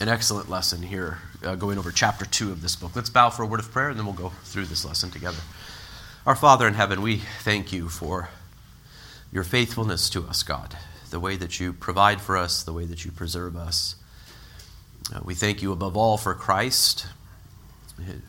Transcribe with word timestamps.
an 0.00 0.08
excellent 0.08 0.50
lesson 0.50 0.82
here, 0.82 1.18
uh, 1.42 1.54
going 1.54 1.78
over 1.78 1.90
chapter 1.90 2.26
2 2.26 2.52
of 2.52 2.60
this 2.60 2.76
book. 2.76 2.94
Let's 2.94 3.08
bow 3.08 3.30
for 3.30 3.44
a 3.44 3.46
word 3.46 3.60
of 3.60 3.70
prayer 3.70 3.88
and 3.88 3.98
then 3.98 4.04
we'll 4.04 4.14
go 4.14 4.28
through 4.44 4.66
this 4.66 4.84
lesson 4.84 5.10
together. 5.10 5.38
Our 6.26 6.36
Father 6.36 6.68
in 6.68 6.74
heaven, 6.74 7.00
we 7.00 7.18
thank 7.42 7.72
you 7.72 7.88
for 7.88 8.28
your 9.32 9.44
faithfulness 9.44 10.10
to 10.10 10.26
us, 10.26 10.42
God, 10.42 10.76
the 11.10 11.20
way 11.20 11.36
that 11.36 11.60
you 11.60 11.72
provide 11.72 12.20
for 12.20 12.36
us, 12.36 12.62
the 12.62 12.74
way 12.74 12.84
that 12.84 13.04
you 13.04 13.10
preserve 13.10 13.56
us. 13.56 13.96
Uh, 15.14 15.20
we 15.24 15.34
thank 15.34 15.62
you 15.62 15.72
above 15.72 15.96
all 15.96 16.18
for 16.18 16.34
Christ. 16.34 17.06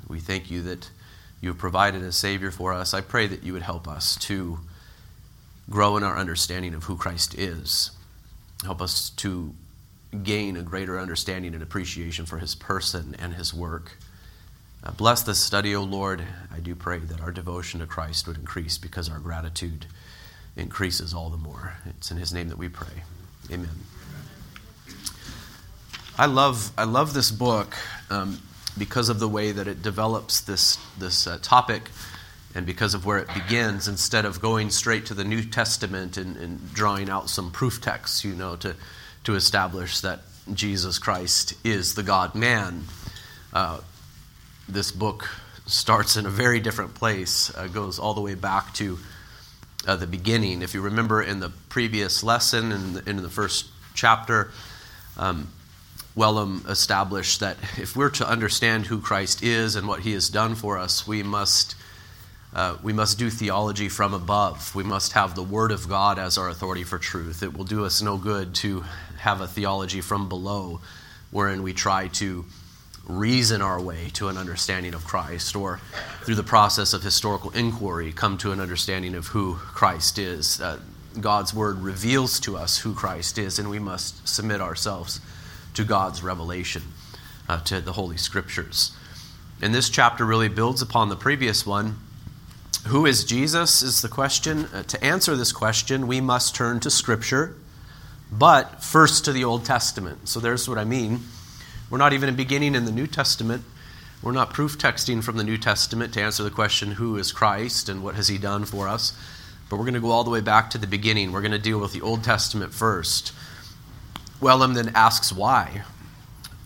We 0.07 0.19
thank 0.19 0.49
you 0.49 0.61
that 0.61 0.89
you 1.41 1.49
have 1.49 1.57
provided 1.57 2.01
a 2.01 2.11
Savior 2.13 2.51
for 2.51 2.71
us. 2.71 2.93
I 2.93 3.01
pray 3.01 3.27
that 3.27 3.43
you 3.43 3.51
would 3.53 3.61
help 3.61 3.87
us 3.87 4.15
to 4.19 4.59
grow 5.69 5.97
in 5.97 6.03
our 6.03 6.17
understanding 6.17 6.73
of 6.73 6.85
who 6.85 6.95
Christ 6.95 7.37
is. 7.37 7.91
Help 8.63 8.81
us 8.81 9.09
to 9.11 9.53
gain 10.23 10.57
a 10.57 10.61
greater 10.61 10.99
understanding 10.99 11.53
and 11.53 11.61
appreciation 11.61 12.25
for 12.25 12.37
his 12.37 12.55
person 12.55 13.15
and 13.19 13.33
his 13.33 13.53
work. 13.53 13.97
Uh, 14.83 14.91
bless 14.91 15.23
this 15.23 15.39
study, 15.39 15.75
O 15.75 15.83
Lord. 15.83 16.23
I 16.53 16.59
do 16.59 16.75
pray 16.75 16.99
that 16.99 17.19
our 17.19 17.31
devotion 17.31 17.79
to 17.79 17.85
Christ 17.85 18.27
would 18.27 18.37
increase 18.37 18.77
because 18.77 19.09
our 19.09 19.19
gratitude 19.19 19.85
increases 20.55 21.13
all 21.13 21.29
the 21.29 21.37
more. 21.37 21.75
It's 21.85 22.11
in 22.11 22.17
his 22.17 22.33
name 22.33 22.49
that 22.49 22.57
we 22.57 22.69
pray. 22.69 23.03
Amen. 23.51 23.69
I 26.17 26.25
love, 26.25 26.71
I 26.77 26.85
love 26.85 27.13
this 27.13 27.29
book 27.29 27.75
um, 28.09 28.39
because 28.77 29.09
of 29.09 29.19
the 29.19 29.27
way 29.27 29.51
that 29.51 29.67
it 29.67 29.81
develops 29.81 30.41
this, 30.41 30.77
this 30.97 31.27
uh, 31.27 31.37
topic 31.41 31.89
and 32.55 32.65
because 32.65 32.95
of 32.95 33.05
where 33.05 33.19
it 33.19 33.27
begins 33.33 33.87
instead 33.87 34.25
of 34.25 34.41
going 34.41 34.71
straight 34.71 35.05
to 35.07 35.13
the 35.13 35.23
New 35.23 35.43
Testament 35.43 36.17
and, 36.17 36.35
and 36.37 36.73
drawing 36.73 37.07
out 37.07 37.29
some 37.29 37.51
proof 37.51 37.81
texts, 37.81 38.23
you 38.25 38.33
know, 38.33 38.55
to 38.55 38.75
to 39.27 39.35
establish 39.35 39.99
that 39.99 40.21
Jesus 40.53 40.99
Christ 40.99 41.53
is 41.65 41.95
the 41.95 42.01
God 42.01 42.33
man. 42.33 42.85
Uh, 43.51 43.81
this 44.69 44.89
book 44.89 45.27
starts 45.65 46.15
in 46.15 46.25
a 46.25 46.29
very 46.29 46.61
different 46.61 46.95
place, 46.95 47.53
uh, 47.57 47.67
goes 47.67 47.99
all 47.99 48.13
the 48.13 48.21
way 48.21 48.35
back 48.35 48.73
to 48.75 48.97
uh, 49.85 49.97
the 49.97 50.07
beginning. 50.07 50.61
If 50.61 50.73
you 50.73 50.79
remember 50.79 51.21
in 51.21 51.41
the 51.41 51.49
previous 51.67 52.23
lesson, 52.23 52.71
in 52.71 52.93
the, 52.93 53.09
in 53.09 53.17
the 53.17 53.29
first 53.29 53.65
chapter, 53.93 54.49
um, 55.17 55.49
Wellum 56.15 56.65
established 56.69 57.41
that 57.41 57.57
if 57.77 57.97
we're 57.97 58.11
to 58.11 58.25
understand 58.25 58.85
who 58.85 59.01
Christ 59.01 59.43
is 59.43 59.75
and 59.75 59.89
what 59.89 59.99
he 59.99 60.13
has 60.13 60.29
done 60.29 60.55
for 60.55 60.77
us, 60.77 61.05
we 61.05 61.21
must 61.21 61.75
uh, 62.53 62.77
we 62.81 62.93
must 62.93 63.19
do 63.19 63.29
theology 63.29 63.89
from 63.89 64.13
above. 64.13 64.73
We 64.73 64.83
must 64.83 65.11
have 65.11 65.35
the 65.35 65.43
Word 65.43 65.71
of 65.71 65.89
God 65.89 66.17
as 66.17 66.37
our 66.37 66.47
authority 66.47 66.83
for 66.83 66.97
truth. 66.97 67.43
It 67.43 67.55
will 67.55 67.65
do 67.65 67.85
us 67.85 68.01
no 68.01 68.17
good 68.17 68.55
to 68.55 68.85
have 69.17 69.41
a 69.41 69.47
theology 69.47 70.01
from 70.01 70.29
below 70.29 70.81
wherein 71.31 71.63
we 71.63 71.73
try 71.73 72.07
to 72.07 72.45
reason 73.07 73.61
our 73.61 73.79
way 73.79 74.09
to 74.13 74.27
an 74.27 74.37
understanding 74.37 74.93
of 74.93 75.05
Christ 75.05 75.55
or 75.55 75.79
through 76.23 76.35
the 76.35 76.43
process 76.43 76.93
of 76.93 77.03
historical 77.03 77.51
inquiry 77.51 78.11
come 78.11 78.37
to 78.39 78.51
an 78.51 78.59
understanding 78.59 79.15
of 79.15 79.27
who 79.27 79.55
Christ 79.55 80.19
is. 80.19 80.59
Uh, 80.59 80.79
God's 81.19 81.53
Word 81.53 81.79
reveals 81.79 82.39
to 82.41 82.57
us 82.57 82.79
who 82.79 82.93
Christ 82.93 83.37
is, 83.37 83.59
and 83.59 83.69
we 83.69 83.79
must 83.79 84.27
submit 84.27 84.61
ourselves 84.61 85.19
to 85.73 85.83
God's 85.83 86.21
revelation, 86.21 86.83
uh, 87.47 87.61
to 87.61 87.81
the 87.81 87.93
Holy 87.93 88.17
Scriptures. 88.17 88.91
And 89.61 89.73
this 89.73 89.89
chapter 89.89 90.25
really 90.25 90.49
builds 90.49 90.81
upon 90.81 91.09
the 91.09 91.15
previous 91.15 91.65
one 91.65 91.97
who 92.87 93.05
is 93.05 93.25
Jesus 93.25 93.81
is 93.81 94.01
the 94.01 94.07
question. 94.07 94.65
Uh, 94.65 94.83
to 94.83 95.03
answer 95.03 95.35
this 95.35 95.51
question, 95.51 96.07
we 96.07 96.21
must 96.21 96.55
turn 96.55 96.79
to 96.81 96.89
Scripture, 96.89 97.55
but 98.31 98.83
first 98.83 99.25
to 99.25 99.31
the 99.31 99.43
Old 99.43 99.65
Testament. 99.65 100.29
So 100.29 100.39
there's 100.39 100.67
what 100.67 100.77
I 100.77 100.83
mean. 100.83 101.21
We're 101.89 101.97
not 101.97 102.13
even 102.13 102.35
beginning 102.35 102.75
in 102.75 102.85
the 102.85 102.91
New 102.91 103.07
Testament. 103.07 103.63
We're 104.21 104.31
not 104.31 104.53
proof 104.53 104.77
texting 104.77 105.23
from 105.23 105.37
the 105.37 105.43
New 105.43 105.57
Testament 105.57 106.13
to 106.13 106.21
answer 106.21 106.43
the 106.43 106.49
question, 106.49 106.91
who 106.91 107.17
is 107.17 107.31
Christ 107.31 107.87
and 107.87 108.03
what 108.03 108.15
has 108.15 108.27
he 108.27 108.37
done 108.37 108.65
for 108.65 108.87
us? 108.87 109.17
But 109.69 109.77
we're 109.77 109.85
going 109.85 109.93
to 109.93 109.99
go 109.99 110.11
all 110.11 110.23
the 110.23 110.31
way 110.31 110.41
back 110.41 110.69
to 110.71 110.77
the 110.77 110.87
beginning. 110.87 111.31
We're 111.31 111.41
going 111.41 111.51
to 111.51 111.59
deal 111.59 111.79
with 111.79 111.93
the 111.93 112.01
Old 112.01 112.23
Testament 112.23 112.73
first. 112.73 113.31
Wellum 114.41 114.73
then 114.75 114.91
asks 114.95 115.31
why. 115.31 115.83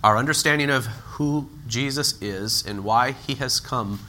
Our 0.03 0.17
understanding 0.17 0.69
of 0.69 0.85
who 0.85 1.49
Jesus 1.67 2.19
is 2.21 2.65
and 2.65 2.83
why 2.83 3.11
he 3.11 3.35
has 3.35 3.59
come 3.59 3.99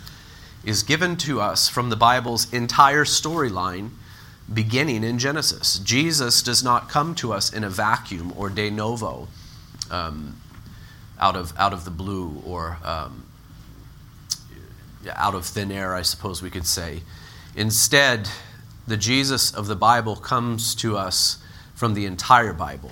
is 0.64 0.82
given 0.82 1.16
to 1.16 1.40
us 1.40 1.68
from 1.68 1.90
the 1.90 1.96
Bible's 1.96 2.52
entire 2.52 3.04
storyline 3.04 3.90
beginning 4.52 5.04
in 5.04 5.18
Genesis. 5.18 5.78
Jesus 5.78 6.42
does 6.42 6.62
not 6.62 6.88
come 6.88 7.14
to 7.16 7.32
us 7.32 7.52
in 7.52 7.64
a 7.64 7.70
vacuum 7.70 8.32
or 8.36 8.48
de 8.48 8.70
novo, 8.70 9.28
um, 9.90 10.40
out, 11.18 11.36
of, 11.36 11.52
out 11.58 11.72
of 11.72 11.84
the 11.84 11.90
blue 11.90 12.42
or 12.44 12.78
um, 12.84 13.24
out 15.14 15.34
of 15.34 15.44
thin 15.44 15.70
air, 15.72 15.94
I 15.94 16.02
suppose 16.02 16.42
we 16.42 16.50
could 16.50 16.66
say. 16.66 17.02
Instead, 17.54 18.28
the 18.86 18.96
Jesus 18.96 19.54
of 19.54 19.66
the 19.66 19.76
Bible 19.76 20.16
comes 20.16 20.74
to 20.76 20.96
us 20.96 21.38
from 21.74 21.94
the 21.94 22.06
entire 22.06 22.52
Bible 22.52 22.90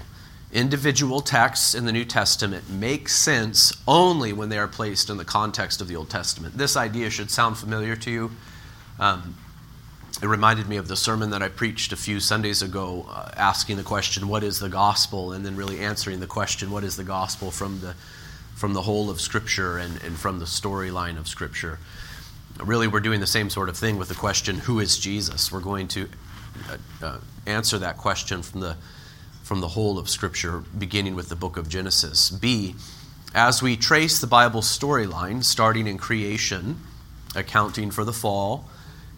individual 0.53 1.21
texts 1.21 1.75
in 1.75 1.85
the 1.85 1.93
New 1.93 2.05
Testament 2.05 2.69
make 2.69 3.09
sense 3.09 3.73
only 3.87 4.33
when 4.33 4.49
they 4.49 4.59
are 4.59 4.69
placed 4.69 5.09
in 5.09 5.17
the 5.17 5.25
context 5.25 5.81
of 5.81 5.89
the 5.89 5.97
Old 5.97 6.11
Testament. 6.11 6.57
This 6.57 6.77
idea 6.77 7.11
should 7.11 7.31
sound 7.31 7.57
familiar 7.57 7.95
to 7.97 8.11
you. 8.11 8.31
Um, 8.99 9.37
it 10.23 10.27
reminded 10.27 10.69
me 10.69 10.77
of 10.77 10.89
the 10.89 10.97
sermon 10.97 11.31
that 11.31 11.43
I 11.43 11.49
preached 11.49 11.93
a 11.93 11.97
few 11.97 12.21
Sundays 12.21 12.63
ago, 12.63 13.07
uh, 13.09 13.31
asking 13.37 13.77
the 13.77 13.83
question, 13.83 14.29
What 14.29 14.43
is 14.43 14.59
the 14.59 14.69
gospel? 14.69 15.33
and 15.33 15.47
then 15.47 15.57
really 15.57 15.79
answering 15.79 16.21
the 16.21 16.27
question, 16.27 16.71
What 16.71 16.85
is 16.85 16.97
the 16.97 17.05
gospel 17.05 17.51
from 17.51 17.81
the, 17.81 17.95
from 18.55 18.75
the 18.75 18.83
whole 18.83 19.09
of 19.09 19.21
Scripture 19.21 19.79
and, 19.79 20.03
and 20.03 20.19
from 20.19 20.39
the 20.39 20.45
storyline 20.45 21.19
of 21.19 21.27
Scripture. 21.27 21.79
Really, 22.59 22.87
we're 22.87 23.01
doing 23.01 23.21
the 23.21 23.27
same 23.27 23.49
sort 23.49 23.71
of 23.71 23.77
thing 23.79 23.97
with 23.97 24.09
the 24.09 24.15
question, 24.15 24.59
Who 24.59 24.81
is 24.81 24.99
Jesus? 24.99 25.51
We're 25.51 25.61
going 25.61 25.89
to 25.89 26.09
uh, 26.69 26.77
uh, 27.03 27.19
answer 27.47 27.79
that 27.79 27.97
question 27.97 28.43
from 28.43 28.61
the 28.61 28.77
from 29.43 29.61
the 29.61 29.69
whole 29.69 29.99
of 29.99 30.09
Scripture, 30.09 30.63
beginning 30.79 31.17
with 31.17 31.29
the 31.29 31.35
book 31.35 31.57
of 31.57 31.69
Genesis. 31.69 32.31
B, 32.31 32.77
as 33.35 33.61
we 33.61 33.77
trace 33.77 34.21
the 34.21 34.29
Bible 34.29 34.61
storyline, 34.61 35.43
starting 35.43 35.89
in 35.89 35.99
creation, 35.99 36.77
accounting 37.35 37.91
for 37.91 38.05
the 38.05 38.13
fall, 38.13 38.67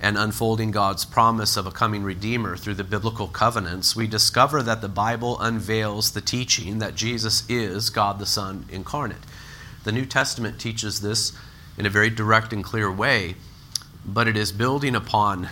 and 0.02 0.18
unfolding 0.18 0.72
God's 0.72 1.04
promise 1.04 1.56
of 1.56 1.64
a 1.64 1.70
coming 1.70 2.02
Redeemer 2.02 2.56
through 2.56 2.74
the 2.74 2.82
biblical 2.82 3.28
covenants, 3.28 3.94
we 3.94 4.08
discover 4.08 4.60
that 4.60 4.80
the 4.80 4.88
Bible 4.88 5.40
unveils 5.40 6.10
the 6.10 6.20
teaching 6.20 6.80
that 6.80 6.96
Jesus 6.96 7.48
is 7.48 7.88
God 7.88 8.18
the 8.18 8.26
Son 8.26 8.66
incarnate. 8.68 9.22
The 9.84 9.92
New 9.92 10.04
Testament 10.04 10.60
teaches 10.60 11.00
this 11.00 11.32
in 11.78 11.86
a 11.86 11.90
very 11.90 12.10
direct 12.10 12.52
and 12.52 12.64
clear 12.64 12.90
way, 12.90 13.36
but 14.04 14.26
it 14.26 14.36
is 14.36 14.50
building 14.50 14.96
upon 14.96 15.48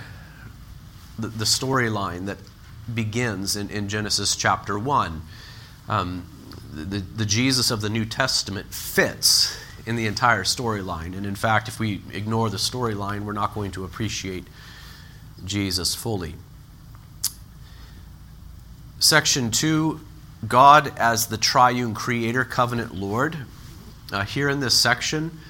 the, 1.16 1.28
the 1.28 1.44
storyline 1.44 2.26
that 2.26 2.38
begins 2.92 3.54
in, 3.54 3.70
in 3.70 3.88
Genesis 3.88 4.34
chapter 4.34 4.76
1. 4.76 5.22
Um, 5.88 6.26
the, 6.72 6.98
the 6.98 7.24
Jesus 7.24 7.70
of 7.70 7.82
the 7.82 7.88
New 7.88 8.04
Testament 8.04 8.74
fits 8.74 9.56
in 9.90 9.96
the 9.96 10.06
entire 10.06 10.44
storyline. 10.44 11.16
And 11.16 11.26
in 11.26 11.34
fact, 11.34 11.66
if 11.66 11.80
we 11.80 12.00
ignore 12.12 12.48
the 12.48 12.58
storyline, 12.58 13.22
we're 13.22 13.32
not 13.32 13.54
going 13.54 13.72
to 13.72 13.84
appreciate 13.84 14.44
Jesus 15.44 15.96
fully. 15.96 16.36
Section 19.00 19.50
2 19.50 20.00
God 20.46 20.96
as 20.96 21.26
the 21.26 21.36
triune 21.36 21.92
creator, 21.92 22.44
covenant 22.44 22.94
Lord. 22.94 23.38
Uh, 24.12 24.24
here 24.24 24.48
in 24.48 24.60
this 24.60 24.78
section, 24.78 25.40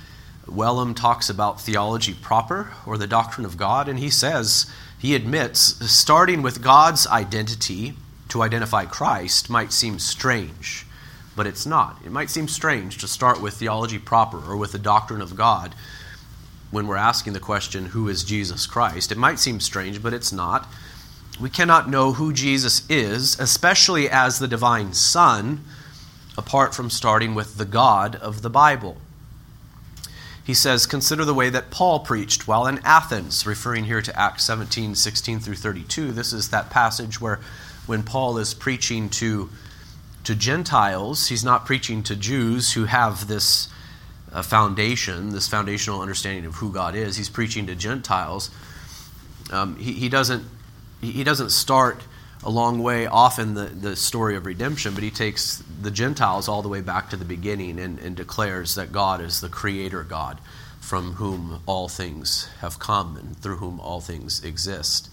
Wellum 0.46 0.96
talks 0.96 1.28
about 1.28 1.60
theology 1.60 2.14
proper 2.14 2.72
or 2.86 2.96
the 2.96 3.06
doctrine 3.06 3.44
of 3.44 3.58
God, 3.58 3.88
and 3.90 3.98
he 3.98 4.08
says 4.08 4.72
he 4.98 5.14
admits 5.14 5.60
starting 5.90 6.40
with 6.40 6.62
God's 6.62 7.06
identity 7.06 7.92
to 8.30 8.42
identify 8.42 8.86
Christ 8.86 9.50
might 9.50 9.70
seem 9.70 9.98
strange, 9.98 10.86
but 11.36 11.46
it's 11.46 11.66
not. 11.66 11.98
It 12.04 12.12
might 12.12 12.30
seem 12.30 12.48
strange 12.48 12.98
to 12.98 13.08
start 13.08 13.40
with 13.40 13.54
theology 13.54 13.98
proper 13.98 14.38
or 14.38 14.56
with 14.56 14.72
the 14.72 14.78
doctrine 14.78 15.20
of 15.20 15.36
God 15.36 15.74
when 16.70 16.86
we're 16.86 16.96
asking 16.96 17.32
the 17.32 17.40
question, 17.40 17.86
Who 17.86 18.08
is 18.08 18.24
Jesus 18.24 18.66
Christ? 18.66 19.10
It 19.10 19.18
might 19.18 19.38
seem 19.38 19.60
strange, 19.60 20.02
but 20.02 20.12
it's 20.12 20.32
not. 20.32 20.68
We 21.40 21.50
cannot 21.50 21.88
know 21.88 22.12
who 22.12 22.32
Jesus 22.32 22.88
is, 22.88 23.38
especially 23.40 24.08
as 24.08 24.38
the 24.38 24.48
divine 24.48 24.92
Son, 24.92 25.64
apart 26.36 26.74
from 26.74 26.90
starting 26.90 27.34
with 27.34 27.56
the 27.56 27.64
God 27.64 28.16
of 28.16 28.42
the 28.42 28.50
Bible 28.50 28.98
he 30.50 30.54
says, 30.54 30.84
Consider 30.84 31.24
the 31.24 31.32
way 31.32 31.48
that 31.48 31.70
Paul 31.70 32.00
preached 32.00 32.48
while 32.48 32.66
in 32.66 32.80
Athens, 32.84 33.46
referring 33.46 33.84
here 33.84 34.02
to 34.02 34.20
Acts 34.20 34.42
17, 34.44 34.96
16 34.96 35.38
through 35.38 35.54
32. 35.54 36.10
This 36.10 36.32
is 36.32 36.50
that 36.50 36.70
passage 36.70 37.20
where 37.20 37.38
when 37.86 38.02
Paul 38.02 38.36
is 38.36 38.52
preaching 38.52 39.08
to, 39.10 39.48
to 40.24 40.34
Gentiles, 40.34 41.28
he's 41.28 41.44
not 41.44 41.66
preaching 41.66 42.02
to 42.04 42.16
Jews 42.16 42.72
who 42.72 42.84
have 42.84 43.26
this 43.26 43.68
uh, 44.32 44.42
foundation, 44.42 45.30
this 45.30 45.48
foundational 45.48 46.00
understanding 46.00 46.44
of 46.44 46.56
who 46.56 46.72
God 46.72 46.94
is. 46.94 47.16
He's 47.16 47.28
preaching 47.28 47.66
to 47.66 47.74
Gentiles. 47.74 48.50
Um, 49.50 49.76
he, 49.76 49.92
he, 49.92 50.08
doesn't, 50.08 50.44
he 51.00 51.24
doesn't 51.24 51.50
start 51.50 52.02
a 52.42 52.50
long 52.50 52.82
way 52.82 53.06
off 53.06 53.38
in 53.38 53.54
the, 53.54 53.64
the 53.66 53.96
story 53.96 54.36
of 54.36 54.46
redemption, 54.46 54.94
but 54.94 55.02
he 55.02 55.10
takes 55.10 55.62
the 55.82 55.90
Gentiles 55.90 56.48
all 56.48 56.62
the 56.62 56.68
way 56.68 56.80
back 56.80 57.10
to 57.10 57.16
the 57.16 57.24
beginning 57.24 57.78
and, 57.78 57.98
and 57.98 58.16
declares 58.16 58.74
that 58.76 58.92
God 58.92 59.20
is 59.20 59.40
the 59.40 59.48
creator 59.48 60.02
God 60.04 60.38
from 60.80 61.14
whom 61.14 61.60
all 61.66 61.88
things 61.88 62.48
have 62.60 62.78
come 62.78 63.16
and 63.16 63.36
through 63.36 63.56
whom 63.56 63.78
all 63.80 64.00
things 64.00 64.42
exist. 64.42 65.10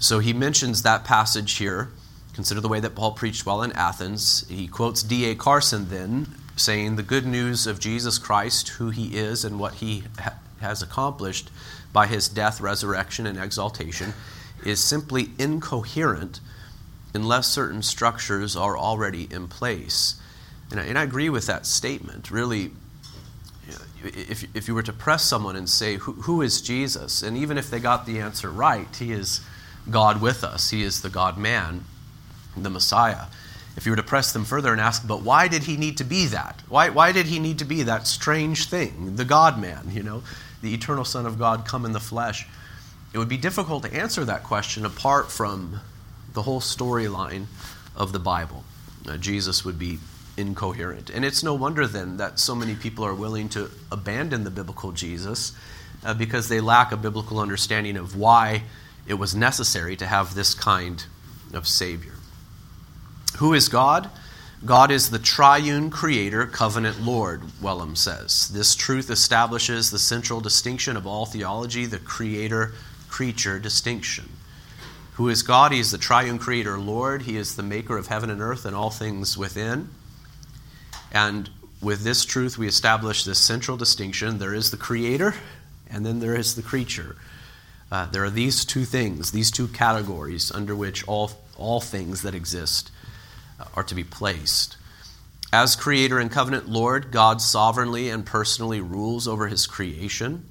So 0.00 0.18
he 0.18 0.32
mentions 0.32 0.82
that 0.82 1.04
passage 1.04 1.56
here. 1.56 1.88
Consider 2.38 2.60
the 2.60 2.68
way 2.68 2.78
that 2.78 2.94
Paul 2.94 3.10
preached 3.14 3.44
while 3.44 3.64
in 3.64 3.72
Athens. 3.72 4.46
He 4.48 4.68
quotes 4.68 5.02
D.A. 5.02 5.34
Carson 5.34 5.88
then, 5.88 6.28
saying, 6.54 6.94
The 6.94 7.02
good 7.02 7.26
news 7.26 7.66
of 7.66 7.80
Jesus 7.80 8.16
Christ, 8.16 8.68
who 8.68 8.90
he 8.90 9.16
is 9.16 9.44
and 9.44 9.58
what 9.58 9.74
he 9.74 10.04
ha- 10.20 10.36
has 10.60 10.80
accomplished 10.80 11.50
by 11.92 12.06
his 12.06 12.28
death, 12.28 12.60
resurrection, 12.60 13.26
and 13.26 13.40
exaltation 13.40 14.14
is 14.64 14.78
simply 14.78 15.30
incoherent 15.36 16.38
unless 17.12 17.48
certain 17.48 17.82
structures 17.82 18.54
are 18.54 18.78
already 18.78 19.26
in 19.32 19.48
place. 19.48 20.14
And 20.70 20.78
I, 20.78 20.84
and 20.84 20.96
I 20.96 21.02
agree 21.02 21.30
with 21.30 21.46
that 21.46 21.66
statement. 21.66 22.30
Really, 22.30 22.70
if, 24.04 24.44
if 24.54 24.68
you 24.68 24.76
were 24.76 24.84
to 24.84 24.92
press 24.92 25.24
someone 25.24 25.56
and 25.56 25.68
say, 25.68 25.96
who, 25.96 26.12
who 26.12 26.40
is 26.40 26.62
Jesus? 26.62 27.20
And 27.20 27.36
even 27.36 27.58
if 27.58 27.68
they 27.68 27.80
got 27.80 28.06
the 28.06 28.20
answer 28.20 28.48
right, 28.48 28.94
he 28.94 29.10
is 29.10 29.40
God 29.90 30.22
with 30.22 30.44
us, 30.44 30.70
he 30.70 30.84
is 30.84 31.02
the 31.02 31.10
God 31.10 31.36
man, 31.36 31.82
the 32.62 32.70
Messiah. 32.70 33.26
If 33.76 33.86
you 33.86 33.92
were 33.92 33.96
to 33.96 34.02
press 34.02 34.32
them 34.32 34.44
further 34.44 34.72
and 34.72 34.80
ask, 34.80 35.06
but 35.06 35.22
why 35.22 35.46
did 35.46 35.64
he 35.64 35.76
need 35.76 35.98
to 35.98 36.04
be 36.04 36.26
that? 36.26 36.62
Why, 36.68 36.88
why 36.88 37.12
did 37.12 37.26
he 37.26 37.38
need 37.38 37.58
to 37.60 37.64
be 37.64 37.84
that 37.84 38.06
strange 38.06 38.68
thing, 38.68 39.16
the 39.16 39.24
God 39.24 39.60
man, 39.60 39.90
you 39.92 40.02
know, 40.02 40.22
the 40.62 40.74
eternal 40.74 41.04
Son 41.04 41.26
of 41.26 41.38
God 41.38 41.64
come 41.64 41.84
in 41.84 41.92
the 41.92 42.00
flesh? 42.00 42.46
It 43.12 43.18
would 43.18 43.28
be 43.28 43.36
difficult 43.36 43.84
to 43.84 43.94
answer 43.94 44.24
that 44.24 44.42
question 44.42 44.84
apart 44.84 45.30
from 45.30 45.80
the 46.34 46.42
whole 46.42 46.60
storyline 46.60 47.46
of 47.96 48.12
the 48.12 48.18
Bible. 48.18 48.64
Uh, 49.08 49.16
Jesus 49.16 49.64
would 49.64 49.78
be 49.78 49.98
incoherent. 50.36 51.10
And 51.10 51.24
it's 51.24 51.42
no 51.42 51.54
wonder 51.54 51.86
then 51.86 52.16
that 52.18 52.38
so 52.38 52.54
many 52.54 52.74
people 52.74 53.04
are 53.04 53.14
willing 53.14 53.48
to 53.50 53.70
abandon 53.90 54.44
the 54.44 54.50
biblical 54.50 54.92
Jesus 54.92 55.52
uh, 56.04 56.14
because 56.14 56.48
they 56.48 56.60
lack 56.60 56.92
a 56.92 56.96
biblical 56.96 57.40
understanding 57.40 57.96
of 57.96 58.16
why 58.16 58.62
it 59.06 59.14
was 59.14 59.34
necessary 59.34 59.96
to 59.96 60.06
have 60.06 60.34
this 60.34 60.54
kind 60.54 61.04
of 61.52 61.66
Savior. 61.66 62.12
Who 63.38 63.54
is 63.54 63.68
God? 63.68 64.10
God 64.64 64.90
is 64.90 65.10
the 65.10 65.20
triune 65.20 65.90
creator, 65.90 66.44
covenant 66.44 67.00
Lord, 67.00 67.42
Wellum 67.62 67.96
says. 67.96 68.48
This 68.48 68.74
truth 68.74 69.10
establishes 69.10 69.92
the 69.92 69.98
central 70.00 70.40
distinction 70.40 70.96
of 70.96 71.06
all 71.06 71.24
theology, 71.24 71.86
the 71.86 72.00
creator 72.00 72.72
creature 73.08 73.60
distinction. 73.60 74.28
Who 75.12 75.28
is 75.28 75.44
God? 75.44 75.70
He 75.70 75.78
is 75.78 75.92
the 75.92 75.98
triune 75.98 76.40
creator 76.40 76.80
Lord. 76.80 77.22
He 77.22 77.36
is 77.36 77.54
the 77.54 77.62
maker 77.62 77.96
of 77.96 78.08
heaven 78.08 78.28
and 78.28 78.40
earth 78.40 78.64
and 78.64 78.74
all 78.74 78.90
things 78.90 79.38
within. 79.38 79.88
And 81.12 81.48
with 81.80 82.02
this 82.02 82.24
truth, 82.24 82.58
we 82.58 82.66
establish 82.66 83.22
this 83.22 83.38
central 83.38 83.76
distinction 83.76 84.38
there 84.38 84.54
is 84.54 84.72
the 84.72 84.76
creator, 84.76 85.36
and 85.88 86.04
then 86.04 86.18
there 86.18 86.34
is 86.34 86.56
the 86.56 86.62
creature. 86.62 87.14
Uh, 87.92 88.06
there 88.06 88.24
are 88.24 88.30
these 88.30 88.64
two 88.64 88.84
things, 88.84 89.30
these 89.30 89.52
two 89.52 89.68
categories 89.68 90.50
under 90.50 90.74
which 90.74 91.06
all, 91.06 91.30
all 91.56 91.80
things 91.80 92.22
that 92.22 92.34
exist 92.34 92.90
are 93.74 93.82
to 93.84 93.94
be 93.94 94.04
placed. 94.04 94.76
As 95.52 95.76
creator 95.76 96.18
and 96.18 96.30
covenant 96.30 96.68
Lord, 96.68 97.10
God 97.10 97.40
sovereignly 97.40 98.10
and 98.10 98.26
personally 98.26 98.80
rules 98.80 99.26
over 99.26 99.48
his 99.48 99.66
creation. 99.66 100.44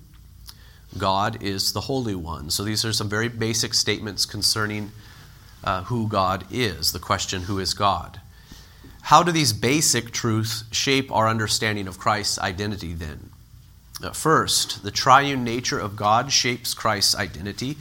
God 0.98 1.44
is 1.44 1.74
the 1.74 1.81
Holy 1.81 2.15
One. 2.15 2.50
So 2.50 2.63
these 2.63 2.83
are 2.83 2.94
some 2.94 3.09
very 3.09 3.27
basic 3.27 3.74
statements 3.74 4.25
concerning 4.25 4.92
uh, 5.63 5.83
who 5.83 6.07
God 6.07 6.45
is, 6.50 6.92
the 6.92 7.00
question, 7.00 7.44
who 7.44 7.59
is 7.59 7.74
God? 7.74 8.21
How 9.04 9.24
do 9.24 9.31
these 9.31 9.53
basic 9.53 10.12
truths 10.12 10.63
shape 10.71 11.12
our 11.12 11.30
understanding 11.30 11.88
of 11.88 12.00
Christ's 12.00 12.39
identity 12.39 12.94
then? 12.94 13.30
Uh, 14.03 14.12
first, 14.12 14.83
the 14.83 14.92
triune 14.92 15.44
nature 15.44 15.80
of 15.80 15.95
God 15.95 16.31
shapes 16.31 16.74
Christ's 16.74 17.15
identity. 17.15 17.77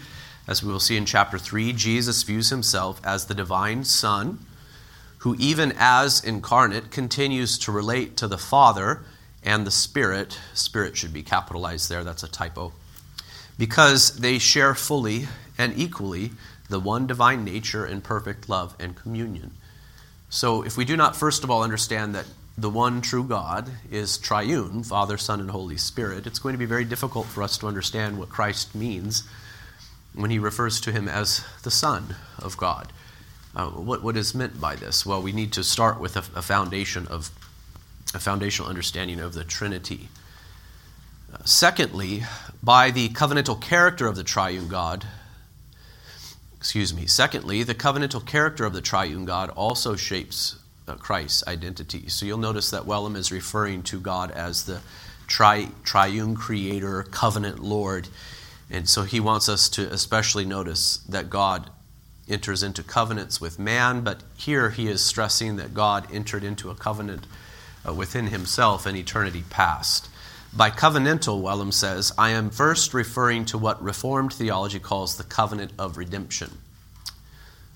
As 0.47 0.63
we 0.63 0.73
will 0.73 0.81
see 0.81 0.97
in 0.97 1.05
chapter 1.05 1.39
3, 1.39 1.73
Jesus 1.73 2.23
views 2.23 2.51
himself 2.51 3.01
as 3.05 3.27
the 3.27 3.35
divine 3.35 3.85
Son, 3.85 4.39
who, 5.27 5.35
even 5.41 5.73
as 5.77 6.23
incarnate, 6.23 6.93
continues 6.93 7.59
to 7.59 7.73
relate 7.73 8.17
to 8.17 8.29
the 8.29 8.39
Father 8.39 9.03
and 9.43 9.67
the 9.67 9.73
Spirit. 9.73 10.39
Spirit 10.55 10.97
should 10.97 11.13
be 11.13 11.25
capitalized 11.25 11.91
there, 11.91 12.05
that's 12.05 12.23
a 12.23 12.29
typo 12.29 12.73
because 13.59 14.19
they 14.19 14.39
share 14.39 14.73
fully 14.73 15.27
and 15.59 15.77
equally 15.77 16.31
the 16.69 16.79
one 16.79 17.09
divine 17.09 17.45
nature 17.45 17.85
in 17.85 18.01
perfect 18.01 18.49
love 18.49 18.77
and 18.79 18.95
communion. 18.95 19.51
So, 20.31 20.63
if 20.63 20.77
we 20.77 20.85
do 20.85 20.97
not 20.97 21.17
first 21.17 21.43
of 21.43 21.51
all 21.51 21.65
understand 21.65 22.15
that 22.15 22.27
the 22.57 22.71
one 22.71 23.01
true 23.01 23.25
God 23.25 23.69
is 23.91 24.19
triune, 24.19 24.85
Father, 24.85 25.19
Son, 25.19 25.41
and 25.41 25.51
Holy 25.51 25.77
Spirit, 25.77 26.29
it's 26.29 26.39
going 26.39 26.53
to 26.55 26.59
be 26.59 26.67
very 26.67 26.85
difficult 26.85 27.27
for 27.27 27.43
us 27.43 27.59
to 27.59 27.67
understand 27.67 28.17
what 28.17 28.29
Christ 28.29 28.77
means 28.77 29.25
when 30.15 30.31
he 30.31 30.39
refers 30.39 30.81
to 30.83 30.93
him 30.93 31.09
as 31.09 31.45
the 31.65 31.71
Son 31.73 32.15
of 32.39 32.57
God. 32.57 32.93
Uh, 33.57 33.69
what, 33.71 34.03
what 34.03 34.19
is 34.19 34.35
meant 34.35 34.61
by 34.61 34.77
this? 34.77 35.07
Well, 35.07 35.23
we 35.23 35.33
need 35.33 35.51
to 35.55 35.65
start 35.65 35.99
with 35.99 36.15
a, 36.15 36.39
a 36.39 36.43
foundation 36.43 37.07
of 37.07 37.31
a 38.15 38.19
foundational 38.19 38.69
understanding 38.69 39.19
of 39.19 39.33
the 39.33 39.45
Trinity. 39.45 40.11
Secondly, 41.47 42.25
by 42.63 42.91
the 42.91 43.09
covenantal 43.09 43.59
character 43.59 44.07
of 44.07 44.15
the 44.15 44.23
triune 44.23 44.69
God, 44.69 45.07
excuse 46.59 46.93
me, 46.93 47.07
secondly, 47.07 47.63
the 47.63 47.75
covenantal 47.75 48.25
character 48.27 48.67
of 48.67 48.75
the 48.75 48.83
triune 48.83 49.25
God 49.25 49.49
also 49.51 49.97
shapes 49.97 50.57
uh, 50.87 50.95
Christ's 50.97 51.47
identity. 51.49 52.09
So 52.09 52.27
you'll 52.27 52.37
notice 52.37 52.71
that 52.71 52.85
Wellum 52.85 53.17
is 53.17 53.33
referring 53.33 53.83
to 53.85 53.99
God 54.01 54.31
as 54.33 54.67
the 54.67 54.81
tri- 55.27 55.71
triune 55.83 56.37
creator, 56.37 57.05
covenant 57.05 57.61
Lord. 57.61 58.09
And 58.71 58.87
so 58.87 59.03
he 59.03 59.19
wants 59.19 59.49
us 59.49 59.71
to 59.71 59.91
especially 59.91 60.45
notice 60.45 60.99
that 61.09 61.31
God 61.31 61.71
enters 62.29 62.63
into 62.63 62.83
covenants 62.83 63.41
with 63.41 63.59
man, 63.59 64.03
but 64.03 64.23
here 64.37 64.71
he 64.71 64.89
is 64.89 65.05
stressing 65.05 65.57
that 65.57 65.75
God 65.75 66.07
entered 66.13 66.45
into 66.45 66.71
a 66.71 66.75
covenant 66.75 67.27
uh, 67.87 67.93
within 67.93 68.29
himself 68.29 68.87
in 68.87 68.97
eternity 68.97 69.45
past. 69.49 70.09
By 70.53 70.71
covenantal, 70.71 71.43
Wellum 71.43 71.73
says, 71.73 72.13
I 72.17 72.31
am 72.31 72.51
first 72.51 72.95
referring 72.95 73.45
to 73.47 73.59
what 73.59 73.83
Reformed 73.83 74.33
theology 74.33 74.79
calls 74.79 75.17
the 75.17 75.25
covenant 75.25 75.73
of 75.79 75.99
redemption. 75.99 76.51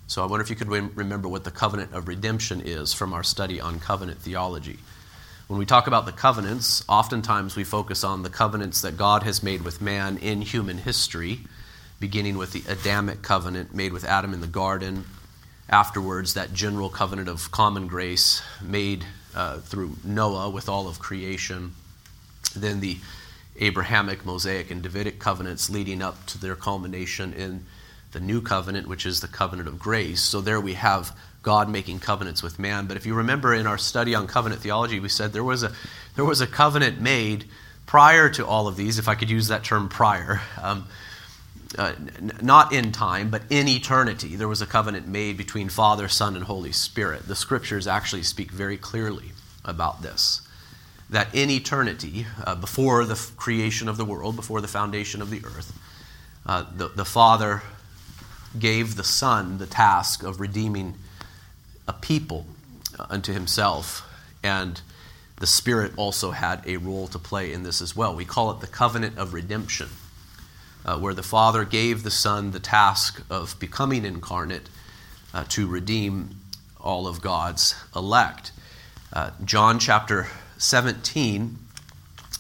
So 0.07 0.23
I 0.23 0.27
wonder 0.27 0.43
if 0.43 0.51
you 0.51 0.57
could 0.57 0.69
remember 0.69 1.29
what 1.29 1.45
the 1.45 1.51
covenant 1.51 1.93
of 1.93 2.09
redemption 2.09 2.63
is 2.65 2.93
from 2.93 3.13
our 3.13 3.23
study 3.23 3.61
on 3.61 3.79
covenant 3.79 4.19
theology. 4.19 4.79
When 5.47 5.59
we 5.59 5.67
talk 5.67 5.87
about 5.87 6.07
the 6.07 6.13
covenants, 6.13 6.85
oftentimes 6.89 7.55
we 7.55 7.65
focus 7.65 8.03
on 8.03 8.23
the 8.23 8.31
covenants 8.31 8.81
that 8.83 8.97
God 8.97 9.25
has 9.25 9.43
made 9.43 9.63
with 9.63 9.81
man 9.81 10.17
in 10.19 10.43
human 10.43 10.79
history, 10.79 11.41
beginning 12.01 12.37
with 12.37 12.53
the 12.53 12.63
Adamic 12.67 13.23
covenant 13.23 13.75
made 13.75 13.93
with 13.93 14.05
Adam 14.05 14.35
in 14.35 14.41
the 14.41 14.47
garden, 14.47 15.05
afterwards, 15.69 16.35
that 16.35 16.53
general 16.53 16.89
covenant 16.89 17.29
of 17.29 17.51
common 17.51 17.87
grace 17.87 18.43
made 18.61 19.05
uh, 19.35 19.59
through 19.59 19.97
Noah 20.03 20.51
with 20.51 20.69
all 20.69 20.89
of 20.89 20.99
creation 20.99 21.73
then 22.55 22.81
the 22.81 22.99
Abrahamic, 23.57 24.25
Mosaic, 24.25 24.71
and 24.71 24.83
Davidic 24.83 25.19
covenants 25.19 25.71
leading 25.71 26.03
up 26.03 26.27
to 26.27 26.39
their 26.39 26.57
culmination 26.57 27.33
in 27.33 27.65
the 28.13 28.21
new 28.21 28.41
covenant, 28.41 28.89
which 28.89 29.07
is 29.07 29.21
the 29.21 29.29
covenant 29.29 29.69
of 29.69 29.79
grace. 29.79 30.21
So 30.21 30.41
there 30.41 30.61
we 30.61 30.75
have 30.75 31.17
God 31.43 31.69
making 31.69 32.01
covenants 32.01 32.43
with 32.43 32.59
man. 32.59 32.87
But 32.87 32.97
if 32.97 33.07
you 33.07 33.15
remember 33.15 33.55
in 33.55 33.67
our 33.67 33.79
study 33.79 34.15
on 34.15 34.27
covenant 34.27 34.63
theology, 34.63 34.99
we 34.99 35.09
said 35.09 35.33
there 35.33 35.45
was 35.45 35.63
a, 35.63 35.73
there 36.17 36.25
was 36.25 36.41
a 36.41 36.47
covenant 36.47 37.01
made 37.01 37.45
prior 37.87 38.29
to 38.31 38.47
all 38.47 38.67
of 38.67 38.77
these, 38.77 38.99
if 38.99 39.09
I 39.09 39.15
could 39.15 39.31
use 39.31 39.49
that 39.49 39.65
term 39.65 39.89
prior. 39.89 40.41
Um, 40.61 40.87
uh, 41.79 41.95
n- 41.99 42.33
not 42.43 42.73
in 42.73 42.93
time, 42.93 43.31
but 43.31 43.43
in 43.51 43.69
eternity, 43.69 44.37
there 44.37 44.49
was 44.49 44.63
a 44.63 44.67
covenant 44.67 45.07
made 45.07 45.37
between 45.37 45.69
Father, 45.69 46.09
Son, 46.09 46.37
and 46.37 46.45
Holy 46.45 46.73
Spirit. 46.73 47.29
The 47.29 47.37
scriptures 47.37 47.87
actually 47.87 48.23
speak 48.23 48.51
very 48.51 48.77
clearly 48.77 49.33
about 49.65 50.03
this 50.03 50.43
that 51.11 51.35
in 51.35 51.51
eternity, 51.51 52.27
uh, 52.47 52.55
before 52.55 53.05
the 53.05 53.15
f- 53.15 53.33
creation 53.37 53.89
of 53.89 53.97
the 53.97 54.05
world, 54.05 54.37
before 54.37 54.61
the 54.61 54.69
foundation 54.69 55.21
of 55.21 55.29
the 55.29 55.45
earth, 55.45 55.77
uh, 56.47 56.65
the, 56.77 56.89
the 56.89 57.05
Father 57.05 57.63
gave 58.59 58.97
the 58.97 59.05
Son 59.05 59.59
the 59.59 59.67
task 59.67 60.23
of 60.23 60.41
redeeming 60.41 60.95
a 61.89 61.93
people 61.93 62.47
uh, 62.99 63.07
unto 63.11 63.33
himself. 63.33 64.07
And 64.43 64.81
the 65.39 65.47
Spirit 65.47 65.93
also 65.97 66.31
had 66.31 66.63
a 66.65 66.77
role 66.77 67.09
to 67.09 67.19
play 67.19 67.53
in 67.53 67.65
this 67.65 67.83
as 67.83 67.97
well. 67.97 68.15
We 68.15 68.25
call 68.25 68.53
it 68.53 68.61
the 68.61 68.69
covenant 68.69 69.19
of 69.19 69.35
redemption, 69.35 69.89
uh, 70.85 70.99
where 70.99 71.15
the 71.15 71.23
Father 71.23 71.65
gave 71.65 72.03
the 72.03 72.11
Son 72.11 72.51
the 72.51 72.61
task 72.61 73.23
of 73.31 73.59
becoming 73.59 74.05
incarnate 74.05 74.69
uh, 75.33 75.45
to 75.49 75.67
redeem 75.67 76.37
all 76.81 77.07
of 77.07 77.21
God's 77.21 77.75
elect. 77.95 78.53
Uh, 79.13 79.31
John 79.45 79.79
chapter 79.79 80.29
17 80.59 81.59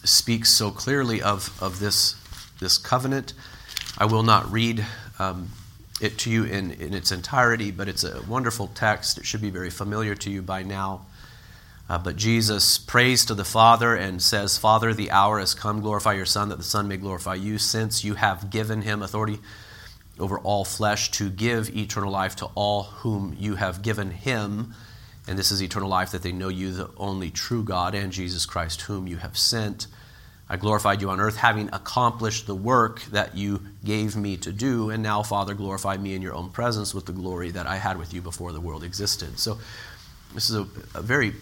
speaks 0.04 0.50
so 0.50 0.70
clearly 0.70 1.20
of, 1.20 1.60
of 1.62 1.78
this, 1.78 2.14
this 2.58 2.78
covenant. 2.78 3.34
I 3.98 4.06
will 4.06 4.22
not 4.22 4.50
read 4.50 4.86
um, 5.18 5.50
it 6.00 6.16
to 6.18 6.30
you 6.30 6.44
in, 6.44 6.70
in 6.72 6.94
its 6.94 7.12
entirety, 7.12 7.70
but 7.70 7.88
it's 7.88 8.04
a 8.04 8.22
wonderful 8.22 8.68
text. 8.68 9.18
It 9.18 9.26
should 9.26 9.42
be 9.42 9.50
very 9.50 9.70
familiar 9.70 10.14
to 10.14 10.30
you 10.30 10.42
by 10.42 10.62
now. 10.62 11.02
Uh, 11.90 11.98
but 11.98 12.14
Jesus 12.14 12.78
prays 12.78 13.24
to 13.24 13.34
the 13.34 13.44
Father 13.44 13.96
and 13.96 14.22
says, 14.22 14.56
Father, 14.56 14.94
the 14.94 15.10
hour 15.10 15.40
has 15.40 15.54
come. 15.54 15.80
Glorify 15.80 16.12
your 16.12 16.24
Son, 16.24 16.48
that 16.50 16.56
the 16.56 16.62
Son 16.62 16.86
may 16.86 16.96
glorify 16.96 17.34
you, 17.34 17.58
since 17.58 18.04
you 18.04 18.14
have 18.14 18.48
given 18.48 18.82
him 18.82 19.02
authority 19.02 19.40
over 20.16 20.38
all 20.38 20.64
flesh 20.64 21.10
to 21.10 21.28
give 21.28 21.76
eternal 21.76 22.12
life 22.12 22.36
to 22.36 22.46
all 22.54 22.84
whom 22.84 23.36
you 23.40 23.56
have 23.56 23.82
given 23.82 24.12
him. 24.12 24.72
And 25.26 25.36
this 25.36 25.50
is 25.50 25.60
eternal 25.60 25.88
life, 25.88 26.12
that 26.12 26.22
they 26.22 26.30
know 26.30 26.46
you, 26.46 26.70
the 26.70 26.90
only 26.96 27.28
true 27.28 27.64
God, 27.64 27.96
and 27.96 28.12
Jesus 28.12 28.46
Christ, 28.46 28.82
whom 28.82 29.08
you 29.08 29.16
have 29.16 29.36
sent. 29.36 29.88
I 30.48 30.58
glorified 30.58 31.00
you 31.00 31.10
on 31.10 31.18
earth, 31.18 31.38
having 31.38 31.70
accomplished 31.72 32.46
the 32.46 32.54
work 32.54 33.02
that 33.06 33.36
you 33.36 33.62
gave 33.84 34.14
me 34.14 34.36
to 34.36 34.52
do. 34.52 34.90
And 34.90 35.02
now, 35.02 35.24
Father, 35.24 35.54
glorify 35.54 35.96
me 35.96 36.14
in 36.14 36.22
your 36.22 36.36
own 36.36 36.50
presence 36.50 36.94
with 36.94 37.06
the 37.06 37.12
glory 37.12 37.50
that 37.50 37.66
I 37.66 37.78
had 37.78 37.98
with 37.98 38.14
you 38.14 38.22
before 38.22 38.52
the 38.52 38.60
world 38.60 38.84
existed. 38.84 39.40
So, 39.40 39.58
this 40.34 40.48
is 40.48 40.54
a, 40.54 40.66
a 40.94 41.02
very 41.02 41.34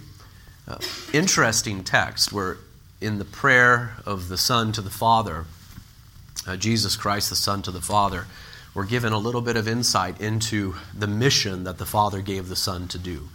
interesting 1.12 1.84
text 1.84 2.32
where 2.32 2.58
in 3.00 3.18
the 3.18 3.24
prayer 3.24 3.96
of 4.04 4.28
the 4.28 4.36
Son 4.36 4.72
to 4.72 4.80
the 4.80 4.90
Father, 4.90 5.44
uh, 6.46 6.56
Jesus 6.56 6.96
Christ, 6.96 7.30
the 7.30 7.36
Son 7.36 7.62
to 7.62 7.70
the 7.70 7.80
Father, 7.80 8.26
we're 8.74 8.84
given 8.84 9.12
a 9.12 9.18
little 9.18 9.40
bit 9.40 9.56
of 9.56 9.66
insight 9.66 10.20
into 10.20 10.74
the 10.96 11.06
mission 11.06 11.64
that 11.64 11.78
the 11.78 11.86
Father 11.86 12.20
gave 12.20 12.48
the 12.48 12.56
Son 12.56 12.88
to 12.88 12.98
do. 12.98 13.28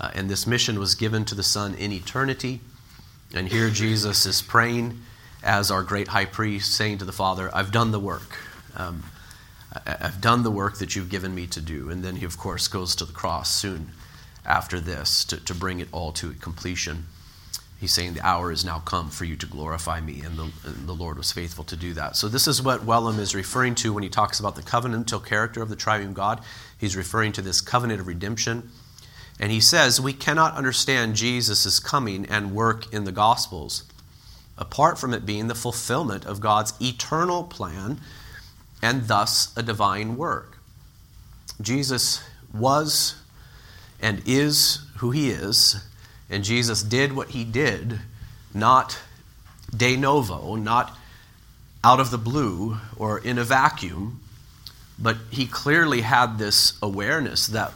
Uh, 0.00 0.10
and 0.14 0.30
this 0.30 0.46
mission 0.46 0.78
was 0.78 0.94
given 0.94 1.24
to 1.26 1.34
the 1.34 1.42
Son 1.42 1.74
in 1.74 1.92
eternity. 1.92 2.60
And 3.34 3.48
here 3.48 3.70
Jesus 3.70 4.26
is 4.26 4.42
praying 4.42 5.00
as 5.42 5.70
our 5.70 5.82
great 5.82 6.08
high 6.08 6.24
priest, 6.24 6.74
saying 6.74 6.98
to 6.98 7.04
the 7.04 7.12
Father, 7.12 7.50
I've 7.54 7.72
done 7.72 7.90
the 7.90 8.00
work. 8.00 8.38
Um, 8.76 9.04
I've 9.86 10.20
done 10.20 10.42
the 10.42 10.50
work 10.50 10.78
that 10.78 10.96
you've 10.96 11.08
given 11.08 11.34
me 11.34 11.46
to 11.48 11.60
do. 11.60 11.90
And 11.90 12.02
then 12.02 12.16
he, 12.16 12.24
of 12.24 12.38
course, 12.38 12.68
goes 12.68 12.94
to 12.96 13.04
the 13.04 13.12
cross 13.12 13.54
soon 13.54 13.92
after 14.44 14.80
this 14.80 15.24
to, 15.26 15.36
to 15.44 15.54
bring 15.54 15.80
it 15.80 15.88
all 15.92 16.12
to 16.12 16.32
completion. 16.34 17.06
He's 17.80 17.92
saying, 17.92 18.14
The 18.14 18.26
hour 18.26 18.52
is 18.52 18.64
now 18.64 18.78
come 18.80 19.10
for 19.10 19.24
you 19.24 19.36
to 19.36 19.46
glorify 19.46 20.00
me, 20.00 20.20
and 20.20 20.36
the, 20.36 20.50
and 20.64 20.86
the 20.86 20.94
Lord 20.94 21.16
was 21.16 21.32
faithful 21.32 21.64
to 21.64 21.76
do 21.76 21.94
that. 21.94 22.16
So, 22.16 22.28
this 22.28 22.46
is 22.46 22.62
what 22.62 22.86
Wellum 22.86 23.18
is 23.18 23.34
referring 23.34 23.74
to 23.76 23.92
when 23.92 24.02
he 24.02 24.08
talks 24.08 24.38
about 24.38 24.56
the 24.56 24.62
covenantal 24.62 25.24
character 25.24 25.62
of 25.62 25.68
the 25.68 25.76
triune 25.76 26.12
God. 26.12 26.40
He's 26.78 26.96
referring 26.96 27.32
to 27.32 27.42
this 27.42 27.60
covenant 27.60 28.00
of 28.00 28.06
redemption. 28.06 28.70
And 29.40 29.50
he 29.50 29.60
says, 29.60 30.00
We 30.00 30.12
cannot 30.12 30.54
understand 30.54 31.16
Jesus' 31.16 31.80
coming 31.80 32.26
and 32.26 32.54
work 32.54 32.92
in 32.92 33.04
the 33.04 33.12
Gospels 33.12 33.84
apart 34.58 34.98
from 34.98 35.14
it 35.14 35.26
being 35.26 35.48
the 35.48 35.54
fulfillment 35.54 36.24
of 36.24 36.40
God's 36.40 36.74
eternal 36.80 37.42
plan 37.44 38.00
and 38.80 39.08
thus 39.08 39.56
a 39.56 39.62
divine 39.62 40.16
work. 40.16 40.58
Jesus 41.60 42.22
was 42.52 43.16
and 44.02 44.20
is 44.26 44.84
who 44.96 45.12
he 45.12 45.30
is, 45.30 45.82
and 46.28 46.44
Jesus 46.44 46.82
did 46.82 47.14
what 47.14 47.30
he 47.30 47.44
did, 47.44 48.00
not 48.52 48.98
de 49.74 49.96
novo, 49.96 50.56
not 50.56 50.96
out 51.84 52.00
of 52.00 52.10
the 52.10 52.18
blue 52.18 52.78
or 52.96 53.18
in 53.18 53.38
a 53.38 53.44
vacuum, 53.44 54.20
but 54.98 55.16
he 55.30 55.46
clearly 55.46 56.02
had 56.02 56.38
this 56.38 56.74
awareness 56.82 57.46
that 57.46 57.72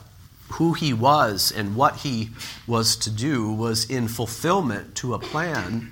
who 0.52 0.74
he 0.74 0.92
was 0.92 1.50
and 1.50 1.74
what 1.74 1.96
he 1.96 2.30
was 2.66 2.96
to 2.96 3.10
do 3.10 3.52
was 3.52 3.88
in 3.90 4.06
fulfillment 4.06 4.94
to 4.94 5.14
a 5.14 5.18
plan, 5.18 5.90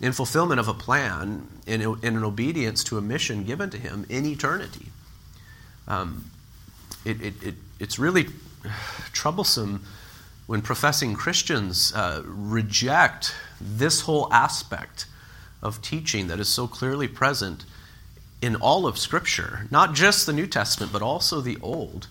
in 0.00 0.12
fulfillment 0.12 0.58
of 0.58 0.68
a 0.68 0.74
plan, 0.74 1.46
in, 1.66 1.80
in 1.80 2.16
an 2.16 2.24
obedience 2.24 2.82
to 2.84 2.98
a 2.98 3.00
mission 3.00 3.44
given 3.44 3.70
to 3.70 3.78
him 3.78 4.04
in 4.08 4.26
eternity. 4.26 4.86
Um, 5.86 6.24
it, 7.04 7.20
it, 7.20 7.42
it, 7.42 7.54
it's 7.78 7.98
really 7.98 8.26
troublesome 9.12 9.84
when 10.46 10.60
professing 10.60 11.14
Christians 11.14 11.92
uh, 11.94 12.22
reject 12.24 13.34
this 13.60 14.02
whole 14.02 14.32
aspect 14.32 15.06
of 15.62 15.80
teaching 15.80 16.26
that 16.26 16.38
is 16.38 16.48
so 16.48 16.66
clearly 16.66 17.08
present 17.08 17.64
in 18.42 18.56
all 18.56 18.86
of 18.86 18.98
Scripture, 18.98 19.66
not 19.70 19.94
just 19.94 20.26
the 20.26 20.32
New 20.32 20.46
Testament, 20.46 20.92
but 20.92 21.00
also 21.00 21.40
the 21.40 21.56
Old. 21.62 22.08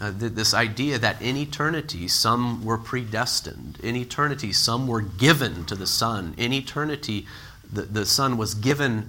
Uh, 0.00 0.12
th- 0.12 0.32
this 0.32 0.52
idea 0.52 0.98
that 0.98 1.20
in 1.22 1.36
eternity 1.36 2.06
some 2.08 2.64
were 2.64 2.78
predestined, 2.78 3.78
in 3.82 3.96
eternity 3.96 4.52
some 4.52 4.86
were 4.86 5.00
given 5.00 5.64
to 5.64 5.74
the 5.74 5.86
Son, 5.86 6.34
in 6.36 6.52
eternity 6.52 7.26
the, 7.70 7.82
the 7.82 8.04
Son 8.04 8.36
was 8.36 8.54
given 8.54 9.08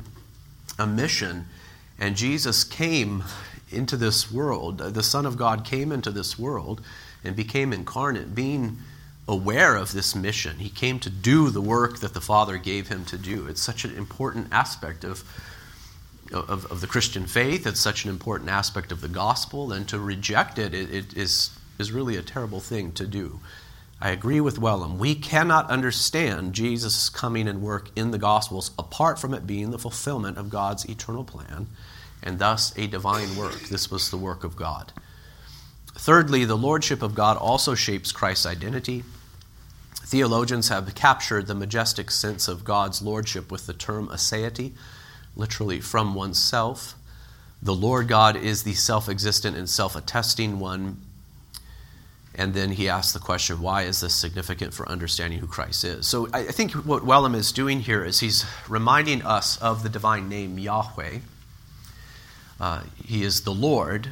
a 0.79 0.87
mission, 0.87 1.45
and 1.99 2.15
Jesus 2.15 2.63
came 2.63 3.23
into 3.73 3.97
this 3.97 4.31
world. 4.31 4.77
The 4.77 5.03
Son 5.03 5.25
of 5.25 5.37
God 5.37 5.65
came 5.65 5.91
into 5.91 6.11
this 6.11 6.37
world 6.37 6.81
and 7.23 7.35
became 7.35 7.73
incarnate, 7.73 8.35
being 8.35 8.77
aware 9.27 9.75
of 9.75 9.93
this 9.93 10.15
mission. 10.15 10.59
He 10.59 10.69
came 10.69 10.99
to 10.99 11.09
do 11.09 11.49
the 11.49 11.61
work 11.61 11.99
that 11.99 12.13
the 12.13 12.21
Father 12.21 12.57
gave 12.57 12.89
him 12.89 13.05
to 13.05 13.17
do. 13.17 13.47
It's 13.47 13.61
such 13.61 13.85
an 13.85 13.95
important 13.95 14.47
aspect 14.51 15.03
of, 15.03 15.23
of, 16.33 16.65
of 16.65 16.81
the 16.81 16.87
Christian 16.87 17.25
faith, 17.25 17.65
it's 17.65 17.79
such 17.79 18.03
an 18.03 18.09
important 18.09 18.49
aspect 18.49 18.91
of 18.91 19.01
the 19.01 19.07
gospel, 19.07 19.71
and 19.71 19.87
to 19.89 19.99
reject 19.99 20.59
it, 20.59 20.73
it, 20.73 20.93
it 20.93 21.17
is, 21.17 21.57
is 21.79 21.91
really 21.91 22.17
a 22.17 22.21
terrible 22.21 22.59
thing 22.59 22.91
to 22.93 23.07
do. 23.07 23.39
I 24.01 24.09
agree 24.09 24.41
with 24.41 24.59
Wellum. 24.59 24.97
We 24.97 25.15
cannot 25.15 25.69
understand 25.69 26.51
Jesus' 26.51 27.07
coming 27.07 27.47
and 27.47 27.61
work 27.61 27.89
in 27.95 28.11
the 28.11 28.17
Gospels 28.17 28.71
apart 28.77 29.17
from 29.17 29.33
it 29.33 29.47
being 29.47 29.71
the 29.71 29.79
fulfillment 29.79 30.37
of 30.37 30.49
God's 30.49 30.83
eternal 30.89 31.23
plan 31.23 31.67
and 32.23 32.39
thus 32.39 32.75
a 32.77 32.87
divine 32.87 33.35
work. 33.35 33.59
This 33.63 33.91
was 33.91 34.09
the 34.09 34.17
work 34.17 34.43
of 34.43 34.55
God. 34.55 34.91
Thirdly, 35.95 36.45
the 36.45 36.57
lordship 36.57 37.01
of 37.01 37.13
God 37.13 37.37
also 37.37 37.75
shapes 37.75 38.11
Christ's 38.11 38.45
identity. 38.45 39.03
Theologians 40.05 40.69
have 40.69 40.95
captured 40.95 41.47
the 41.47 41.53
majestic 41.53 42.09
sense 42.09 42.47
of 42.47 42.63
God's 42.63 43.01
lordship 43.01 43.51
with 43.51 43.67
the 43.67 43.73
term 43.73 44.07
aseity, 44.07 44.71
literally 45.35 45.79
from 45.79 46.15
oneself. 46.15 46.95
The 47.61 47.73
Lord 47.75 48.07
God 48.07 48.35
is 48.35 48.63
the 48.63 48.73
self 48.73 49.07
existent 49.07 49.55
and 49.55 49.69
self 49.69 49.95
attesting 49.95 50.59
one. 50.59 51.01
And 52.35 52.55
then 52.55 52.71
he 52.71 52.89
asks 52.89 53.13
the 53.13 53.19
question, 53.19 53.61
why 53.61 53.83
is 53.83 54.01
this 54.01 54.15
significant 54.15 54.73
for 54.73 54.89
understanding 54.89 55.37
who 55.37 55.45
Christ 55.45 55.83
is? 55.83 56.07
So 56.07 56.27
I 56.33 56.45
think 56.45 56.71
what 56.71 57.03
Wellum 57.03 57.35
is 57.35 57.51
doing 57.51 57.79
here 57.79 58.03
is 58.03 58.19
he's 58.21 58.43
reminding 58.67 59.21
us 59.21 59.57
of 59.57 59.83
the 59.83 59.89
divine 59.89 60.29
name 60.29 60.57
Yahweh 60.57 61.19
uh, 62.59 62.83
he 63.05 63.23
is 63.23 63.41
the 63.41 63.53
Lord. 63.53 64.09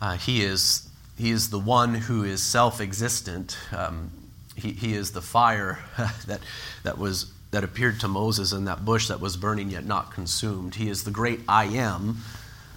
Uh, 0.00 0.16
he, 0.16 0.42
is, 0.42 0.88
he 1.16 1.30
is 1.30 1.50
the 1.50 1.58
one 1.58 1.94
who 1.94 2.24
is 2.24 2.42
self 2.42 2.80
existent. 2.80 3.56
Um, 3.72 4.10
he, 4.56 4.72
he 4.72 4.94
is 4.94 5.12
the 5.12 5.22
fire 5.22 5.78
that, 6.26 6.40
that, 6.82 6.98
was, 6.98 7.32
that 7.50 7.64
appeared 7.64 8.00
to 8.00 8.08
Moses 8.08 8.52
in 8.52 8.64
that 8.66 8.84
bush 8.84 9.08
that 9.08 9.20
was 9.20 9.36
burning 9.36 9.70
yet 9.70 9.84
not 9.84 10.12
consumed. 10.12 10.74
He 10.74 10.88
is 10.88 11.04
the 11.04 11.10
great 11.10 11.40
I 11.48 11.64
am. 11.64 12.18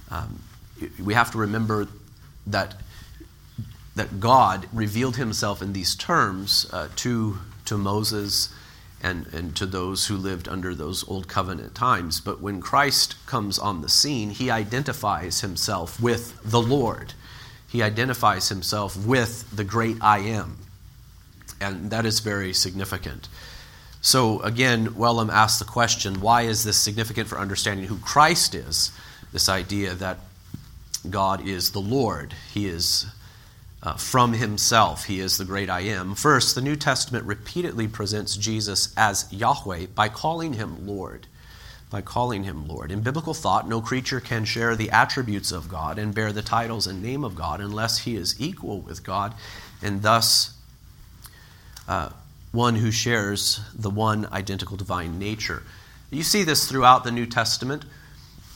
Um, 0.10 0.41
we 1.03 1.13
have 1.13 1.31
to 1.31 1.38
remember 1.38 1.88
that, 2.48 2.75
that 3.95 4.19
God 4.19 4.67
revealed 4.74 5.15
himself 5.15 5.62
in 5.62 5.74
these 5.74 5.95
terms 5.95 6.67
uh, 6.74 6.89
to, 6.98 7.38
to 7.65 7.77
Moses 7.77 8.50
and, 9.03 9.27
and 9.34 9.55
to 9.55 9.65
those 9.65 10.08
who 10.08 10.15
lived 10.15 10.48
under 10.48 10.75
those 10.75 11.08
old 11.08 11.27
covenant 11.27 11.75
times. 11.75 12.22
But 12.22 12.41
when 12.41 12.62
Christ 12.62 13.15
comes 13.25 13.58
on 13.58 13.81
the 13.81 13.89
scene, 13.89 14.29
he 14.29 14.51
identifies 14.51 15.41
himself 15.41 16.01
with 16.01 16.39
the 16.43 16.62
Lord. 16.62 17.13
He 17.67 17.81
identifies 17.81 18.50
himself 18.50 18.98
with 19.05 19.55
the 19.55 19.63
great 19.63 19.98
I 20.01 20.20
am. 20.20 20.58
And 21.60 21.91
that 21.91 22.05
is 22.05 22.20
very 22.20 22.53
significant. 22.53 23.27
So 24.01 24.41
again, 24.41 24.89
Wellum 24.89 25.31
asks 25.31 25.60
the 25.60 25.65
question 25.65 26.22
why 26.22 26.43
is 26.43 26.63
this 26.63 26.77
significant 26.77 27.29
for 27.29 27.38
understanding 27.38 27.86
who 27.86 27.98
Christ 28.00 28.55
is? 28.55 28.91
This 29.31 29.48
idea 29.48 29.93
that 29.93 30.17
God 31.10 31.48
is 31.48 31.72
the 31.72 31.79
Lord. 31.79 32.34
He 32.53 32.67
is 32.67 33.05
uh, 33.83 33.93
from 33.95 34.33
himself. 34.33 35.05
He 35.05 35.19
is 35.19 35.38
the 35.38 35.45
great 35.45 35.69
I 35.69 35.81
am. 35.81 36.15
First, 36.15 36.55
the 36.55 36.61
New 36.61 36.75
Testament 36.75 37.25
repeatedly 37.25 37.88
presents 37.88 38.38
Jesus 38.38 38.93
as 38.95 39.31
Yahweh 39.31 39.88
by 39.95 40.09
calling 40.09 40.53
him 40.53 40.85
Lord. 40.85 41.27
By 41.89 42.01
calling 42.01 42.43
him 42.43 42.67
Lord. 42.67 42.91
In 42.91 43.01
biblical 43.01 43.33
thought, 43.33 43.67
no 43.67 43.81
creature 43.81 44.19
can 44.19 44.45
share 44.45 44.75
the 44.75 44.91
attributes 44.91 45.51
of 45.51 45.67
God 45.67 45.97
and 45.97 46.13
bear 46.13 46.31
the 46.31 46.41
titles 46.41 46.88
and 46.88 47.01
name 47.01 47.23
of 47.23 47.35
God 47.35 47.59
unless 47.59 48.00
he 48.00 48.15
is 48.15 48.39
equal 48.39 48.81
with 48.81 49.03
God 49.03 49.33
and 49.81 50.01
thus 50.01 50.53
uh, 51.88 52.09
one 52.51 52.75
who 52.75 52.91
shares 52.91 53.61
the 53.73 53.89
one 53.89 54.27
identical 54.31 54.77
divine 54.77 55.17
nature. 55.17 55.63
You 56.11 56.23
see 56.23 56.43
this 56.43 56.69
throughout 56.69 57.03
the 57.03 57.11
New 57.11 57.25
Testament 57.25 57.85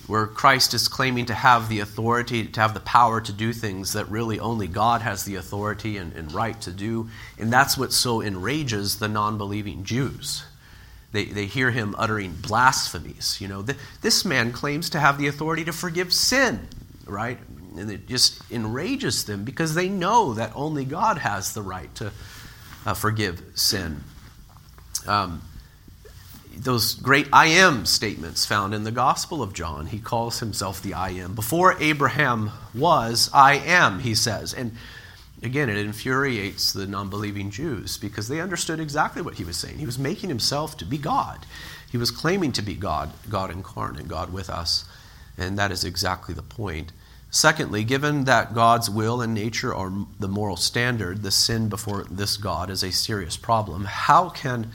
where 0.07 0.27
Christ 0.27 0.73
is 0.73 0.87
claiming 0.87 1.25
to 1.27 1.33
have 1.33 1.67
the 1.67 1.79
authority, 1.79 2.45
to 2.45 2.59
have 2.59 2.73
the 2.73 2.79
power 2.79 3.21
to 3.21 3.33
do 3.33 3.53
things 3.53 3.93
that 3.93 4.09
really 4.09 4.39
only 4.39 4.67
God 4.67 5.01
has 5.01 5.23
the 5.23 5.35
authority 5.35 5.97
and, 5.97 6.13
and 6.13 6.31
right 6.31 6.59
to 6.61 6.71
do. 6.71 7.09
And 7.39 7.51
that's 7.51 7.77
what 7.77 7.91
so 7.91 8.21
enrages 8.21 8.99
the 8.99 9.07
non 9.07 9.37
believing 9.37 9.83
Jews. 9.83 10.43
They, 11.11 11.25
they 11.25 11.45
hear 11.45 11.71
him 11.71 11.95
uttering 11.97 12.33
blasphemies. 12.33 13.37
You 13.39 13.47
know, 13.47 13.63
th- 13.63 13.77
this 14.01 14.25
man 14.25 14.51
claims 14.51 14.89
to 14.91 14.99
have 14.99 15.17
the 15.17 15.27
authority 15.27 15.63
to 15.65 15.73
forgive 15.73 16.11
sin, 16.13 16.67
right? 17.05 17.39
And 17.77 17.89
it 17.89 18.07
just 18.07 18.41
enrages 18.51 19.25
them 19.25 19.43
because 19.43 19.75
they 19.75 19.89
know 19.89 20.33
that 20.33 20.51
only 20.55 20.85
God 20.85 21.17
has 21.17 21.53
the 21.53 21.61
right 21.61 21.93
to 21.95 22.11
uh, 22.85 22.93
forgive 22.93 23.41
sin. 23.55 24.03
Um, 25.07 25.41
those 26.57 26.95
great 26.95 27.27
I 27.31 27.47
am 27.47 27.85
statements 27.85 28.45
found 28.45 28.73
in 28.73 28.83
the 28.83 28.91
Gospel 28.91 29.41
of 29.43 29.53
John. 29.53 29.87
He 29.87 29.99
calls 29.99 30.39
himself 30.39 30.81
the 30.81 30.93
I 30.93 31.09
am. 31.09 31.35
Before 31.35 31.75
Abraham 31.79 32.51
was, 32.73 33.29
I 33.33 33.55
am, 33.55 33.99
he 33.99 34.15
says. 34.15 34.53
And 34.53 34.75
again, 35.43 35.69
it 35.69 35.77
infuriates 35.77 36.73
the 36.73 36.87
non 36.87 37.09
believing 37.09 37.51
Jews 37.51 37.97
because 37.97 38.27
they 38.27 38.39
understood 38.39 38.79
exactly 38.79 39.21
what 39.21 39.35
he 39.35 39.43
was 39.43 39.57
saying. 39.57 39.77
He 39.77 39.85
was 39.85 39.99
making 39.99 40.29
himself 40.29 40.77
to 40.77 40.85
be 40.85 40.97
God. 40.97 41.45
He 41.91 41.97
was 41.97 42.11
claiming 42.11 42.51
to 42.53 42.61
be 42.61 42.73
God, 42.75 43.11
God 43.29 43.51
incarnate, 43.51 44.07
God 44.07 44.33
with 44.33 44.49
us. 44.49 44.85
And 45.37 45.57
that 45.59 45.71
is 45.71 45.83
exactly 45.83 46.33
the 46.33 46.41
point. 46.41 46.91
Secondly, 47.29 47.83
given 47.83 48.23
that 48.25 48.53
God's 48.53 48.89
will 48.89 49.21
and 49.21 49.33
nature 49.33 49.73
are 49.73 49.91
the 50.19 50.27
moral 50.27 50.55
standard, 50.55 51.21
the 51.21 51.31
sin 51.31 51.67
before 51.67 52.05
this 52.09 52.37
God 52.37 52.69
is 52.69 52.83
a 52.83 52.91
serious 52.91 53.35
problem. 53.35 53.85
How 53.85 54.29
can 54.29 54.71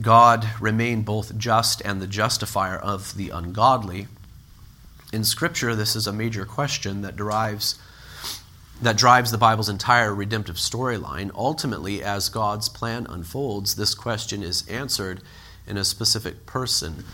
God 0.00 0.46
remain 0.60 1.02
both 1.02 1.36
just 1.38 1.80
and 1.84 2.00
the 2.00 2.06
justifier 2.06 2.76
of 2.76 3.16
the 3.16 3.30
ungodly? 3.30 4.08
In 5.12 5.24
Scripture, 5.24 5.74
this 5.74 5.96
is 5.96 6.06
a 6.06 6.12
major 6.12 6.44
question 6.44 7.02
that 7.02 7.16
derives 7.16 7.78
that 8.82 8.98
drives 8.98 9.30
the 9.30 9.38
Bible's 9.38 9.70
entire 9.70 10.14
redemptive 10.14 10.56
storyline. 10.56 11.30
Ultimately, 11.34 12.02
as 12.02 12.28
God's 12.28 12.68
plan 12.68 13.06
unfolds, 13.08 13.76
this 13.76 13.94
question 13.94 14.42
is 14.42 14.68
answered 14.68 15.22
in 15.66 15.78
a 15.78 15.84
specific 15.84 16.44
person 16.44 17.04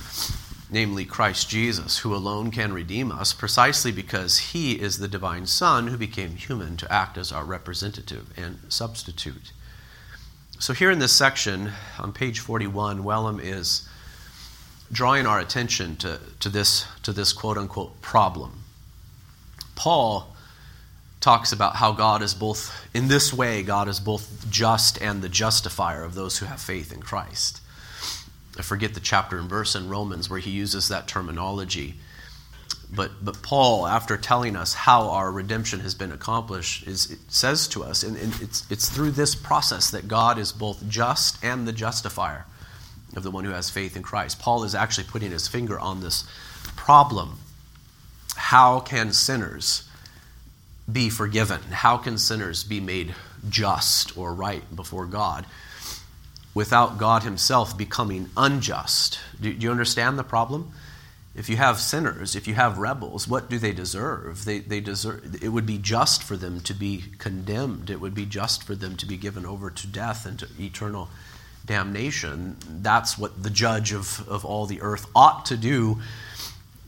namely 0.73 1.05
Christ 1.05 1.51
Jesus, 1.51 1.99
who 1.99 2.15
alone 2.15 2.51
can 2.51 2.73
redeem 2.73 3.12
us, 3.12 3.35
precisely 3.35 3.93
because 3.93 4.39
he 4.39 4.81
is 4.81 4.99
the 4.99 5.07
divine 5.07 5.47
Son 5.47 5.89
who 5.89 5.99
became 5.99 6.37
human 6.37 6.79
to 6.79 6.91
act 6.91 7.19
as 7.19 7.31
our 7.31 7.45
representative 7.45 8.33
and 8.37 8.59
substitute. 8.71 9.53
So, 10.62 10.73
here 10.73 10.92
in 10.92 11.00
this 11.00 11.11
section, 11.11 11.73
on 11.99 12.12
page 12.12 12.38
41, 12.38 13.02
Wellum 13.02 13.40
is 13.42 13.88
drawing 14.92 15.26
our 15.26 15.40
attention 15.40 15.97
to, 15.97 16.21
to, 16.38 16.49
this, 16.49 16.87
to 17.02 17.12
this 17.12 17.33
quote 17.33 17.59
unquote 17.59 18.00
problem. 18.00 18.62
Paul 19.75 20.37
talks 21.21 21.50
about 21.50 21.75
how 21.75 21.90
God 21.90 22.23
is 22.23 22.33
both, 22.33 22.73
in 22.95 23.09
this 23.09 23.33
way, 23.33 23.64
God 23.64 23.88
is 23.88 23.99
both 23.99 24.49
just 24.50 25.02
and 25.02 25.21
the 25.21 25.28
justifier 25.28 26.04
of 26.04 26.14
those 26.14 26.38
who 26.38 26.47
have 26.47 26.61
faith 26.61 26.92
in 26.92 27.02
Christ. 27.02 27.61
I 28.57 28.62
forget 28.62 28.95
the 28.95 29.00
chapter 29.00 29.40
and 29.40 29.50
verse 29.50 29.75
in 29.75 29.88
Romans 29.88 30.31
where 30.31 30.38
he 30.38 30.52
uses 30.52 30.87
that 30.87 31.09
terminology. 31.09 31.97
But, 32.95 33.25
but 33.25 33.43
Paul, 33.43 33.87
after 33.87 34.19
telling 34.19 34.55
us 34.55 34.75
how 34.75 35.09
our 35.09 35.33
redemption 35.33 35.81
has 35.81 35.95
been 35.95 36.13
accomplished, 36.13 36.87
is, 36.87 37.17
says 37.29 37.67
to 37.69 37.83
us, 37.83 38.03
and, 38.03 38.17
and 38.19 38.35
it's, 38.43 38.71
it's 38.71 38.91
through 38.91 39.13
this 39.13 39.35
process 39.35 39.91
that 39.91 40.09
God 40.09 40.39
is 40.39 40.53
both 40.53 40.87
just 40.89 41.43
and 41.43 41.67
the 41.67 41.73
justifier 41.73 42.45
of 43.17 43.23
the 43.23 43.31
one 43.31 43.45
who 43.45 43.51
has 43.51 43.71
faith 43.71 43.97
in 43.97 44.03
Christ. 44.03 44.39
Paul 44.39 44.65
is 44.65 44.75
actually 44.75 45.05
putting 45.05 45.31
his 45.31 45.49
finger 45.49 45.81
on 45.81 46.01
this 46.01 46.25
problem. 46.77 47.39
How 48.37 48.81
can 48.81 49.13
sinners 49.15 49.89
be 50.91 51.09
forgiven? 51.09 51.61
How 51.71 51.97
can 51.97 52.19
sinners 52.19 52.63
be 52.63 52.81
made 52.81 53.15
just 53.49 54.19
or 54.19 54.35
right 54.35 54.65
before 54.75 55.07
God? 55.07 55.47
without 56.55 56.99
God 56.99 57.23
Himself 57.23 57.77
becoming 57.77 58.29
unjust. 58.37 59.19
Do, 59.41 59.53
do, 59.53 59.65
you 59.65 59.71
understand 59.71 60.19
the 60.19 60.25
problem? 60.25 60.73
If 61.35 61.49
you 61.49 61.57
have 61.57 61.81
sinners, 61.81 62.37
if 62.37 62.47
you 62.47 62.55
have 62.55 62.77
rebels, 62.77 63.27
what 63.27 63.49
do 63.49 63.59
they 63.59 63.73
deserve? 63.73 64.45
They, 64.45 64.59
they 64.59 64.81
deserve? 64.81 65.43
It 65.43 65.49
would 65.49 65.65
be 65.65 65.79
just 65.79 66.23
for 66.23 66.37
them 66.37 66.61
to 66.61 66.75
be 66.75 67.05
condemned. 67.19 67.89
It 67.89 68.01
would 68.01 68.15
be 68.15 68.27
just 68.27 68.62
for 68.65 68.75
them 68.75 68.97
to 68.99 69.07
be 69.07 69.17
given 69.17 69.47
over 69.47 69.71
to 69.71 69.87
death 69.87 70.27
and 70.27 70.39
to 70.41 70.49
eternal 70.61 71.09
damnation. 71.65 72.59
That's 72.69 73.17
what 73.17 73.43
the 73.43 73.51
judge 73.51 73.93
of, 73.93 74.29
of 74.29 74.45
all 74.45 74.67
the 74.67 74.83
earth 74.83 75.07
ought 75.15 75.47
to 75.47 75.56
do 75.56 76.00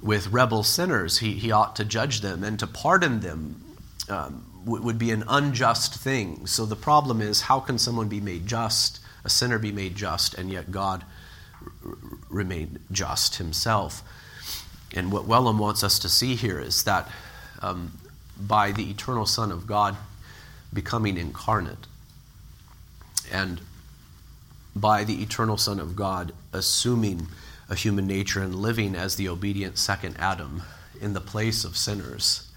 with 0.02 0.26
rebel 0.26 0.62
sinners. 0.62 1.18
He, 1.18 1.32
he 1.32 1.50
ought 1.50 1.74
to 1.76 1.84
judge 1.84 2.20
them 2.20 2.44
and 2.44 2.58
to 2.58 2.66
pardon 2.66 3.20
them. 3.20 3.64
Um, 4.08 4.50
would 4.66 4.98
be 4.98 5.10
an 5.10 5.24
unjust 5.28 5.94
thing. 5.94 6.46
So 6.46 6.64
the 6.64 6.76
problem 6.76 7.20
is 7.20 7.42
how 7.42 7.60
can 7.60 7.78
someone 7.78 8.08
be 8.08 8.20
made 8.20 8.46
just 8.46 9.00
a 9.24 9.30
sinner 9.30 9.58
be 9.58 9.72
made 9.72 9.94
just, 9.94 10.34
and 10.34 10.50
yet 10.50 10.70
God 10.70 11.04
r- 11.84 11.96
remain 12.28 12.78
just 12.92 13.36
himself. 13.36 14.02
And 14.94 15.10
what 15.10 15.26
Wellum 15.26 15.58
wants 15.58 15.82
us 15.82 15.98
to 15.98 16.08
see 16.08 16.36
here 16.36 16.60
is 16.60 16.84
that 16.84 17.10
um, 17.60 17.92
by 18.40 18.72
the 18.72 18.90
eternal 18.90 19.26
Son 19.26 19.50
of 19.50 19.66
God 19.66 19.96
becoming 20.72 21.16
incarnate, 21.18 21.86
and 23.30 23.60
by 24.76 25.04
the 25.04 25.22
eternal 25.22 25.56
Son 25.56 25.78
of 25.80 25.96
God 25.96 26.32
assuming 26.52 27.28
a 27.68 27.74
human 27.74 28.06
nature 28.06 28.42
and 28.42 28.54
living 28.54 28.94
as 28.94 29.16
the 29.16 29.28
obedient 29.28 29.78
second 29.78 30.16
Adam 30.18 30.62
in 31.00 31.12
the 31.12 31.20
place 31.20 31.64
of 31.64 31.76
sinners, 31.76 32.48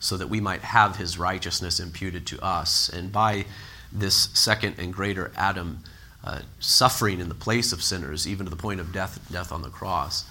so 0.00 0.16
that 0.16 0.28
we 0.28 0.40
might 0.40 0.62
have 0.62 0.96
his 0.96 1.18
righteousness 1.18 1.80
imputed 1.80 2.26
to 2.26 2.40
us. 2.44 2.88
And 2.88 3.12
by 3.12 3.46
this 3.92 4.28
second 4.34 4.76
and 4.78 4.92
greater 4.92 5.32
Adam, 5.36 5.80
uh, 6.24 6.40
suffering 6.58 7.20
in 7.20 7.28
the 7.28 7.34
place 7.34 7.72
of 7.72 7.82
sinners, 7.82 8.26
even 8.26 8.46
to 8.46 8.50
the 8.50 8.56
point 8.56 8.80
of 8.80 8.92
death, 8.92 9.20
death 9.30 9.52
on 9.52 9.62
the 9.62 9.70
cross, 9.70 10.24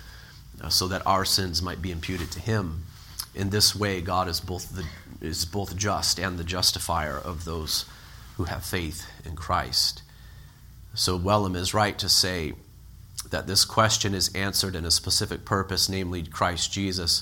Uh, 0.66 0.70
so 0.70 0.88
that 0.88 1.06
our 1.06 1.24
sins 1.24 1.62
might 1.62 1.80
be 1.80 1.92
imputed 1.92 2.32
to 2.32 2.40
him. 2.40 2.86
In 3.36 3.52
this 3.52 3.76
way, 3.76 4.02
God 4.02 4.28
is 4.28 4.40
both, 4.40 4.76
the, 4.76 4.84
is 5.22 5.46
both 5.46 5.78
just 5.78 6.18
and 6.18 6.40
the 6.40 6.44
justifier 6.44 7.16
of 7.16 7.46
those 7.46 7.86
who 8.38 8.46
have 8.46 8.66
faith 8.66 9.06
in 9.24 9.36
Christ. 9.36 10.02
So 10.96 11.20
Wellum 11.20 11.56
is 11.56 11.76
right 11.76 12.00
to 12.00 12.10
say 12.10 12.54
that 13.30 13.46
this 13.46 13.64
question 13.64 14.16
is 14.16 14.34
answered 14.34 14.76
in 14.76 14.86
a 14.86 14.92
specific 14.92 15.46
purpose, 15.46 15.88
namely 15.88 16.24
Christ 16.24 16.74
Jesus, 16.74 17.22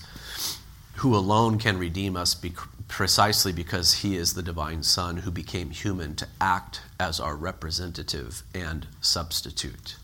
who 0.98 1.14
alone 1.14 1.60
can 1.60 1.78
redeem 1.78 2.16
us 2.16 2.40
precisely 2.88 3.52
because 3.52 3.96
he 3.96 4.16
is 4.16 4.36
the 4.36 4.44
divine 4.44 4.84
Son 4.84 5.18
who 5.18 5.32
became 5.32 5.72
human 5.72 6.16
to 6.16 6.28
act 6.40 6.80
as 6.98 7.20
our 7.20 7.36
representative 7.36 8.44
and 8.54 8.88
substitute. 9.02 9.98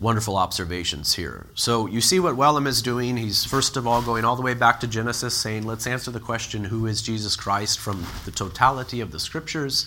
Wonderful 0.00 0.36
observations 0.36 1.14
here. 1.14 1.46
So, 1.54 1.86
you 1.86 2.00
see 2.00 2.18
what 2.20 2.36
Wellum 2.36 2.66
is 2.66 2.82
doing. 2.82 3.16
He's 3.16 3.44
first 3.44 3.76
of 3.76 3.86
all 3.86 4.02
going 4.02 4.24
all 4.24 4.36
the 4.36 4.42
way 4.42 4.54
back 4.54 4.80
to 4.80 4.86
Genesis, 4.86 5.34
saying, 5.34 5.64
let's 5.64 5.86
answer 5.86 6.10
the 6.10 6.20
question, 6.20 6.64
who 6.64 6.86
is 6.86 7.00
Jesus 7.00 7.36
Christ, 7.36 7.78
from 7.78 8.04
the 8.24 8.30
totality 8.30 9.00
of 9.00 9.12
the 9.12 9.20
scriptures. 9.20 9.86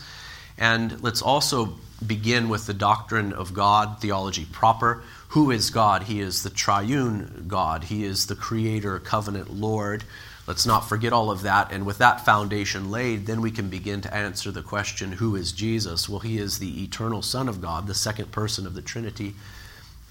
And 0.58 1.04
let's 1.04 1.22
also 1.22 1.76
begin 2.06 2.50
with 2.50 2.68
the 2.68 2.74
doctrine 2.74 3.34
of 3.34 3.54
God, 3.54 4.00
theology 4.00 4.46
proper. 4.52 5.04
Who 5.30 5.52
is 5.52 5.70
God? 5.70 6.04
He 6.04 6.22
is 6.22 6.44
the 6.44 6.50
triune 6.50 7.46
God, 7.48 7.86
He 7.86 8.06
is 8.06 8.28
the 8.28 8.36
creator, 8.36 9.00
covenant 9.00 9.54
Lord 9.54 10.04
Let's 10.48 10.66
not 10.66 10.88
forget 10.88 11.12
all 11.12 11.30
of 11.30 11.42
that. 11.42 11.74
And 11.74 11.86
with 11.86 11.98
that 11.98 12.24
foundation 12.24 12.90
laid, 12.90 13.26
then 13.26 13.42
we 13.42 13.52
can 13.52 13.70
begin 13.70 14.00
to 14.02 14.14
answer 14.14 14.50
the 14.50 14.62
question 14.62 15.12
who 15.12 15.36
is 15.36 15.52
Jesus? 15.52 16.08
Well, 16.08 16.22
he 16.22 16.38
is 16.38 16.58
the 16.58 16.84
eternal 16.84 17.22
Son 17.22 17.50
of 17.50 17.62
God, 17.62 17.86
the 17.86 17.94
second 17.94 18.32
person 18.32 18.66
of 18.66 18.74
the 18.74 18.82
Trinity, 18.82 19.36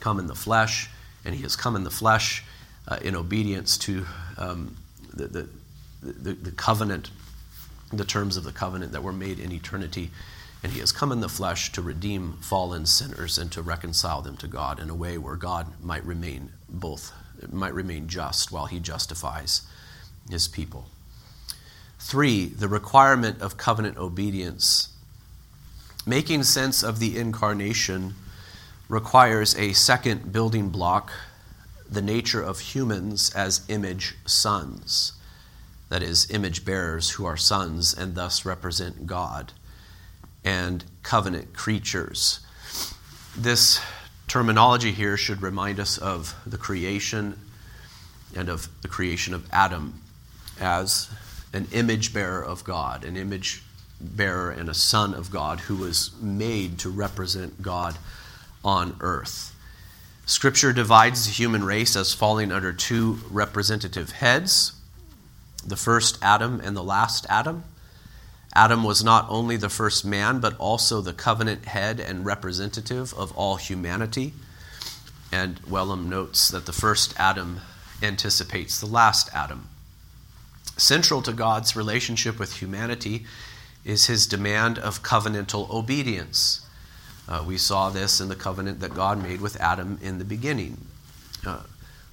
come 0.00 0.18
in 0.18 0.26
the 0.26 0.34
flesh. 0.34 0.90
And 1.24 1.34
he 1.34 1.42
has 1.42 1.56
come 1.56 1.76
in 1.76 1.84
the 1.84 1.90
flesh 1.90 2.44
uh, 2.88 2.98
in 3.02 3.16
obedience 3.16 3.76
to 3.78 4.06
um, 4.38 4.76
the, 5.12 5.26
the, 5.26 5.48
the, 6.02 6.32
the 6.34 6.50
covenant, 6.52 7.10
the 7.92 8.04
terms 8.04 8.36
of 8.36 8.44
the 8.44 8.52
covenant 8.52 8.92
that 8.92 9.02
were 9.02 9.12
made 9.12 9.38
in 9.38 9.52
eternity. 9.52 10.10
And 10.62 10.72
he 10.72 10.80
has 10.80 10.92
come 10.92 11.12
in 11.12 11.20
the 11.20 11.28
flesh 11.28 11.72
to 11.72 11.82
redeem 11.82 12.34
fallen 12.40 12.86
sinners 12.86 13.38
and 13.38 13.52
to 13.52 13.62
reconcile 13.62 14.22
them 14.22 14.36
to 14.38 14.46
God 14.46 14.80
in 14.80 14.90
a 14.90 14.94
way 14.94 15.18
where 15.18 15.36
God 15.36 15.66
might 15.82 16.04
remain 16.04 16.50
both, 16.68 17.12
might 17.50 17.74
remain 17.74 18.08
just 18.08 18.52
while 18.52 18.66
he 18.66 18.78
justifies 18.80 19.62
his 20.30 20.48
people. 20.48 20.86
Three, 21.98 22.46
the 22.46 22.68
requirement 22.68 23.40
of 23.40 23.56
covenant 23.56 23.96
obedience. 23.96 24.88
Making 26.06 26.44
sense 26.44 26.82
of 26.82 27.00
the 27.00 27.18
incarnation 27.18 28.14
requires 28.88 29.56
a 29.56 29.72
second 29.72 30.32
building 30.32 30.68
block 30.68 31.12
the 31.90 32.02
nature 32.02 32.42
of 32.42 32.58
humans 32.60 33.32
as 33.34 33.64
image 33.68 34.14
sons, 34.26 35.12
that 35.88 36.02
is, 36.02 36.30
image 36.30 36.64
bearers 36.64 37.10
who 37.10 37.24
are 37.24 37.36
sons 37.36 37.94
and 37.94 38.14
thus 38.14 38.44
represent 38.44 39.06
God, 39.06 39.52
and 40.44 40.84
covenant 41.02 41.52
creatures. 41.54 42.40
This 43.36 43.80
terminology 44.26 44.92
here 44.92 45.16
should 45.16 45.42
remind 45.42 45.78
us 45.78 45.98
of 45.98 46.34
the 46.46 46.58
creation 46.58 47.38
and 48.34 48.48
of 48.48 48.68
the 48.82 48.88
creation 48.88 49.34
of 49.34 49.46
Adam 49.52 50.02
as 50.60 51.08
an 51.52 51.68
image 51.72 52.12
bearer 52.12 52.44
of 52.44 52.64
God, 52.64 53.04
an 53.04 53.16
image 53.16 53.62
bearer 54.00 54.50
and 54.50 54.68
a 54.68 54.74
son 54.74 55.14
of 55.14 55.30
God 55.30 55.60
who 55.60 55.76
was 55.76 56.10
made 56.20 56.78
to 56.80 56.90
represent 56.90 57.62
God 57.62 57.96
on 58.66 58.96
earth. 59.00 59.54
Scripture 60.26 60.72
divides 60.72 61.24
the 61.24 61.30
human 61.30 61.62
race 61.62 61.94
as 61.94 62.12
falling 62.12 62.50
under 62.50 62.72
two 62.72 63.20
representative 63.30 64.10
heads 64.10 64.72
the 65.64 65.76
first 65.76 66.18
Adam 66.22 66.60
and 66.60 66.76
the 66.76 66.82
last 66.82 67.26
Adam. 67.28 67.64
Adam 68.54 68.84
was 68.84 69.02
not 69.02 69.26
only 69.28 69.56
the 69.56 69.68
first 69.68 70.04
man, 70.04 70.38
but 70.38 70.56
also 70.58 71.00
the 71.00 71.12
covenant 71.12 71.66
head 71.66 71.98
and 71.98 72.24
representative 72.24 73.12
of 73.14 73.36
all 73.36 73.56
humanity. 73.56 74.32
And 75.32 75.56
Wellum 75.62 76.08
notes 76.08 76.48
that 76.48 76.66
the 76.66 76.72
first 76.72 77.14
Adam 77.18 77.60
anticipates 78.02 78.78
the 78.78 78.86
last 78.86 79.28
Adam. 79.34 79.68
Central 80.76 81.20
to 81.22 81.32
God's 81.32 81.74
relationship 81.74 82.38
with 82.38 82.60
humanity 82.60 83.24
is 83.84 84.06
his 84.06 84.26
demand 84.26 84.78
of 84.78 85.02
covenantal 85.02 85.68
obedience. 85.70 86.65
Uh, 87.28 87.44
we 87.46 87.58
saw 87.58 87.90
this 87.90 88.20
in 88.20 88.28
the 88.28 88.36
covenant 88.36 88.80
that 88.80 88.94
God 88.94 89.22
made 89.22 89.40
with 89.40 89.60
Adam 89.60 89.98
in 90.00 90.18
the 90.18 90.24
beginning. 90.24 90.78
Uh, 91.44 91.62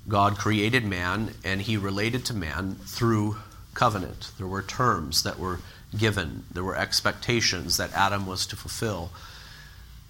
God 0.07 0.37
created 0.37 0.85
man, 0.85 1.31
and 1.43 1.61
he 1.61 1.77
related 1.77 2.25
to 2.25 2.33
man 2.33 2.75
through 2.85 3.37
covenant. 3.73 4.31
There 4.37 4.47
were 4.47 4.61
terms 4.61 5.23
that 5.23 5.39
were 5.39 5.59
given, 5.97 6.43
there 6.51 6.63
were 6.63 6.75
expectations 6.75 7.77
that 7.77 7.93
Adam 7.93 8.25
was 8.25 8.45
to 8.47 8.55
fulfill. 8.55 9.11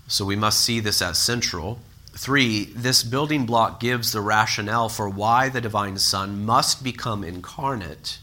So 0.08 0.26
we 0.26 0.36
must 0.36 0.62
see 0.62 0.80
this 0.80 1.02
as 1.02 1.18
central. 1.18 1.80
Three, 2.16 2.66
this 2.66 3.04
building 3.04 3.46
block 3.46 3.80
gives 3.80 4.12
the 4.12 4.22
rationale 4.22 4.89
for 4.89 5.10
why 5.10 5.50
the 5.50 5.62
divine 5.62 5.98
Son 5.98 6.46
must 6.46 6.84
become 6.84 7.24
incarnate 7.24 8.20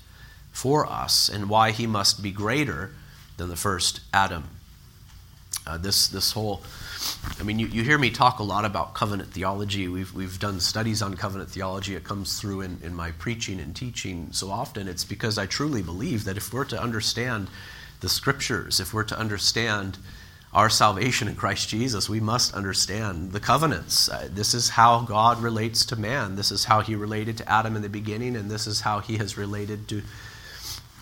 for 0.52 0.86
us 0.86 1.28
and 1.28 1.48
why 1.48 1.70
he 1.70 1.86
must 1.86 2.22
be 2.22 2.30
greater 2.30 2.92
than 3.36 3.48
the 3.48 3.56
first 3.56 4.00
Adam. 4.12 4.44
Uh, 5.70 5.76
this, 5.76 6.08
this 6.08 6.32
whole, 6.32 6.62
I 7.38 7.44
mean, 7.44 7.60
you, 7.60 7.68
you 7.68 7.84
hear 7.84 7.96
me 7.96 8.10
talk 8.10 8.40
a 8.40 8.42
lot 8.42 8.64
about 8.64 8.92
covenant 8.92 9.32
theology. 9.32 9.86
We've, 9.86 10.12
we've 10.12 10.36
done 10.40 10.58
studies 10.58 11.00
on 11.00 11.14
covenant 11.14 11.48
theology. 11.48 11.94
It 11.94 12.02
comes 12.02 12.40
through 12.40 12.62
in, 12.62 12.78
in 12.82 12.92
my 12.92 13.12
preaching 13.12 13.60
and 13.60 13.74
teaching 13.74 14.28
so 14.32 14.50
often. 14.50 14.88
It's 14.88 15.04
because 15.04 15.38
I 15.38 15.46
truly 15.46 15.80
believe 15.80 16.24
that 16.24 16.36
if 16.36 16.52
we're 16.52 16.64
to 16.64 16.82
understand 16.82 17.48
the 18.00 18.08
scriptures, 18.08 18.80
if 18.80 18.92
we're 18.92 19.04
to 19.04 19.16
understand 19.16 19.98
our 20.52 20.68
salvation 20.68 21.28
in 21.28 21.36
Christ 21.36 21.68
Jesus, 21.68 22.08
we 22.08 22.18
must 22.18 22.52
understand 22.52 23.30
the 23.30 23.38
covenants. 23.38 24.08
Uh, 24.08 24.28
this 24.28 24.54
is 24.54 24.70
how 24.70 25.02
God 25.02 25.40
relates 25.40 25.86
to 25.86 25.96
man. 25.96 26.34
This 26.34 26.50
is 26.50 26.64
how 26.64 26.80
he 26.80 26.96
related 26.96 27.36
to 27.38 27.48
Adam 27.48 27.76
in 27.76 27.82
the 27.82 27.88
beginning, 27.88 28.34
and 28.34 28.50
this 28.50 28.66
is 28.66 28.80
how 28.80 28.98
he 28.98 29.18
has 29.18 29.38
related 29.38 29.86
to 29.90 30.02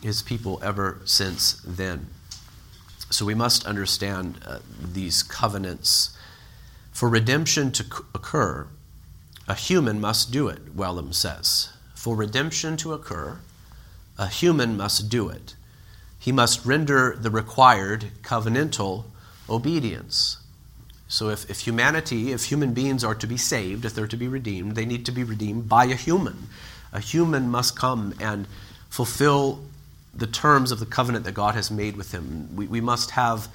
his 0.02 0.20
people 0.20 0.60
ever 0.62 1.00
since 1.06 1.62
then. 1.66 2.08
So 3.10 3.24
we 3.24 3.34
must 3.34 3.66
understand 3.66 4.40
uh, 4.46 4.58
these 4.82 5.22
covenants. 5.22 6.16
For 6.92 7.08
redemption 7.08 7.72
to 7.72 7.84
occur, 8.14 8.66
a 9.46 9.54
human 9.54 10.00
must 10.00 10.30
do 10.30 10.48
it, 10.48 10.76
Wellum 10.76 11.14
says. 11.14 11.70
For 11.94 12.14
redemption 12.14 12.76
to 12.78 12.92
occur, 12.92 13.38
a 14.18 14.26
human 14.26 14.76
must 14.76 15.08
do 15.08 15.28
it. 15.28 15.54
He 16.18 16.32
must 16.32 16.66
render 16.66 17.16
the 17.18 17.30
required 17.30 18.06
covenantal 18.22 19.04
obedience. 19.48 20.38
So, 21.10 21.30
if, 21.30 21.48
if 21.48 21.60
humanity, 21.60 22.32
if 22.32 22.44
human 22.44 22.74
beings 22.74 23.02
are 23.02 23.14
to 23.14 23.26
be 23.26 23.38
saved, 23.38 23.86
if 23.86 23.94
they're 23.94 24.06
to 24.06 24.16
be 24.16 24.28
redeemed, 24.28 24.74
they 24.74 24.84
need 24.84 25.06
to 25.06 25.12
be 25.12 25.24
redeemed 25.24 25.68
by 25.68 25.84
a 25.86 25.94
human. 25.94 26.48
A 26.92 27.00
human 27.00 27.48
must 27.48 27.76
come 27.76 28.12
and 28.20 28.46
fulfill 28.90 29.60
the 30.14 30.26
terms 30.26 30.72
of 30.72 30.80
the 30.80 30.86
covenant 30.86 31.24
that 31.24 31.34
God 31.34 31.54
has 31.54 31.70
made 31.70 31.96
with 31.96 32.12
him. 32.12 32.54
We, 32.56 32.66
we 32.66 32.80
must 32.80 33.12
have 33.12 33.48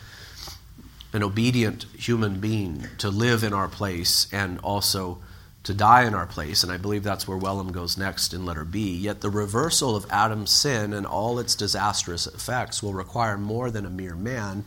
an 1.12 1.24
obedient 1.24 1.86
human 1.98 2.39
being 2.39 2.88
to 2.98 3.10
live 3.10 3.44
in 3.44 3.54
our 3.54 3.68
place 3.68 4.28
and 4.32 4.60
also 4.60 5.20
to 5.63 5.74
die 5.74 6.04
in 6.04 6.13
our 6.13 6.26
place. 6.26 6.63
And 6.63 6.72
I 6.72 6.78
believe 6.78 7.04
that's 7.04 7.28
where 7.28 7.38
Wellum 7.38 7.72
goes 7.72 7.98
next 7.98 8.34
in 8.34 8.46
letter 8.46 8.66
B. 8.66 8.96
Yet 8.96 9.22
the 9.22 9.30
reversal 9.30 9.96
of 9.96 10.06
Adam's 10.10 10.52
sin 10.52 10.94
and 10.94 11.06
all 11.06 11.39
its 11.39 11.56
disastrous 11.56 12.28
effects 12.28 12.82
will 12.82 12.94
require 12.94 13.38
more 13.38 13.72
than 13.72 13.86
a 13.86 13.89
mere 13.89 14.16
man 14.16 14.66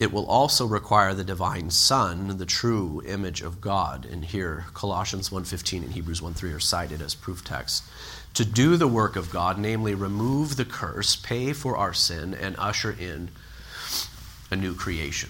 it 0.00 0.12
will 0.12 0.26
also 0.26 0.64
require 0.64 1.12
the 1.12 1.24
divine 1.24 1.70
son 1.70 2.38
the 2.38 2.46
true 2.46 3.02
image 3.06 3.42
of 3.42 3.60
god 3.60 4.06
and 4.06 4.24
here 4.26 4.66
colossians 4.74 5.30
1.15 5.30 5.82
and 5.82 5.92
hebrews 5.92 6.20
1.3 6.20 6.54
are 6.54 6.60
cited 6.60 7.02
as 7.02 7.14
proof 7.14 7.44
text 7.44 7.84
to 8.38 8.44
do 8.44 8.76
the 8.76 8.86
work 8.86 9.16
of 9.16 9.30
god 9.30 9.58
namely 9.58 9.94
remove 9.94 10.54
the 10.54 10.64
curse 10.64 11.16
pay 11.16 11.52
for 11.52 11.76
our 11.76 11.92
sin 11.92 12.32
and 12.32 12.54
usher 12.56 12.92
in 12.92 13.28
a 14.48 14.54
new 14.54 14.76
creation. 14.76 15.28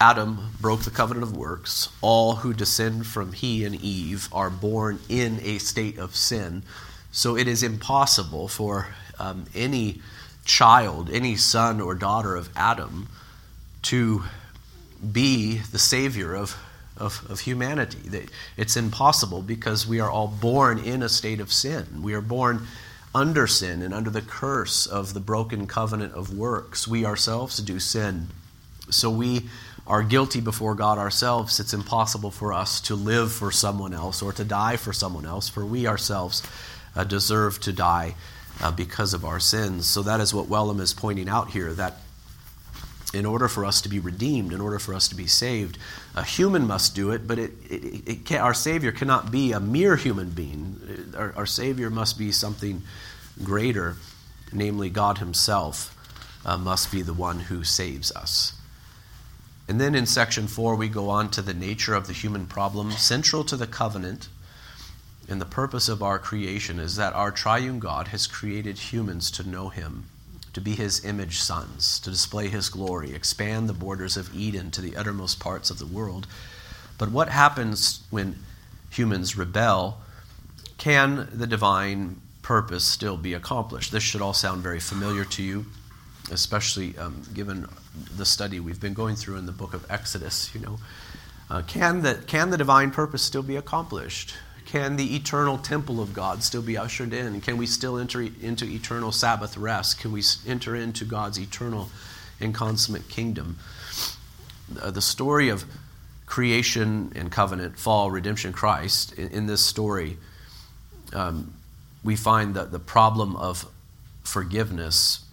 Adam 0.00 0.52
broke 0.60 0.82
the 0.82 0.90
covenant 0.90 1.24
of 1.24 1.36
works. 1.36 1.88
All 2.00 2.36
who 2.36 2.54
descend 2.54 3.08
from 3.08 3.32
he 3.32 3.64
and 3.64 3.74
eve 3.74 4.28
are 4.30 4.50
born 4.50 5.00
in 5.08 5.40
a 5.42 5.58
state 5.58 5.98
of 5.98 6.14
sin. 6.14 6.62
So 7.10 7.36
it 7.36 7.48
is 7.48 7.64
impossible 7.64 8.46
for 8.46 8.86
um, 9.18 9.46
any 9.56 10.00
child, 10.44 11.10
any 11.10 11.34
son 11.34 11.80
or 11.80 11.96
daughter 11.96 12.36
of 12.36 12.50
Adam, 12.54 13.08
to 13.82 14.22
be 15.12 15.58
the 15.58 15.78
savior 15.80 16.34
of, 16.34 16.56
of, 16.98 17.24
of, 17.30 17.40
humanity. 17.40 18.28
It's 18.56 18.76
impossible 18.76 19.42
because 19.42 19.86
we 19.86 20.00
are 20.00 20.10
all 20.10 20.28
born 20.28 20.78
in 20.78 21.02
a 21.02 21.08
state 21.08 21.40
of 21.40 21.52
sin. 21.52 22.02
We 22.02 22.14
are 22.14 22.20
born 22.20 22.66
under 23.14 23.46
sin 23.46 23.82
and 23.82 23.94
under 23.94 24.10
the 24.10 24.22
curse 24.22 24.86
of 24.86 25.14
the 25.14 25.20
broken 25.20 25.66
covenant 25.66 26.14
of 26.14 26.36
works. 26.36 26.86
We 26.86 27.04
ourselves 27.04 27.58
do 27.58 27.80
sin. 27.80 28.28
So 28.90 29.10
we 29.10 29.48
are 29.86 30.02
guilty 30.02 30.40
before 30.40 30.74
God 30.74 30.98
ourselves. 30.98 31.60
It's 31.60 31.72
impossible 31.72 32.30
for 32.30 32.52
us 32.52 32.80
to 32.82 32.94
live 32.94 33.32
for 33.32 33.50
someone 33.50 33.94
else 33.94 34.20
or 34.20 34.32
to 34.34 34.44
die 34.44 34.76
for 34.76 34.92
someone 34.92 35.24
else, 35.24 35.48
for 35.48 35.64
we 35.64 35.86
ourselves 35.86 36.42
uh, 36.94 37.04
deserve 37.04 37.60
to 37.60 37.72
die 37.72 38.14
uh, 38.60 38.70
because 38.70 39.14
of 39.14 39.24
our 39.24 39.40
sins. 39.40 39.88
So 39.88 40.02
that 40.02 40.20
is 40.20 40.34
what 40.34 40.48
Wellum 40.48 40.80
is 40.80 40.92
pointing 40.92 41.28
out 41.28 41.50
here 41.50 41.72
that 41.72 41.96
in 43.14 43.24
order 43.24 43.48
for 43.48 43.64
us 43.64 43.80
to 43.80 43.88
be 43.88 43.98
redeemed, 43.98 44.52
in 44.52 44.60
order 44.60 44.78
for 44.78 44.94
us 44.94 45.08
to 45.08 45.14
be 45.14 45.26
saved, 45.26 45.78
a 46.14 46.24
human 46.24 46.66
must 46.66 46.94
do 46.94 47.10
it, 47.10 47.26
but 47.26 47.38
it, 47.38 47.52
it, 47.70 48.08
it 48.08 48.24
can, 48.24 48.40
our 48.40 48.54
Savior 48.54 48.92
cannot 48.92 49.30
be 49.30 49.52
a 49.52 49.60
mere 49.60 49.96
human 49.96 50.30
being. 50.30 51.12
Our, 51.16 51.32
our, 51.36 51.46
Savior 51.46 51.88
must 51.88 52.18
be 52.18 52.32
something 52.32 52.82
greater, 53.42 53.96
namely, 54.52 54.90
God 54.90 55.18
Himself 55.18 55.94
uh, 56.44 56.58
must 56.58 56.92
be 56.92 57.00
the 57.00 57.14
one 57.14 57.40
who 57.40 57.64
saves 57.64 58.12
us. 58.12 58.52
And 59.68 59.80
then 59.80 59.94
in 59.94 60.06
section 60.06 60.46
four, 60.46 60.76
we 60.76 60.88
go 60.88 61.10
on 61.10 61.30
to 61.30 61.42
the 61.42 61.54
nature 61.54 61.94
of 61.94 62.06
the 62.06 62.12
human 62.14 62.46
problem. 62.46 62.90
Central 62.92 63.44
to 63.44 63.56
the 63.56 63.66
covenant 63.66 64.28
and 65.28 65.40
the 65.40 65.46
purpose 65.46 65.88
of 65.88 66.02
our 66.02 66.18
creation 66.18 66.78
is 66.78 66.96
that 66.96 67.12
our 67.12 67.30
triune 67.30 67.78
God 67.78 68.08
has 68.08 68.26
created 68.26 68.78
humans 68.78 69.30
to 69.32 69.48
know 69.48 69.68
Him, 69.68 70.06
to 70.52 70.60
be 70.60 70.74
His 70.74 71.04
image 71.04 71.38
sons, 71.40 72.00
to 72.00 72.10
display 72.10 72.48
His 72.48 72.68
glory, 72.68 73.14
expand 73.14 73.68
the 73.68 73.74
borders 73.74 74.16
of 74.16 74.34
Eden 74.34 74.70
to 74.72 74.80
the 74.80 74.96
uttermost 74.96 75.40
parts 75.40 75.70
of 75.70 75.78
the 75.78 75.86
world. 75.86 76.26
But 76.98 77.10
what 77.10 77.28
happens 77.28 78.02
when 78.10 78.36
humans 78.90 79.36
rebel? 79.36 79.98
Can 80.78 81.28
the 81.32 81.46
divine 81.46 82.20
purpose 82.42 82.84
still 82.84 83.16
be 83.16 83.34
accomplished? 83.34 83.92
This 83.92 84.02
should 84.02 84.22
all 84.22 84.32
sound 84.32 84.62
very 84.62 84.80
familiar 84.80 85.24
to 85.24 85.42
you, 85.42 85.66
especially 86.30 86.96
um, 86.98 87.22
given 87.34 87.66
the 88.16 88.24
study 88.24 88.60
we've 88.60 88.80
been 88.80 88.94
going 88.94 89.16
through 89.16 89.36
in 89.36 89.46
the 89.46 89.52
book 89.52 89.74
of 89.74 89.84
Exodus. 89.90 90.54
You 90.54 90.60
know, 90.60 90.78
uh, 91.50 91.62
can 91.62 92.02
the 92.02 92.14
can 92.26 92.50
the 92.50 92.58
divine 92.58 92.90
purpose 92.90 93.22
still 93.22 93.42
be 93.42 93.56
accomplished? 93.56 94.34
Can 94.68 94.96
the 94.96 95.16
eternal 95.16 95.56
temple 95.56 95.98
of 95.98 96.12
God 96.12 96.42
still 96.42 96.60
be 96.60 96.76
ushered 96.76 97.14
in? 97.14 97.40
Can 97.40 97.56
we 97.56 97.64
still 97.64 97.96
enter 97.96 98.20
into 98.20 98.66
eternal 98.66 99.12
Sabbath 99.12 99.56
rest? 99.56 99.98
Can 99.98 100.12
we 100.12 100.22
enter 100.46 100.76
into 100.76 101.06
God's 101.06 101.40
eternal 101.40 101.88
and 102.38 102.54
consummate 102.54 103.08
kingdom? 103.08 103.58
The 104.68 105.00
story 105.00 105.48
of 105.48 105.64
creation 106.26 107.14
and 107.16 107.32
covenant, 107.32 107.78
fall, 107.78 108.10
redemption, 108.10 108.52
Christ, 108.52 109.14
in, 109.14 109.46
this 109.46 109.64
story, 109.64 110.18
um, 111.14 111.54
we 112.04 112.14
find 112.14 112.54
that 112.54 112.70
the 112.70 112.78
problem 112.78 113.36
of 113.36 113.64
forgiveness 114.22 115.24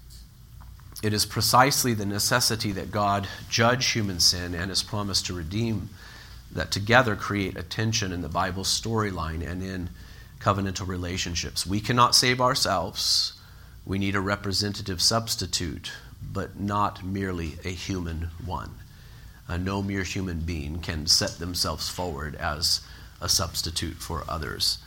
it 1.04 1.12
is 1.12 1.26
precisely 1.26 1.94
the 1.94 2.06
necessity 2.06 2.72
that 2.72 2.90
God 2.90 3.28
judge 3.50 3.92
human 3.92 4.22
sin 4.22 4.56
and 4.56 4.70
his 4.70 4.82
promise 4.82 5.22
to 5.24 5.34
redeem 5.34 5.90
that 6.56 6.72
together 6.72 7.16
create 7.16 7.58
a 7.58 7.64
tension 7.64 8.12
in 8.12 8.22
the 8.22 8.30
Bible 8.30 8.64
storyline 8.64 9.46
and 9.48 9.62
in 9.62 9.90
covenantal 10.40 10.88
relationships. 10.88 11.68
We 11.68 11.82
cannot 11.82 12.16
save 12.16 12.42
ourselves. 12.42 13.34
We 13.86 14.00
need 14.00 14.16
a 14.16 14.22
representative 14.22 15.02
substitute, 15.02 15.92
but 16.34 16.60
not 16.60 17.06
merely 17.06 17.54
a 17.64 17.70
human 17.70 18.30
one. 18.44 18.72
Uh, 19.48 19.58
no 19.58 19.84
mere 19.84 20.04
human 20.04 20.40
being 20.40 20.80
can 20.80 21.06
set 21.06 21.38
themselves 21.38 21.90
forward 21.90 22.36
as 22.36 22.82
a 23.22 23.30
substitute 23.30 23.98
for 23.98 24.24
others. 24.28 24.80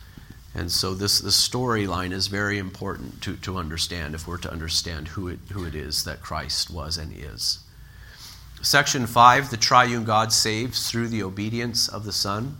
And 0.55 0.71
so 0.71 0.93
this, 0.93 1.19
this 1.19 1.47
storyline 1.47 2.11
is 2.11 2.27
very 2.27 2.57
important 2.57 3.21
to, 3.21 3.35
to 3.37 3.57
understand 3.57 4.15
if 4.15 4.27
we're 4.27 4.37
to 4.39 4.51
understand 4.51 5.09
who 5.09 5.27
it, 5.27 5.39
who 5.51 5.65
it 5.65 5.75
is 5.75 6.03
that 6.03 6.21
Christ 6.21 6.71
was 6.71 6.97
and 6.97 7.13
is. 7.15 7.59
Section 8.61 9.07
5 9.07 9.51
the 9.51 9.57
triune 9.57 10.03
God 10.03 10.33
saves 10.33 10.89
through 10.89 11.07
the 11.07 11.23
obedience 11.23 11.87
of 11.87 12.03
the 12.05 12.11
Son. 12.11 12.57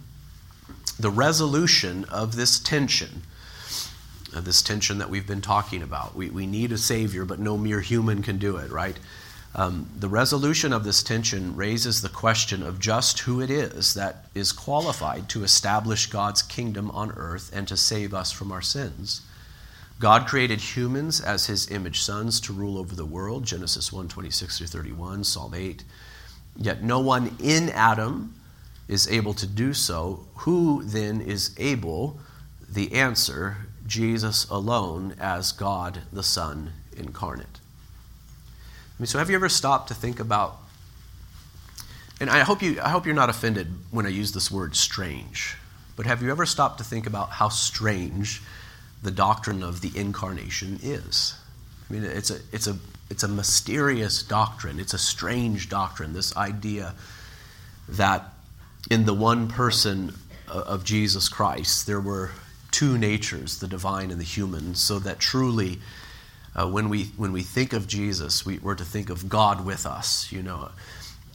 The 1.00 1.12
resolution 1.12 2.06
of 2.06 2.36
this 2.36 2.60
tension 2.60 3.24
uh, 4.36 4.42
this 4.42 4.62
tension 4.62 5.00
that 5.00 5.10
we've 5.10 5.28
been 5.28 5.42
talking 5.42 5.82
about. 5.82 6.16
We, 6.16 6.30
we 6.30 6.46
need 6.46 6.72
a 6.72 6.78
Savior, 6.78 7.26
but 7.26 7.40
no 7.40 7.58
mere 7.58 7.82
human 7.82 8.22
can 8.22 8.38
do 8.38 8.58
it, 8.58 8.72
right? 8.72 8.98
Um, 9.56 9.90
the 9.98 10.10
resolution 10.10 10.72
of 10.72 10.84
this 10.84 11.02
tension 11.02 11.56
raises 11.56 12.02
the 12.02 12.10
question 12.10 12.62
of 12.62 12.80
just 12.80 13.20
who 13.20 13.42
it 13.42 13.50
is 13.50 13.96
that 13.96 14.26
is 14.36 14.52
qualified 14.52 15.28
to 15.30 15.44
establish 15.44 16.06
God's 16.06 16.44
kingdom 16.44 16.92
on 16.92 17.12
earth 17.12 17.50
and 17.54 17.68
to 17.68 17.76
save 17.76 18.14
us 18.14 18.32
from 18.32 18.52
our 18.52 18.62
sins. 18.62 19.22
God 20.00 20.28
created 20.28 20.62
humans 20.62 21.20
as 21.20 21.48
his 21.48 21.70
image 21.70 22.02
sons 22.02 22.40
to 22.42 22.54
rule 22.54 22.78
over 22.78 22.96
the 22.96 23.06
world, 23.06 23.44
Genesis 23.46 23.92
1 23.92 24.08
26 24.08 24.58
through 24.58 24.68
31, 24.68 25.26
Psalm 25.26 25.54
8. 25.54 25.84
Yet 26.56 26.82
no 26.82 27.02
one 27.02 27.36
in 27.44 27.70
Adam 27.70 28.34
is 28.88 29.10
able 29.10 29.34
to 29.34 29.46
do 29.46 29.74
so. 29.74 30.26
Who 30.38 30.84
then 30.84 31.20
is 31.20 31.54
able? 31.58 32.18
The 32.70 32.94
answer 32.94 33.58
Jesus 33.86 34.48
alone 34.50 35.16
as 35.20 35.52
God 35.52 36.04
the 36.14 36.24
Son 36.24 36.72
incarnate. 36.96 37.60
I 38.98 39.02
mean, 39.02 39.08
so 39.08 39.20
have 39.20 39.30
you 39.30 39.36
ever 39.36 39.50
stopped 39.50 39.90
to 39.90 39.94
think 39.94 40.20
about, 40.20 40.58
and 42.22 42.30
I 42.30 42.40
hope, 42.40 42.62
you, 42.62 42.80
I 42.82 42.90
hope 42.90 43.06
you're 43.06 43.16
not 43.16 43.30
offended 43.30 43.68
when 43.92 44.06
I 44.06 44.10
use 44.10 44.32
this 44.32 44.50
word 44.50 44.76
strange, 44.76 45.56
but 45.98 46.06
have 46.06 46.22
you 46.22 46.32
ever 46.32 46.46
stopped 46.46 46.78
to 46.78 46.84
think 46.84 47.06
about 47.06 47.32
how 47.32 47.50
strange 47.50 48.42
the 49.02 49.12
doctrine 49.12 49.64
of 49.64 49.82
the 49.82 49.92
incarnation 49.96 50.80
is? 50.82 51.36
I 51.90 51.94
mean, 51.94 52.04
it's 52.04 52.30
a, 52.30 52.40
it's 52.52 52.68
a, 52.68 52.78
it's 53.10 53.24
a 53.24 53.28
mysterious 53.28 54.24
doctrine, 54.24 54.80
it's 54.80 54.94
a 54.94 55.00
strange 55.00 55.70
doctrine, 55.70 56.14
this 56.14 56.36
idea 56.38 56.94
that 57.88 58.34
in 58.90 59.06
the 59.06 59.14
one 59.14 59.48
person 59.48 60.14
of 60.48 60.84
Jesus 60.84 61.30
Christ, 61.30 61.88
there 61.88 62.00
were 62.00 62.32
two 62.72 62.98
natures, 62.98 63.60
the 63.60 63.68
divine 63.68 64.12
and 64.12 64.20
the 64.20 64.26
human, 64.26 64.76
so 64.76 65.00
that 65.00 65.20
truly 65.20 65.80
uh, 66.56 66.68
when, 66.68 66.90
we, 66.90 67.06
when 67.18 67.32
we 67.32 67.42
think 67.42 67.74
of 67.74 67.88
Jesus, 67.88 68.46
we, 68.46 68.60
we're 68.60 68.76
to 68.76 68.86
think 68.86 69.10
of 69.10 69.30
God 69.30 69.66
with 69.66 69.86
us, 69.86 70.32
you 70.32 70.42
know. 70.42 70.70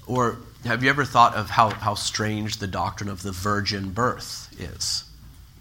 Or 0.07 0.39
have 0.65 0.83
you 0.83 0.91
ever 0.91 1.05
thought 1.05 1.35
of 1.35 1.51
how, 1.51 1.71
how 1.71 1.95
strange 1.95 2.59
the 2.59 2.67
doctrine 2.67 3.09
of 3.09 3.23
the 3.23 3.33
virgin 3.33 3.91
birth 3.91 4.55
is? 4.59 5.05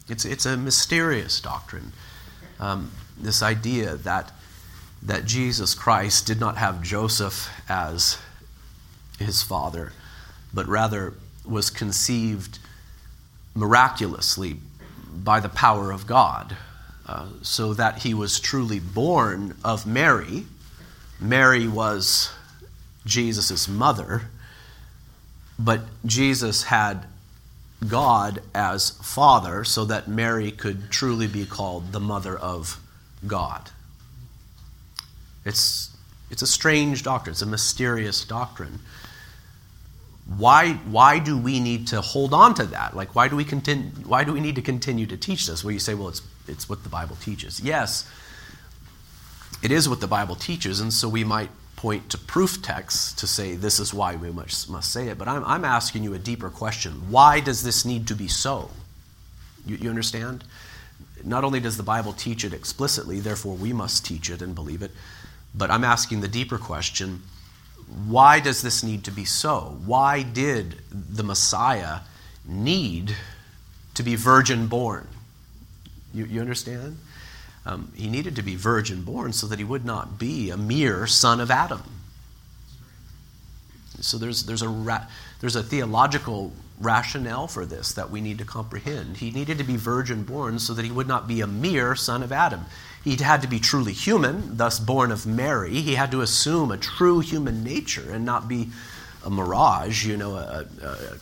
It's, 0.10 0.26
it's 0.26 0.46
a 0.46 0.58
mysterious 0.58 1.40
doctrine. 1.40 1.94
Um, 2.60 2.92
this 3.18 3.42
idea 3.42 3.96
that, 3.98 4.32
that 5.02 5.26
Jesus 5.26 5.74
Christ 5.74 6.28
did 6.28 6.40
not 6.40 6.58
have 6.58 6.82
Joseph 6.82 7.50
as 7.70 8.18
his 9.20 9.42
father, 9.42 9.94
but 10.54 10.68
rather 10.68 11.14
was 11.46 11.70
conceived 11.70 12.60
miraculously 13.56 14.58
by 15.14 15.40
the 15.40 15.50
power 15.50 15.92
of 15.92 16.08
God 16.08 16.58
uh, 17.06 17.28
so 17.42 17.74
that 17.74 18.00
he 18.00 18.14
was 18.14 18.40
truly 18.40 18.80
born 18.80 19.56
of 19.64 19.86
Mary. 19.86 20.46
Mary 21.20 21.68
was 21.68 22.32
Jesus' 23.06 23.68
mother, 23.68 24.24
but 25.60 25.82
Jesus 26.06 26.64
had 26.64 27.06
God 27.90 28.42
as 28.54 28.92
father 28.92 29.64
so 29.64 29.86
that 29.86 30.08
Mary 30.08 30.52
could 30.52 30.90
truly 30.90 31.28
be 31.28 31.46
called 31.46 31.92
the 31.92 32.00
mother 32.00 32.38
of 32.38 32.80
God. 33.26 33.72
It's, 35.46 35.90
it's 36.30 36.42
a 36.42 36.48
strange 36.48 37.04
doctrine, 37.04 37.32
it's 37.32 37.42
a 37.42 37.46
mysterious 37.46 38.24
doctrine. 38.26 38.80
Why, 40.38 40.74
why 40.86 41.20
do 41.20 41.38
we 41.38 41.60
need 41.60 41.88
to 41.88 42.00
hold 42.00 42.34
on 42.34 42.54
to 42.56 42.66
that? 42.68 42.96
Like, 42.96 43.14
why 43.14 43.28
do, 43.28 43.36
we 43.36 43.44
continue, 43.44 43.90
why 44.06 44.24
do 44.24 44.32
we 44.32 44.40
need 44.40 44.56
to 44.56 44.62
continue 44.62 45.06
to 45.08 45.18
teach 45.18 45.48
this? 45.48 45.64
Well, 45.64 45.74
you 45.74 45.80
say, 45.80 45.94
well, 45.94 46.08
it's 46.08 46.22
it's 46.48 46.68
what 46.68 46.84
the 46.84 46.90
Bible 46.90 47.16
teaches. 47.16 47.60
Yes, 47.62 48.10
it 49.62 49.72
is 49.72 49.88
what 49.88 50.02
the 50.02 50.08
Bible 50.08 50.36
teaches, 50.36 50.80
and 50.80 50.92
so 50.92 51.08
we 51.08 51.24
might 51.24 51.50
point 51.84 52.10
to 52.10 52.18
proof 52.18 52.62
texts 52.62 53.12
to 53.12 53.28
say 53.28 53.56
this 53.56 53.78
is 53.78 53.94
why 53.94 54.16
we 54.16 54.32
must, 54.32 54.70
must 54.70 54.90
say 54.90 55.10
it. 55.10 55.18
But 55.18 55.28
I'm, 55.28 55.44
I'm 55.44 55.66
asking 55.66 56.02
you 56.06 56.14
a 56.14 56.18
deeper 56.18 56.50
question. 56.50 56.94
Why 57.10 57.42
does 57.42 57.62
this 57.62 57.84
need 57.84 58.08
to 58.08 58.16
be 58.16 58.30
so? 58.30 58.70
You, 59.66 59.76
you 59.76 59.90
understand? 59.90 60.46
Not 61.26 61.44
only 61.44 61.60
does 61.60 61.76
the 61.76 61.84
Bible 61.84 62.14
teach 62.14 62.46
it 62.46 62.54
explicitly, 62.54 63.20
therefore 63.20 63.56
we 63.56 63.74
must 63.74 64.06
teach 64.06 64.30
it 64.30 64.42
and 64.42 64.56
believe 64.56 64.82
it, 64.82 64.92
but 65.54 65.70
I'm 65.70 65.84
asking 65.84 66.22
the 66.22 66.30
deeper 66.30 66.58
question 66.58 67.22
why 68.08 68.40
does 68.40 68.62
this 68.62 68.82
need 68.82 69.04
to 69.04 69.12
be 69.12 69.26
so? 69.26 69.78
Why 69.86 70.24
did 70.24 70.78
the 70.90 71.22
Messiah 71.22 72.00
need 72.46 73.14
to 73.96 74.04
be 74.04 74.16
virgin 74.16 74.68
born? 74.68 75.06
You, 76.14 76.24
you 76.24 76.40
understand? 76.40 76.98
Um, 77.66 77.92
he 77.96 78.10
needed 78.10 78.36
to 78.36 78.42
be 78.42 78.56
virgin 78.56 79.04
born 79.04 79.32
so 79.34 79.48
that 79.48 79.58
he 79.58 79.66
would 79.66 79.86
not 79.86 80.20
be 80.20 80.50
a 80.50 80.58
mere 80.58 81.08
son 81.08 81.40
of 81.40 81.50
Adam. 81.50 81.84
So 84.02 84.18
there's, 84.18 84.44
there's, 84.44 84.62
a, 84.62 84.68
ra- 84.68 85.06
there's 85.40 85.56
a 85.56 85.64
theological 85.64 86.52
rationale 86.80 87.48
for 87.48 87.66
this 87.66 87.94
that 87.94 88.10
we 88.10 88.20
need 88.20 88.38
to 88.40 88.46
comprehend. 88.46 89.18
He 89.18 89.32
needed 89.32 89.58
to 89.60 89.64
be 89.64 89.78
virgin 89.78 90.24
born 90.24 90.60
so 90.60 90.74
that 90.74 90.84
he 90.84 90.92
would 90.92 91.08
not 91.08 91.28
be 91.28 91.40
a 91.40 91.48
mere 91.48 91.96
son 91.96 92.22
of 92.22 92.32
Adam. 92.32 92.66
He 93.04 93.16
had 93.16 93.42
to 93.42 93.48
be 93.48 93.60
truly 93.60 93.94
human, 93.94 94.58
thus 94.58 94.80
born 94.80 95.12
of 95.12 95.26
Mary. 95.26 95.76
He 95.76 95.96
had 95.96 96.12
to 96.12 96.22
assume 96.22 96.72
a 96.72 96.78
true 96.78 97.20
human 97.20 97.64
nature 97.64 98.12
and 98.12 98.26
not 98.26 98.48
be 98.48 98.70
a 99.26 99.30
mirage, 99.30 100.06
you 100.06 100.18
know, 100.18 100.36
a, 100.36 100.66
a, 100.82 100.88
a 100.88 101.18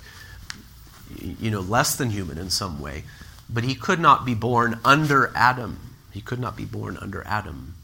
you 1.19 1.51
know, 1.51 1.59
less 1.59 1.95
than 1.95 2.09
human 2.09 2.37
in 2.37 2.49
some 2.49 2.79
way. 2.79 3.03
But 3.49 3.63
he 3.63 3.75
could 3.75 3.99
not 3.99 4.25
be 4.25 4.33
born 4.33 4.79
under 4.85 5.31
Adam. 5.35 5.79
He 6.11 6.21
could 6.21 6.39
not 6.39 6.55
be 6.55 6.65
born 6.65 6.97
under 6.97 7.25
Adam 7.25 7.75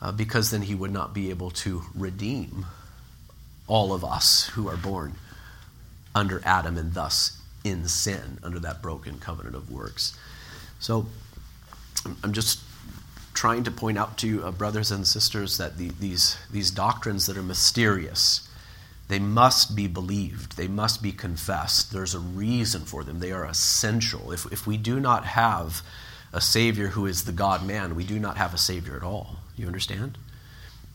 uh, 0.00 0.12
because 0.12 0.50
then 0.50 0.62
he 0.62 0.74
would 0.74 0.92
not 0.92 1.14
be 1.14 1.30
able 1.30 1.50
to 1.50 1.82
redeem 1.94 2.66
all 3.66 3.92
of 3.92 4.04
us 4.04 4.46
who 4.48 4.68
are 4.68 4.76
born 4.76 5.14
under 6.14 6.40
Adam 6.44 6.76
and 6.78 6.94
thus 6.94 7.40
in 7.64 7.88
sin 7.88 8.38
under 8.42 8.58
that 8.60 8.80
broken 8.80 9.18
covenant 9.18 9.56
of 9.56 9.70
works. 9.70 10.16
So 10.78 11.06
I'm 12.22 12.32
just 12.32 12.60
trying 13.34 13.64
to 13.64 13.70
point 13.70 13.98
out 13.98 14.18
to 14.18 14.26
you, 14.26 14.44
uh, 14.44 14.50
brothers 14.50 14.90
and 14.90 15.06
sisters, 15.06 15.58
that 15.58 15.76
the, 15.76 15.90
these, 16.00 16.36
these 16.50 16.70
doctrines 16.70 17.26
that 17.26 17.36
are 17.36 17.42
mysterious 17.42 18.46
they 19.08 19.18
must 19.18 19.76
be 19.76 19.86
believed. 19.86 20.56
They 20.56 20.66
must 20.66 21.02
be 21.02 21.12
confessed. 21.12 21.92
There's 21.92 22.14
a 22.14 22.18
reason 22.18 22.82
for 22.82 23.04
them. 23.04 23.20
They 23.20 23.32
are 23.32 23.44
essential. 23.44 24.32
If, 24.32 24.50
if 24.52 24.66
we 24.66 24.76
do 24.76 24.98
not 24.98 25.24
have 25.24 25.82
a 26.36 26.40
Savior 26.40 26.88
who 26.88 27.06
is 27.06 27.24
the 27.24 27.32
God 27.32 27.66
man, 27.66 27.96
we 27.96 28.04
do 28.04 28.18
not 28.18 28.36
have 28.36 28.52
a 28.52 28.58
Savior 28.58 28.94
at 28.94 29.02
all. 29.02 29.36
You 29.56 29.66
understand? 29.66 30.18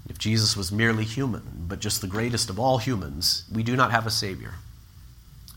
If 0.08 0.20
Jesus 0.20 0.56
was 0.56 0.72
merely 0.72 1.04
human, 1.04 1.66
but 1.68 1.80
just 1.80 2.00
the 2.00 2.08
greatest 2.08 2.52
of 2.52 2.60
all 2.60 2.78
humans, 2.78 3.46
we 3.52 3.64
do 3.64 3.76
not 3.76 3.90
have 3.90 4.06
a 4.06 4.12
Savior. 4.12 4.54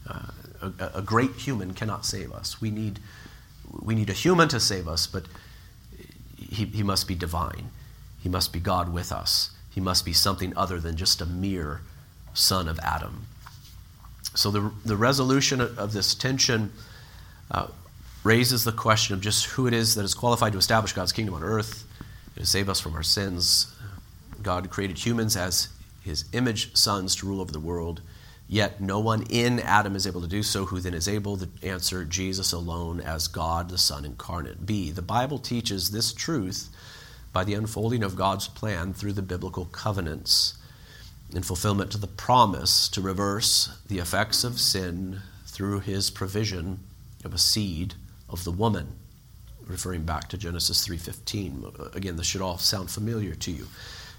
Uh, 0.09 0.31
a, 0.63 0.91
a, 0.95 1.03
great 1.03 1.33
human 1.33 1.75
cannot 1.75 2.07
save 2.07 2.33
us. 2.33 2.63
We 2.63 2.71
need, 2.71 2.99
we 3.83 3.95
need 3.95 4.09
a 4.09 4.15
human 4.15 4.49
to 4.49 4.61
save 4.61 4.89
us, 4.89 5.07
but 5.07 5.27
he, 6.39 6.65
he 6.65 6.83
must 6.83 7.07
be 7.07 7.15
divine. 7.15 7.71
He 8.23 8.31
must 8.31 8.55
be 8.55 8.61
God 8.61 8.91
with 8.91 9.13
us. 9.13 9.51
He 9.71 9.83
must 9.83 10.07
be 10.07 10.15
something 10.15 10.57
other 10.57 10.81
than 10.81 10.97
just 10.97 11.21
a 11.21 11.27
mere 11.27 11.83
son 12.33 12.69
of 12.69 12.79
Adam. 12.79 13.27
So 14.35 14.51
the, 14.51 14.73
the 14.83 14.97
resolution 14.97 15.61
of 15.61 15.93
this 15.93 16.15
tension 16.15 16.73
uh, 17.51 17.67
raises 18.25 18.65
the 18.65 18.73
question 18.73 19.15
of 19.15 19.21
just 19.21 19.45
who 19.45 19.67
it 19.67 19.75
is 19.75 19.95
that 19.95 20.05
is 20.05 20.15
qualified 20.15 20.53
to 20.53 20.59
establish 20.59 20.95
God's 20.95 21.13
kingdom 21.13 21.35
on 21.35 21.45
earth 21.45 21.85
and 22.35 22.45
to 22.45 22.51
save 22.51 22.71
us 22.71 22.81
from 22.81 22.95
our 22.95 23.03
sins. 23.03 23.73
God 24.43 24.71
created 24.71 24.99
humans 24.99 25.37
as 25.37 25.69
his 26.03 26.25
image 26.33 26.75
sons 26.75 27.15
to 27.17 27.27
rule 27.27 27.41
over 27.41 27.53
the 27.53 27.61
world, 27.61 28.01
yet 28.49 28.81
no 28.81 28.99
one 28.99 29.25
in 29.29 29.61
Adam 29.61 29.95
is 29.95 30.07
able 30.07 30.23
to 30.23 30.27
do 30.27 30.43
so. 30.43 30.65
Who 30.65 30.81
then 30.81 30.95
is 30.95 31.07
able? 31.07 31.37
to 31.37 31.49
answer 31.63 32.05
Jesus 32.05 32.53
alone 32.53 33.01
as 33.01 33.29
God 33.29 33.69
the 33.69 33.79
Son 33.79 34.07
incarnate. 34.07 34.65
B. 34.65 34.91
The 34.91 35.03
Bible 35.03 35.39
teaches 35.39 35.91
this 35.91 36.13
truth 36.13 36.71
by 37.33 37.45
the 37.45 37.55
unfolding 37.55 38.03
of 38.03 38.17
God's 38.17 38.49
plan 38.49 38.95
through 38.95 39.13
the 39.13 39.23
biblical 39.23 39.67
covenants 39.67 40.55
in 41.35 41.43
fulfillment 41.43 41.91
to 41.91 41.99
the 41.99 42.07
promise 42.07 42.89
to 42.89 43.01
reverse 43.01 43.77
the 43.89 43.99
effects 43.99 44.45
of 44.45 44.61
sin 44.61 45.21
through 45.47 45.81
his 45.81 46.11
provision 46.11 46.81
of 47.25 47.35
a 47.35 47.39
seed 47.39 47.95
of 48.35 48.45
the 48.45 48.51
woman 48.51 48.89
referring 49.67 50.03
back 50.03 50.29
to 50.29 50.37
Genesis 50.37 50.87
3:15 50.87 51.95
again 51.95 52.17
this 52.17 52.27
should 52.27 52.43
all 52.43 52.59
sound 52.59 52.91
familiar 52.91 53.35
to 53.35 53.51
you 53.51 53.67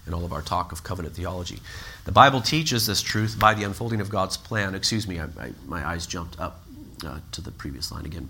in 0.07 0.13
all 0.13 0.25
of 0.25 0.33
our 0.33 0.41
talk 0.41 0.71
of 0.71 0.83
covenant 0.83 1.15
theology. 1.15 1.59
The 2.05 2.11
bible 2.11 2.41
teaches 2.41 2.87
this 2.87 3.01
truth 3.01 3.37
by 3.37 3.53
the 3.53 3.63
unfolding 3.63 4.01
of 4.01 4.09
god's 4.09 4.37
plan. 4.37 4.73
Excuse 4.73 5.07
me 5.07 5.19
I, 5.19 5.25
I, 5.39 5.53
my 5.67 5.87
eyes 5.87 6.07
jumped 6.07 6.39
up 6.39 6.63
uh, 7.05 7.19
to 7.31 7.41
the 7.41 7.51
previous 7.51 7.91
line 7.91 8.05
again. 8.05 8.29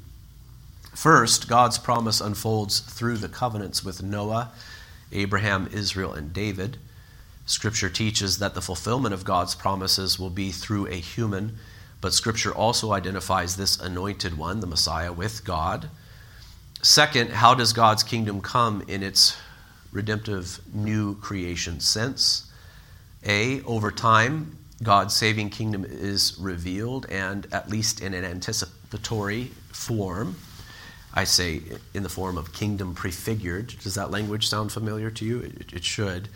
First 0.94 1.48
god's 1.48 1.78
promise 1.78 2.20
unfolds 2.20 2.80
through 2.82 3.18
the 3.18 3.30
covenants 3.30 3.86
with 3.86 4.04
noah 4.04 4.52
abraham 5.14 5.70
israel 5.72 6.14
and 6.14 6.34
david. 6.34 6.78
Scripture 7.46 7.90
teaches 7.90 8.40
that 8.40 8.56
the 8.56 8.62
fulfillment 8.62 9.14
of 9.14 9.24
God's 9.24 9.54
promises 9.54 10.18
will 10.18 10.32
be 10.32 10.52
through 10.52 10.88
a 10.88 10.96
human, 10.96 11.58
but 12.06 12.14
Scripture 12.14 12.54
also 12.54 12.92
identifies 12.92 13.58
this 13.58 13.80
anointed 13.80 14.38
one, 14.38 14.60
the 14.60 14.68
Messiah, 14.68 15.12
with 15.12 15.44
God. 15.44 15.90
Second, 16.84 17.32
how 17.32 17.56
does 17.56 17.74
God's 17.74 18.04
kingdom 18.04 18.42
come 18.42 18.84
in 18.88 19.02
its 19.02 19.36
redemptive 19.92 20.60
new 20.72 21.16
creation 21.16 21.80
sense? 21.80 22.52
A, 23.26 23.64
over 23.64 23.90
time, 23.90 24.56
God's 24.84 25.16
saving 25.16 25.50
kingdom 25.50 25.84
is 25.84 26.38
revealed, 26.40 27.08
and 27.10 27.48
at 27.52 27.72
least 27.72 28.02
in 28.02 28.14
an 28.14 28.24
anticipatory 28.24 29.46
form. 29.74 30.36
I 31.12 31.24
say 31.24 31.60
in 31.96 32.04
the 32.04 32.10
form 32.10 32.38
of 32.38 32.54
kingdom 32.54 32.94
prefigured. 32.94 33.74
Does 33.80 33.96
that 33.96 34.12
language 34.12 34.48
sound 34.48 34.72
familiar 34.72 35.10
to 35.10 35.26
you? 35.26 35.40
It, 35.40 35.74
it 35.74 35.84
should. 35.84 36.30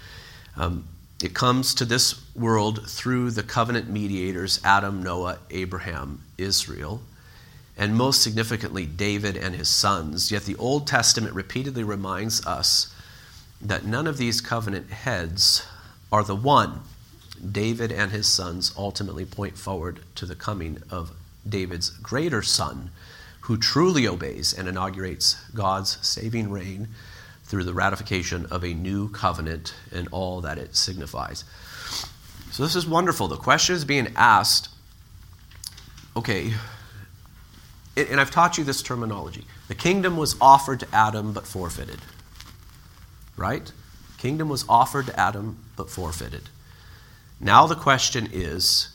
Um, 0.57 0.87
it 1.21 1.33
comes 1.33 1.73
to 1.75 1.85
this 1.85 2.21
world 2.33 2.89
through 2.89 3.31
the 3.31 3.43
covenant 3.43 3.89
mediators 3.89 4.59
Adam, 4.63 5.03
Noah, 5.03 5.39
Abraham, 5.49 6.21
Israel, 6.37 7.01
and 7.77 7.95
most 7.95 8.21
significantly, 8.21 8.85
David 8.85 9.35
and 9.35 9.55
his 9.55 9.69
sons. 9.69 10.31
Yet 10.31 10.43
the 10.43 10.55
Old 10.55 10.87
Testament 10.87 11.33
repeatedly 11.33 11.83
reminds 11.83 12.45
us 12.45 12.93
that 13.61 13.85
none 13.85 14.07
of 14.07 14.17
these 14.17 14.41
covenant 14.41 14.91
heads 14.91 15.65
are 16.11 16.23
the 16.23 16.35
one. 16.35 16.81
David 17.51 17.91
and 17.91 18.11
his 18.11 18.27
sons 18.27 18.73
ultimately 18.77 19.25
point 19.25 19.57
forward 19.57 20.01
to 20.15 20.25
the 20.25 20.35
coming 20.35 20.81
of 20.89 21.11
David's 21.47 21.89
greater 21.89 22.41
son, 22.41 22.91
who 23.41 23.57
truly 23.57 24.07
obeys 24.07 24.53
and 24.53 24.67
inaugurates 24.67 25.35
God's 25.53 25.97
saving 26.05 26.49
reign 26.49 26.89
through 27.49 27.63
the 27.63 27.73
ratification 27.73 28.45
of 28.45 28.63
a 28.63 28.73
new 28.73 29.09
covenant 29.09 29.73
and 29.91 30.07
all 30.11 30.39
that 30.41 30.57
it 30.57 30.75
signifies. 30.75 31.43
So, 32.51 32.63
this 32.63 32.75
is 32.75 32.87
wonderful. 32.87 33.27
The 33.27 33.37
question 33.37 33.75
is 33.75 33.83
being 33.83 34.13
asked 34.15 34.69
okay, 36.15 36.53
and 37.97 38.21
I've 38.21 38.31
taught 38.31 38.57
you 38.57 38.63
this 38.63 38.81
terminology. 38.81 39.45
The 39.67 39.75
kingdom 39.75 40.15
was 40.15 40.35
offered 40.39 40.79
to 40.81 40.87
Adam 40.93 41.33
but 41.33 41.47
forfeited. 41.47 41.99
Right? 43.35 43.71
Kingdom 44.17 44.49
was 44.49 44.65
offered 44.67 45.07
to 45.07 45.19
Adam 45.19 45.57
but 45.75 45.89
forfeited. 45.89 46.49
Now 47.39 47.67
the 47.67 47.75
question 47.75 48.29
is 48.31 48.89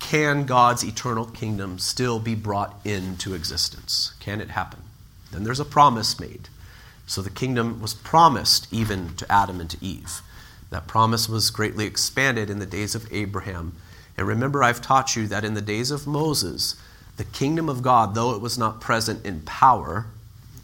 can 0.00 0.44
God's 0.44 0.84
eternal 0.84 1.26
kingdom 1.26 1.78
still 1.78 2.18
be 2.18 2.34
brought 2.34 2.78
into 2.84 3.34
existence? 3.34 4.14
Can 4.20 4.40
it 4.40 4.50
happen? 4.50 4.80
Then 5.30 5.44
there's 5.44 5.60
a 5.60 5.64
promise 5.64 6.18
made. 6.18 6.48
So 7.12 7.20
the 7.20 7.28
kingdom 7.28 7.82
was 7.82 7.92
promised 7.92 8.72
even 8.72 9.14
to 9.16 9.30
Adam 9.30 9.60
and 9.60 9.68
to 9.68 9.76
Eve. 9.84 10.22
That 10.70 10.86
promise 10.86 11.28
was 11.28 11.50
greatly 11.50 11.84
expanded 11.84 12.48
in 12.48 12.58
the 12.58 12.64
days 12.64 12.94
of 12.94 13.06
Abraham. 13.12 13.74
And 14.16 14.26
remember, 14.26 14.62
I've 14.62 14.80
taught 14.80 15.14
you 15.14 15.26
that 15.26 15.44
in 15.44 15.52
the 15.52 15.60
days 15.60 15.90
of 15.90 16.06
Moses, 16.06 16.74
the 17.18 17.24
kingdom 17.24 17.68
of 17.68 17.82
God, 17.82 18.14
though 18.14 18.34
it 18.34 18.40
was 18.40 18.56
not 18.56 18.80
present 18.80 19.26
in 19.26 19.42
power, 19.42 20.06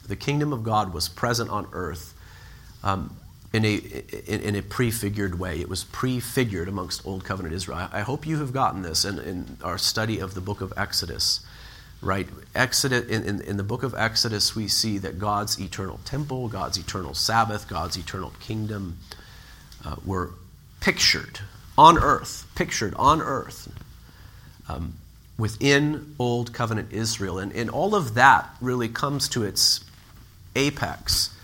the 0.07 0.17
kingdom 0.17 0.55
of 0.55 0.63
God 0.63 0.95
was 0.95 1.07
present 1.07 1.51
on 1.51 1.69
earth 1.73 2.15
um, 2.83 3.15
in, 3.53 3.67
a, 3.67 3.75
in, 4.27 4.41
in, 4.41 4.57
a 4.57 4.63
prefigured 4.63 5.39
way. 5.39 5.61
It 5.61 5.69
was 5.69 5.85
prefigured 5.85 6.67
amongst 6.67 7.07
Old 7.07 7.25
Covenant 7.25 7.55
Israel. 7.55 7.91
I 7.93 8.01
hope 8.01 8.27
you 8.27 8.39
have 8.39 8.55
gotten 8.55 8.81
this 8.81 9.05
in, 9.05 9.19
in 9.19 9.59
our 9.63 9.77
study 9.77 10.19
of 10.19 10.33
the 10.33 10.41
book 10.41 10.63
of 10.63 10.73
Exodus 10.79 11.45
right? 12.01 12.29
Exodus, 12.55 13.07
in, 13.07 13.25
in, 13.25 13.41
in, 13.43 13.57
the 13.57 13.63
book 13.63 13.83
of 13.83 13.95
Exodus, 13.95 14.55
we 14.55 14.69
see 14.69 14.99
that 14.99 15.19
God's 15.19 15.61
eternal 15.61 16.01
temple, 16.05 16.49
God's 16.49 16.79
eternal 16.79 17.15
Sabbath, 17.15 17.69
God's 17.69 17.97
eternal 17.97 18.33
kingdom 18.41 18.99
uh, 19.85 19.97
were 20.05 20.31
pictured 20.81 21.41
on 21.77 21.99
earth, 21.99 22.47
pictured 22.55 22.95
on 22.95 23.21
earth 23.21 23.73
um, 24.69 24.95
within 25.37 26.15
Old 26.19 26.53
Covenant 26.53 26.93
Israel. 26.93 27.39
And, 27.39 27.53
and 27.53 27.71
all 27.71 27.95
of 27.95 28.15
that 28.15 28.49
really 28.61 28.89
comes 28.89 29.29
to 29.31 29.43
its 29.45 29.85
apex 30.55 31.35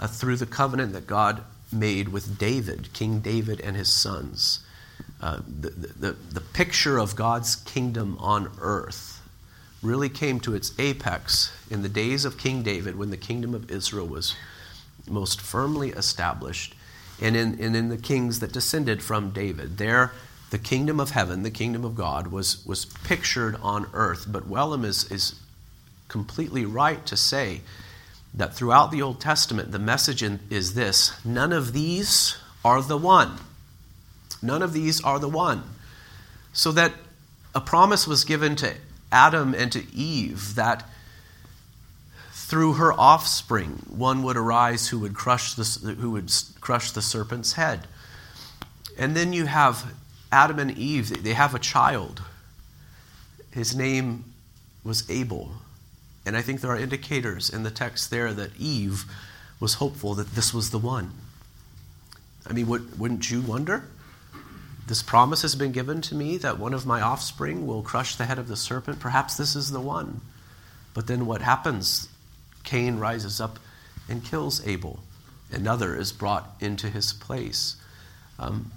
uh, 0.00 0.06
through 0.06 0.36
the 0.36 0.46
covenant 0.46 0.92
that 0.92 1.06
God 1.06 1.42
made 1.70 2.08
with 2.08 2.38
David, 2.38 2.92
King 2.92 3.20
David 3.20 3.60
and 3.60 3.76
his 3.76 3.90
sons. 3.90 4.60
Uh, 5.20 5.38
the, 5.46 5.70
the, 5.70 6.12
the 6.12 6.40
picture 6.40 6.98
of 6.98 7.14
God's 7.14 7.56
kingdom 7.56 8.16
on 8.18 8.50
earth 8.60 9.21
really 9.82 10.08
came 10.08 10.38
to 10.40 10.54
its 10.54 10.72
apex 10.78 11.52
in 11.70 11.82
the 11.82 11.88
days 11.88 12.24
of 12.24 12.38
King 12.38 12.62
David 12.62 12.96
when 12.96 13.10
the 13.10 13.16
kingdom 13.16 13.54
of 13.54 13.70
Israel 13.70 14.06
was 14.06 14.36
most 15.08 15.40
firmly 15.40 15.90
established, 15.90 16.74
and 17.20 17.36
in, 17.36 17.60
and 17.60 17.74
in 17.74 17.88
the 17.88 17.96
kings 17.96 18.40
that 18.40 18.52
descended 18.52 19.02
from 19.02 19.30
David. 19.30 19.78
There, 19.78 20.12
the 20.50 20.58
kingdom 20.58 21.00
of 21.00 21.10
heaven, 21.10 21.42
the 21.42 21.50
kingdom 21.50 21.84
of 21.84 21.96
God, 21.96 22.28
was, 22.28 22.64
was 22.64 22.84
pictured 22.84 23.56
on 23.62 23.86
earth. 23.92 24.26
But 24.28 24.48
Wellum 24.48 24.84
is, 24.84 25.10
is 25.10 25.34
completely 26.08 26.64
right 26.64 27.04
to 27.06 27.16
say 27.16 27.62
that 28.34 28.54
throughout 28.54 28.90
the 28.90 29.02
Old 29.02 29.20
Testament, 29.20 29.72
the 29.72 29.78
message 29.78 30.22
in, 30.22 30.40
is 30.48 30.74
this 30.74 31.12
none 31.24 31.52
of 31.52 31.72
these 31.72 32.36
are 32.64 32.80
the 32.82 32.96
one. 32.96 33.38
None 34.40 34.62
of 34.62 34.72
these 34.72 35.00
are 35.02 35.18
the 35.18 35.28
one. 35.28 35.62
So 36.52 36.72
that 36.72 36.92
a 37.54 37.60
promise 37.60 38.06
was 38.06 38.24
given 38.24 38.56
to 38.56 38.74
Adam 39.12 39.54
and 39.54 39.70
to 39.70 39.84
Eve 39.94 40.56
that 40.56 40.88
through 42.32 42.74
her 42.74 42.92
offspring 42.92 43.84
one 43.88 44.22
would 44.22 44.36
arise 44.36 44.88
who 44.88 44.98
would 44.98 45.14
crush 45.14 45.54
the, 45.54 45.94
who 45.94 46.10
would 46.10 46.32
crush 46.60 46.90
the 46.90 47.02
serpent's 47.02 47.52
head. 47.52 47.86
And 48.98 49.16
then 49.16 49.32
you 49.32 49.46
have 49.46 49.94
Adam 50.30 50.58
and 50.58 50.76
Eve, 50.76 51.22
they 51.22 51.34
have 51.34 51.54
a 51.54 51.58
child. 51.58 52.22
His 53.52 53.76
name 53.76 54.24
was 54.82 55.08
Abel. 55.10 55.52
And 56.24 56.36
I 56.36 56.42
think 56.42 56.60
there 56.60 56.70
are 56.70 56.78
indicators 56.78 57.50
in 57.50 57.62
the 57.62 57.70
text 57.70 58.10
there 58.10 58.32
that 58.32 58.50
Eve 58.58 59.04
was 59.60 59.74
hopeful 59.74 60.14
that 60.14 60.34
this 60.34 60.52
was 60.52 60.70
the 60.70 60.78
one. 60.78 61.12
I 62.46 62.52
mean, 62.52 62.66
wouldn't 62.66 63.30
you 63.30 63.40
wonder? 63.40 63.84
This 64.86 65.02
promise 65.02 65.42
has 65.42 65.54
been 65.54 65.72
given 65.72 66.00
to 66.02 66.14
me 66.14 66.36
that 66.38 66.58
one 66.58 66.74
of 66.74 66.86
my 66.86 67.00
offspring 67.00 67.66
will 67.66 67.82
crush 67.82 68.16
the 68.16 68.26
head 68.26 68.38
of 68.38 68.48
the 68.48 68.56
serpent. 68.56 68.98
Perhaps 69.00 69.36
this 69.36 69.54
is 69.54 69.70
the 69.70 69.80
one. 69.80 70.20
But 70.92 71.06
then 71.06 71.26
what 71.26 71.40
happens? 71.40 72.08
Cain 72.64 72.98
rises 72.98 73.40
up 73.40 73.58
and 74.08 74.24
kills 74.24 74.66
Abel. 74.66 75.00
Another 75.50 75.96
is 75.96 76.12
brought 76.12 76.56
into 76.60 76.88
his 76.88 77.12
place. 77.12 77.76
Um, 78.38 78.72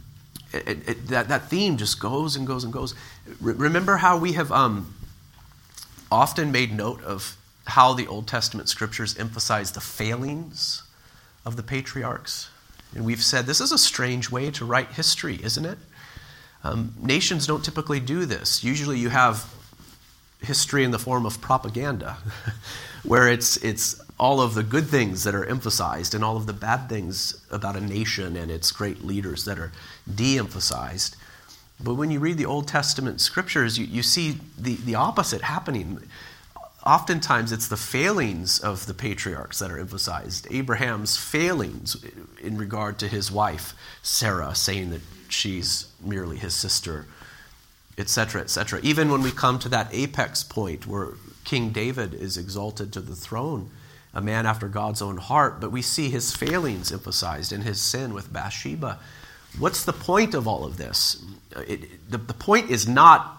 it, 0.53 0.87
it, 0.87 1.07
that, 1.07 1.27
that 1.27 1.49
theme 1.49 1.77
just 1.77 1.99
goes 1.99 2.35
and 2.35 2.45
goes 2.45 2.63
and 2.63 2.71
goes. 2.71 2.93
remember 3.41 3.97
how 3.97 4.17
we 4.17 4.33
have 4.33 4.51
um, 4.51 4.93
often 6.11 6.51
made 6.51 6.71
note 6.71 7.03
of 7.03 7.35
how 7.65 7.93
the 7.93 8.07
Old 8.07 8.27
Testament 8.27 8.69
scriptures 8.69 9.17
emphasize 9.17 9.71
the 9.71 9.81
failings 9.81 10.83
of 11.45 11.55
the 11.55 11.63
patriarchs? 11.63 12.49
And 12.93 13.05
we've 13.05 13.23
said 13.23 13.45
this 13.45 13.59
is 13.59 13.71
a 13.71 13.77
strange 13.77 14.31
way 14.31 14.51
to 14.51 14.65
write 14.65 14.91
history, 14.91 15.39
isn't 15.43 15.65
it? 15.65 15.77
Um, 16.65 16.95
nations 16.99 17.45
don't 17.45 17.63
typically 17.63 17.99
do 17.99 18.25
this. 18.25 18.63
Usually 18.63 18.97
you 18.97 19.09
have 19.09 19.45
history 20.41 20.83
in 20.83 20.89
the 20.89 20.97
form 20.97 21.25
of 21.25 21.39
propaganda, 21.39 22.17
where 23.03 23.27
it's, 23.27 23.57
it's 23.57 24.01
all 24.19 24.41
of 24.41 24.55
the 24.55 24.63
good 24.63 24.87
things 24.87 25.23
that 25.25 25.35
are 25.35 25.45
emphasized 25.45 26.15
and 26.15 26.23
all 26.23 26.37
of 26.37 26.47
the 26.47 26.53
bad 26.53 26.89
things 26.89 27.45
about 27.51 27.75
a 27.75 27.81
nation 27.81 28.35
and 28.35 28.49
its 28.49 28.71
great 28.71 29.03
leaders 29.03 29.45
that 29.45 29.59
are 29.59 29.71
de 30.11 30.39
emphasized. 30.39 31.15
But 31.83 31.95
when 31.95 32.09
you 32.09 32.19
read 32.19 32.39
the 32.39 32.47
Old 32.47 32.67
Testament 32.67 33.21
scriptures, 33.21 33.77
you, 33.77 33.85
you 33.85 34.01
see 34.01 34.37
the, 34.57 34.75
the 34.75 34.95
opposite 34.95 35.43
happening. 35.43 35.99
Oftentimes, 36.83 37.51
it's 37.51 37.67
the 37.67 37.77
failings 37.77 38.59
of 38.59 38.87
the 38.87 38.93
patriarchs 38.95 39.59
that 39.59 39.69
are 39.69 39.77
emphasized. 39.77 40.47
Abraham's 40.49 41.15
failings 41.15 42.03
in 42.41 42.57
regard 42.57 42.97
to 42.99 43.07
his 43.07 43.31
wife, 43.31 43.75
Sarah, 44.01 44.55
saying 44.55 44.89
that 44.89 45.01
she's 45.29 45.87
merely 46.01 46.37
his 46.37 46.53
sister, 46.53 47.05
etc., 47.97 48.41
etc. 48.41 48.79
Even 48.83 49.11
when 49.11 49.21
we 49.21 49.31
come 49.31 49.59
to 49.59 49.69
that 49.69 49.89
apex 49.91 50.43
point 50.43 50.87
where 50.87 51.13
King 51.43 51.69
David 51.69 52.13
is 52.13 52.37
exalted 52.37 52.91
to 52.93 53.01
the 53.01 53.15
throne, 53.15 53.69
a 54.13 54.21
man 54.21 54.45
after 54.45 54.67
God's 54.67 55.01
own 55.01 55.17
heart, 55.17 55.59
but 55.59 55.71
we 55.71 55.81
see 55.81 56.09
his 56.09 56.35
failings 56.35 56.91
emphasized 56.91 57.51
in 57.51 57.61
his 57.61 57.81
sin 57.81 58.13
with 58.13 58.31
Bathsheba. 58.31 58.99
What's 59.59 59.83
the 59.83 59.93
point 59.93 60.33
of 60.33 60.47
all 60.47 60.65
of 60.65 60.77
this? 60.77 61.23
It, 61.67 62.09
the, 62.09 62.17
the 62.17 62.33
point 62.33 62.69
is 62.69 62.87
not 62.87 63.37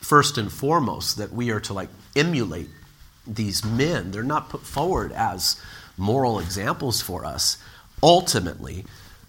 first 0.00 0.38
and 0.38 0.52
foremost 0.52 1.16
that 1.16 1.32
we 1.32 1.50
are 1.50 1.60
to 1.60 1.72
like 1.72 1.88
emulate 2.14 2.68
these 3.26 3.64
men. 3.64 4.10
They're 4.10 4.22
not 4.22 4.50
put 4.50 4.62
forward 4.62 5.12
as 5.12 5.60
moral 5.96 6.38
examples 6.38 7.00
for 7.00 7.24
us 7.24 7.58
ultimately, 8.02 8.84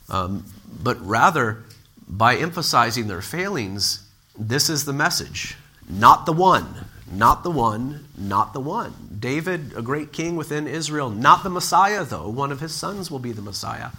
um, 0.10 0.46
but 0.84 1.04
rather 1.06 1.64
by 2.08 2.36
emphasizing 2.36 3.08
their 3.08 3.22
failings, 3.22 4.08
this 4.38 4.70
is 4.70 4.86
the 4.86 4.94
message. 4.94 5.56
Not 5.90 6.26
the 6.26 6.34
one, 6.34 6.86
not 7.12 7.44
the 7.44 7.52
one, 7.52 8.06
not 8.18 8.54
the 8.54 8.60
one. 8.60 8.94
David, 9.20 9.74
a 9.76 9.82
great 9.82 10.12
king 10.12 10.36
within 10.36 10.68
Israel, 10.68 11.10
not 11.10 11.44
the 11.44 11.50
Messiah, 11.50 12.04
though. 12.04 12.30
One 12.30 12.52
of 12.52 12.60
his 12.60 12.74
sons 12.74 13.10
will 13.10 13.20
be 13.20 13.32
the 13.32 13.42
Messiah. 13.42 13.90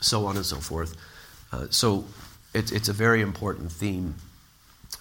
So 0.00 0.26
on 0.26 0.36
and 0.36 0.46
so 0.46 0.56
forth. 0.56 0.96
Uh, 1.52 1.66
so 1.70 2.04
it's, 2.54 2.72
it's 2.72 2.88
a 2.88 2.92
very 2.92 3.20
important 3.20 3.70
theme 3.72 4.16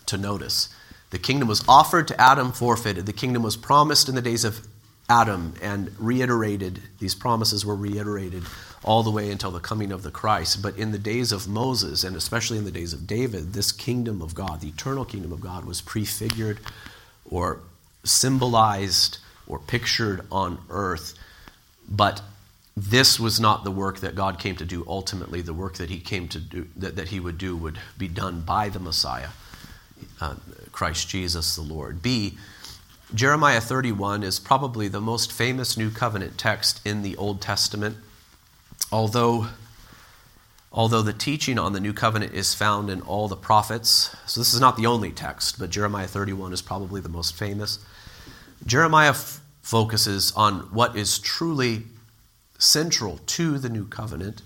to 0.06 0.18
notice. 0.18 0.70
The 1.10 1.20
kingdom 1.20 1.48
was 1.48 1.64
offered 1.68 2.08
to 2.10 2.22
Adam, 2.22 2.52
forfeited. 2.52 3.06
The 3.06 3.14
kingdom 3.14 3.44
was 3.44 3.58
promised 3.58 4.08
in 4.10 4.16
the 4.16 4.22
days 4.22 4.44
of 4.46 4.66
Adam 5.12 5.54
and 5.62 5.92
reiterated, 6.00 6.82
these 7.00 7.14
promises 7.14 7.66
were 7.66 7.76
reiterated 7.76 8.44
all 8.82 9.04
the 9.04 9.12
way 9.12 9.30
until 9.30 9.52
the 9.52 9.60
coming 9.60 9.92
of 9.92 10.04
the 10.04 10.10
Christ. 10.10 10.62
But 10.62 10.78
in 10.78 10.94
the 10.94 10.98
days 10.98 11.34
of 11.34 11.50
Moses, 11.50 12.06
and 12.06 12.16
especially 12.16 12.58
in 12.58 12.64
the 12.64 12.72
days 12.72 12.94
of 12.94 13.06
David, 13.06 13.52
this 13.52 13.74
kingdom 13.74 14.22
of 14.22 14.34
God, 14.34 14.62
the 14.62 14.70
eternal 14.70 15.04
kingdom 15.04 15.34
of 15.34 15.42
God, 15.42 15.66
was 15.66 15.82
prefigured 15.82 16.60
or 17.30 17.60
symbolized 18.06 19.18
or 19.48 19.60
pictured 19.60 20.26
on 20.32 20.60
earth. 20.70 21.14
But 21.90 22.22
this 22.78 23.20
was 23.20 23.38
not 23.38 23.66
the 23.66 23.72
work 23.72 24.00
that 24.00 24.16
God 24.16 24.40
came 24.40 24.56
to 24.56 24.66
do 24.66 24.86
ultimately. 24.88 25.42
The 25.42 25.54
work 25.54 25.76
that 25.76 25.90
he 25.90 26.00
came 26.00 26.30
to 26.30 26.40
do, 26.40 26.68
that, 26.78 26.96
that 26.96 27.10
he 27.10 27.20
would 27.20 27.38
do, 27.38 27.58
would 27.58 27.78
be 27.98 28.08
done 28.08 28.42
by 28.42 28.70
the 28.70 28.80
Messiah, 28.80 29.32
uh, 30.22 30.36
Christ 30.72 31.10
Jesus 31.10 31.58
the 31.58 31.62
Lord. 31.62 32.02
B, 32.02 32.38
Jeremiah 33.14 33.60
31 33.60 34.24
is 34.24 34.40
probably 34.40 34.88
the 34.88 35.02
most 35.02 35.34
famous 35.34 35.76
New 35.76 35.92
Covenant 35.92 36.38
text 36.38 36.80
in 36.86 37.02
the 37.02 37.18
Old 37.18 37.42
Testament. 37.42 37.98
Although, 38.90 39.48
although 40.72 41.02
the 41.02 41.12
teaching 41.12 41.60
on 41.60 41.74
the 41.74 41.82
New 41.82 41.92
Covenant 41.92 42.34
is 42.34 42.54
found 42.54 42.90
in 42.90 43.02
all 43.02 43.28
the 43.28 43.36
prophets, 43.36 44.16
so 44.26 44.40
this 44.40 44.54
is 44.54 44.62
not 44.62 44.78
the 44.78 44.86
only 44.86 45.12
text, 45.12 45.60
but 45.60 45.70
Jeremiah 45.70 46.08
31 46.08 46.54
is 46.54 46.62
probably 46.62 47.02
the 47.02 47.10
most 47.10 47.36
famous. 47.36 47.80
Jeremiah 48.66 49.10
f- 49.10 49.42
focuses 49.62 50.32
on 50.32 50.60
what 50.72 50.96
is 50.96 51.20
truly 51.20 51.84
central 52.60 53.18
to 53.26 53.58
the 53.58 53.70
New 53.70 53.88
Covenant, 53.88 54.42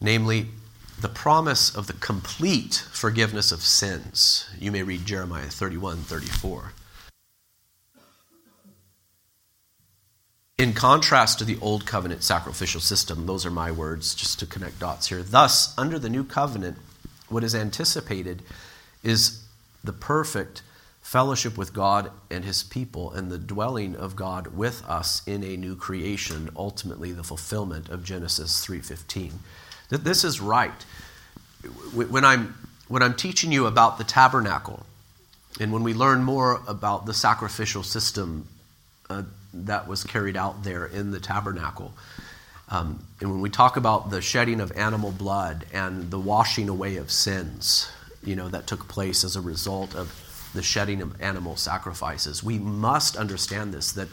namely 0.00 0.46
the 0.98 1.10
promise 1.10 1.74
of 1.74 1.86
the 1.86 1.92
complete 1.92 2.82
forgiveness 2.92 3.52
of 3.52 3.60
sins. 3.60 4.48
You 4.58 4.72
may 4.72 4.82
read 4.82 5.04
Jeremiah 5.04 5.48
31 5.48 5.98
34. 5.98 6.72
In 10.60 10.74
contrast 10.74 11.38
to 11.38 11.46
the 11.46 11.56
Old 11.62 11.86
Covenant 11.86 12.22
sacrificial 12.22 12.82
system, 12.82 13.24
those 13.24 13.46
are 13.46 13.50
my 13.50 13.72
words 13.72 14.14
just 14.14 14.38
to 14.40 14.46
connect 14.46 14.78
dots 14.78 15.08
here. 15.08 15.22
Thus, 15.22 15.72
under 15.78 15.98
the 15.98 16.10
New 16.10 16.22
Covenant, 16.22 16.76
what 17.30 17.42
is 17.42 17.54
anticipated 17.54 18.42
is 19.02 19.42
the 19.82 19.94
perfect 19.94 20.60
fellowship 21.00 21.56
with 21.56 21.72
God 21.72 22.10
and 22.30 22.44
his 22.44 22.62
people 22.62 23.10
and 23.10 23.30
the 23.30 23.38
dwelling 23.38 23.96
of 23.96 24.16
God 24.16 24.48
with 24.48 24.84
us 24.84 25.26
in 25.26 25.42
a 25.42 25.56
new 25.56 25.76
creation, 25.76 26.50
ultimately 26.54 27.10
the 27.10 27.24
fulfillment 27.24 27.88
of 27.88 28.04
Genesis 28.04 28.62
3:15. 28.62 29.38
That 29.88 30.04
this 30.04 30.24
is 30.24 30.42
right. 30.42 30.84
When 31.94 32.22
I'm 32.22 32.54
when 32.86 33.02
I'm 33.02 33.14
teaching 33.14 33.50
you 33.50 33.64
about 33.64 33.96
the 33.96 34.04
tabernacle 34.04 34.84
and 35.58 35.72
when 35.72 35.84
we 35.84 35.94
learn 35.94 36.22
more 36.22 36.60
about 36.68 37.06
the 37.06 37.14
sacrificial 37.14 37.82
system 37.82 38.46
uh, 39.08 39.22
that 39.52 39.88
was 39.88 40.04
carried 40.04 40.36
out 40.36 40.62
there 40.64 40.86
in 40.86 41.10
the 41.10 41.20
tabernacle. 41.20 41.92
Um, 42.68 43.04
and 43.20 43.30
when 43.30 43.40
we 43.40 43.50
talk 43.50 43.76
about 43.76 44.10
the 44.10 44.20
shedding 44.20 44.60
of 44.60 44.70
animal 44.72 45.10
blood 45.10 45.66
and 45.72 46.10
the 46.10 46.20
washing 46.20 46.68
away 46.68 46.96
of 46.96 47.10
sins, 47.10 47.90
you 48.22 48.36
know, 48.36 48.48
that 48.48 48.66
took 48.66 48.86
place 48.86 49.24
as 49.24 49.34
a 49.34 49.40
result 49.40 49.94
of 49.94 50.50
the 50.54 50.62
shedding 50.62 51.02
of 51.02 51.20
animal 51.20 51.56
sacrifices, 51.56 52.44
we 52.44 52.58
must 52.58 53.16
understand 53.16 53.74
this 53.74 53.92
that 53.92 54.08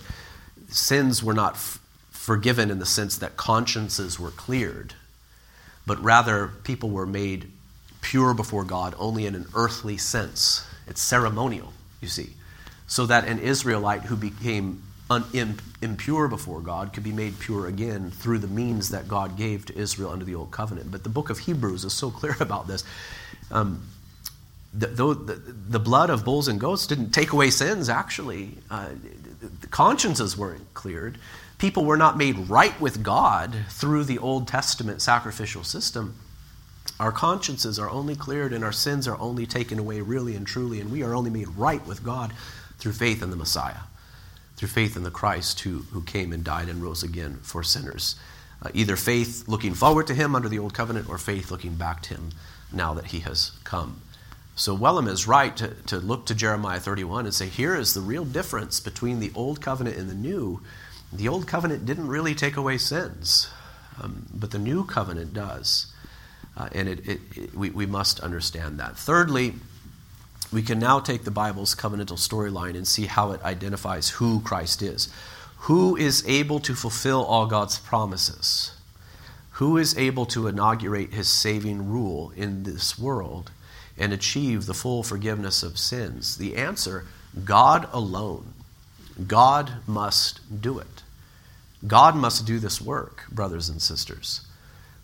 sins 0.69 1.23
were 1.23 1.33
not 1.33 1.53
f- 1.53 1.79
forgiven 2.09 2.71
in 2.71 2.79
the 2.79 2.85
sense 2.85 3.17
that 3.17 3.37
consciences 3.37 4.19
were 4.19 4.31
cleared, 4.31 4.95
but 5.85 6.01
rather 6.03 6.47
people 6.63 6.89
were 6.89 7.05
made 7.05 7.51
pure 8.01 8.33
before 8.33 8.63
God 8.63 8.95
only 8.97 9.25
in 9.25 9.35
an 9.35 9.45
earthly 9.53 9.97
sense. 9.97 10.67
It's 10.87 11.01
ceremonial, 11.01 11.73
you 12.01 12.07
see. 12.07 12.31
So 12.87 13.05
that 13.05 13.27
an 13.27 13.39
Israelite 13.39 14.03
who 14.03 14.15
became 14.15 14.83
un, 15.09 15.59
impure 15.81 16.27
before 16.27 16.61
God 16.61 16.93
could 16.93 17.03
be 17.03 17.11
made 17.11 17.39
pure 17.39 17.67
again 17.67 18.11
through 18.11 18.39
the 18.39 18.47
means 18.47 18.89
that 18.89 19.07
God 19.07 19.37
gave 19.37 19.65
to 19.67 19.77
Israel 19.77 20.11
under 20.11 20.25
the 20.25 20.35
Old 20.35 20.51
Covenant. 20.51 20.91
But 20.91 21.03
the 21.03 21.09
book 21.09 21.29
of 21.29 21.39
Hebrews 21.39 21.85
is 21.85 21.93
so 21.93 22.11
clear 22.11 22.35
about 22.39 22.67
this. 22.67 22.83
Um, 23.51 23.83
the, 24.73 24.87
the, 24.87 25.13
the, 25.69 25.79
blood 25.79 26.09
of 26.09 26.25
bulls 26.25 26.47
and 26.47 26.59
goats 26.59 26.85
didn't 26.85 27.11
take 27.11 27.31
away 27.31 27.49
sins, 27.49 27.89
actually. 27.89 28.57
Uh, 28.69 28.89
the 29.61 29.67
consciences 29.67 30.37
weren't 30.37 30.73
cleared. 30.73 31.17
People 31.57 31.85
were 31.85 31.97
not 31.97 32.17
made 32.17 32.37
right 32.49 32.79
with 32.79 33.01
God 33.01 33.55
through 33.69 34.03
the 34.03 34.19
Old 34.19 34.47
Testament 34.47 35.01
sacrificial 35.01 35.63
system. 35.63 36.15
Our 36.99 37.11
consciences 37.11 37.79
are 37.79 37.89
only 37.89 38.15
cleared 38.15 38.53
and 38.53 38.63
our 38.63 38.71
sins 38.71 39.07
are 39.07 39.17
only 39.19 39.45
taken 39.45 39.79
away 39.79 40.01
really 40.01 40.35
and 40.35 40.45
truly, 40.45 40.79
and 40.79 40.91
we 40.91 41.01
are 41.01 41.15
only 41.15 41.31
made 41.31 41.47
right 41.49 41.85
with 41.87 42.03
God 42.03 42.33
through 42.77 42.93
faith 42.93 43.23
in 43.23 43.31
the 43.31 43.35
Messiah 43.35 43.86
through 44.57 44.67
faith 44.67 44.97
in 44.97 45.03
the 45.03 45.11
Christ 45.11 45.61
who, 45.61 45.83
who 45.91 46.01
came 46.01 46.33
and 46.33 46.43
died 46.43 46.67
and 46.67 46.81
rose 46.81 47.03
again 47.03 47.39
for 47.43 47.63
sinners. 47.63 48.15
Uh, 48.61 48.69
either 48.73 48.95
faith 48.95 49.47
looking 49.47 49.75
forward 49.75 50.07
to 50.07 50.15
him 50.15 50.35
under 50.35 50.49
the 50.49 50.59
old 50.59 50.73
covenant 50.73 51.07
or 51.07 51.19
faith 51.19 51.51
looking 51.51 51.75
back 51.75 52.01
to 52.01 52.15
him 52.15 52.31
now 52.73 52.93
that 52.95 53.05
he 53.05 53.19
has 53.19 53.51
come. 53.63 54.01
So 54.55 54.75
Wellum 54.75 55.07
is 55.07 55.27
right 55.27 55.55
to, 55.57 55.75
to 55.85 55.97
look 55.97 56.25
to 56.25 56.35
Jeremiah 56.35 56.79
31 56.79 57.25
and 57.25 57.33
say, 57.33 57.47
here 57.47 57.75
is 57.75 57.93
the 57.93 58.01
real 58.01 58.25
difference 58.25 58.79
between 58.79 59.19
the 59.19 59.31
old 59.35 59.61
covenant 59.61 59.97
and 59.97 60.09
the 60.09 60.15
new. 60.15 60.61
The 61.13 61.27
old 61.27 61.47
covenant 61.47 61.85
didn't 61.85 62.07
really 62.07 62.33
take 62.33 62.57
away 62.57 62.79
sins, 62.79 63.49
um, 64.01 64.25
but 64.33 64.49
the 64.49 64.57
new 64.57 64.83
covenant 64.83 65.33
does. 65.33 65.93
Uh, 66.57 66.69
and 66.71 66.89
it, 66.89 67.07
it, 67.07 67.19
it, 67.35 67.55
we, 67.55 67.69
we 67.69 67.85
must 67.85 68.19
understand 68.21 68.79
that. 68.79 68.97
Thirdly, 68.97 69.53
we 70.51 70.61
can 70.61 70.79
now 70.79 70.99
take 70.99 71.23
the 71.23 71.31
Bible's 71.31 71.75
covenantal 71.75 72.17
storyline 72.17 72.75
and 72.75 72.87
see 72.87 73.05
how 73.05 73.31
it 73.31 73.43
identifies 73.43 74.09
who 74.09 74.39
Christ 74.41 74.81
is. 74.81 75.09
Who 75.61 75.95
is 75.97 76.23
able 76.27 76.59
to 76.61 76.75
fulfill 76.75 77.23
all 77.23 77.47
God's 77.47 77.79
promises? 77.79 78.71
Who 79.51 79.77
is 79.77 79.97
able 79.97 80.25
to 80.27 80.47
inaugurate 80.47 81.13
his 81.13 81.27
saving 81.27 81.89
rule 81.89 82.31
in 82.35 82.63
this 82.63 82.97
world 82.97 83.51
and 83.97 84.13
achieve 84.13 84.65
the 84.65 84.73
full 84.73 85.03
forgiveness 85.03 85.63
of 85.63 85.79
sins? 85.79 86.37
The 86.37 86.55
answer 86.55 87.05
God 87.43 87.89
alone. 87.91 88.53
God 89.25 89.73
must 89.87 90.61
do 90.61 90.79
it. 90.79 91.03
God 91.85 92.15
must 92.15 92.45
do 92.45 92.59
this 92.59 92.79
work, 92.79 93.25
brothers 93.31 93.67
and 93.67 93.81
sisters. 93.81 94.41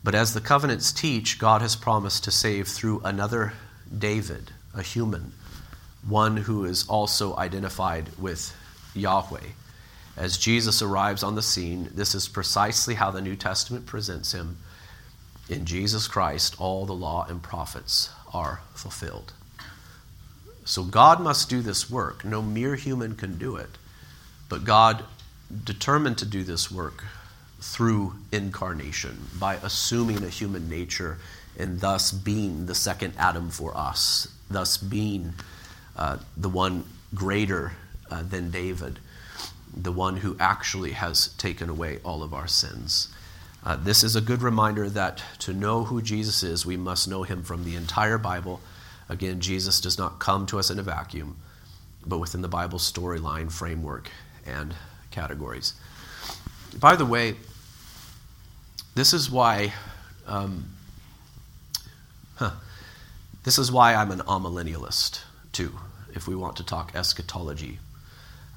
But 0.04 0.16
as 0.16 0.34
the 0.34 0.42
covenants 0.42 0.92
teach, 0.92 1.40
God 1.40 1.62
has 1.62 1.76
promised 1.76 2.24
to 2.24 2.32
save 2.32 2.68
through 2.68 3.02
another 3.04 3.54
David, 3.96 4.52
a 4.74 4.82
human, 4.82 5.34
one 6.08 6.38
who 6.38 6.66
is 6.66 6.88
also 6.88 7.36
identified 7.38 8.10
with 8.18 8.56
Yahweh. 8.94 9.40
As 10.16 10.38
Jesus 10.38 10.82
arrives 10.82 11.24
on 11.24 11.36
the 11.36 11.42
scene, 11.42 11.90
this 11.94 12.14
is 12.14 12.28
precisely 12.28 12.96
how 12.96 13.12
the 13.12 13.22
New 13.22 13.36
Testament 13.36 13.86
presents 13.86 14.32
him. 14.32 14.58
In 15.50 15.66
Jesus 15.66 16.08
Christ, 16.08 16.56
all 16.60 16.86
the 16.86 16.94
law 16.94 17.26
and 17.28 17.42
prophets 17.42 18.10
are 18.34 18.62
fulfilled. 18.74 19.34
So 20.66 20.84
God 20.84 21.20
must 21.20 21.50
do 21.50 21.62
this 21.62 21.90
work. 21.90 22.24
No 22.24 22.42
mere 22.42 22.76
human 22.76 23.16
can 23.16 23.38
do 23.38 23.56
it. 23.58 23.70
But 24.50 24.64
God 24.64 25.04
determined 25.64 26.18
to 26.20 26.26
do 26.26 26.44
this 26.44 26.72
work 26.72 27.04
through 27.60 28.14
incarnation, 28.32 29.28
by 29.40 29.56
assuming 29.56 30.24
a 30.24 30.30
human 30.30 30.70
nature 30.70 31.18
and 31.58 31.80
thus 31.80 32.12
being 32.12 32.66
the 32.66 32.76
second 32.76 33.14
Adam 33.18 33.50
for 33.50 33.76
us, 33.76 34.28
thus 34.50 34.78
being 34.78 35.34
uh, 35.96 36.18
the 36.36 36.50
one 36.50 36.86
greater 37.14 37.74
uh, 38.10 38.24
than 38.24 38.52
David, 38.52 39.00
the 39.76 39.92
one 39.92 40.18
who 40.18 40.36
actually 40.40 40.92
has 40.92 41.30
taken 41.36 41.70
away 41.70 42.00
all 42.04 42.24
of 42.24 42.34
our 42.34 42.48
sins. 42.48 43.10
Uh, 43.66 43.76
this 43.76 44.04
is 44.04 44.16
a 44.16 44.22
good 44.22 44.42
reminder 44.42 44.90
that 44.90 45.24
to 45.40 45.54
know 45.54 45.86
who 45.86 46.02
Jesus 46.02 46.44
is, 46.44 46.66
we 46.66 46.78
must 46.78 47.08
know 47.08 47.24
him 47.24 47.44
from 47.44 47.64
the 47.64 47.76
entire 47.76 48.18
Bible. 48.18 48.60
Again, 49.08 49.40
Jesus 49.40 49.80
does 49.80 49.98
not 49.98 50.20
come 50.20 50.46
to 50.48 50.60
us 50.60 50.70
in 50.70 50.80
a 50.80 50.84
vacuum, 50.84 51.38
but 52.06 52.18
within 52.18 52.42
the 52.42 52.48
Bible 52.48 52.80
storyline, 52.80 53.52
framework, 53.52 54.10
and 54.46 54.76
categories. 55.12 55.74
By 56.78 56.96
the 56.96 57.06
way, 57.06 57.36
this 58.96 59.14
is 59.14 59.32
why 59.32 59.74
um, 60.28 60.66
Huh. 62.36 62.52
This 63.44 63.58
is 63.60 63.72
why 63.72 63.94
I'm 63.94 64.12
an 64.12 64.20
amillennialist, 64.20 65.22
too, 65.52 65.74
if 66.16 66.28
we 66.28 66.36
want 66.36 66.56
to 66.58 66.66
talk 66.66 66.96
eschatology. 66.96 67.80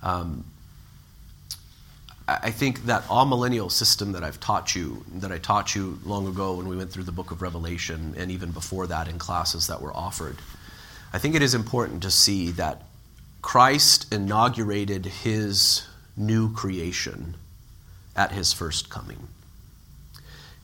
Um, 0.02 0.44
I 2.28 2.50
think 2.50 2.86
that 2.86 3.04
amillennial 3.04 3.70
system 3.70 4.12
that 4.12 4.24
I've 4.24 4.40
taught 4.40 4.74
you, 4.74 5.04
that 5.14 5.30
I 5.30 5.38
taught 5.38 5.74
you 5.76 5.98
long 6.04 6.26
ago 6.26 6.54
when 6.54 6.66
we 6.68 6.76
went 6.76 6.90
through 6.90 7.04
the 7.04 7.12
book 7.12 7.30
of 7.30 7.42
Revelation, 7.42 8.14
and 8.16 8.30
even 8.30 8.50
before 8.50 8.86
that 8.88 9.08
in 9.08 9.18
classes 9.18 9.68
that 9.68 9.80
were 9.80 9.96
offered, 9.96 10.36
I 11.12 11.18
think 11.18 11.34
it 11.34 11.42
is 11.42 11.54
important 11.54 12.02
to 12.02 12.10
see 12.10 12.50
that 12.52 12.82
Christ 13.42 14.12
inaugurated 14.12 15.06
his 15.06 15.86
new 16.16 16.52
creation 16.52 17.36
at 18.16 18.32
his 18.32 18.52
first 18.52 18.90
coming. 18.90 19.28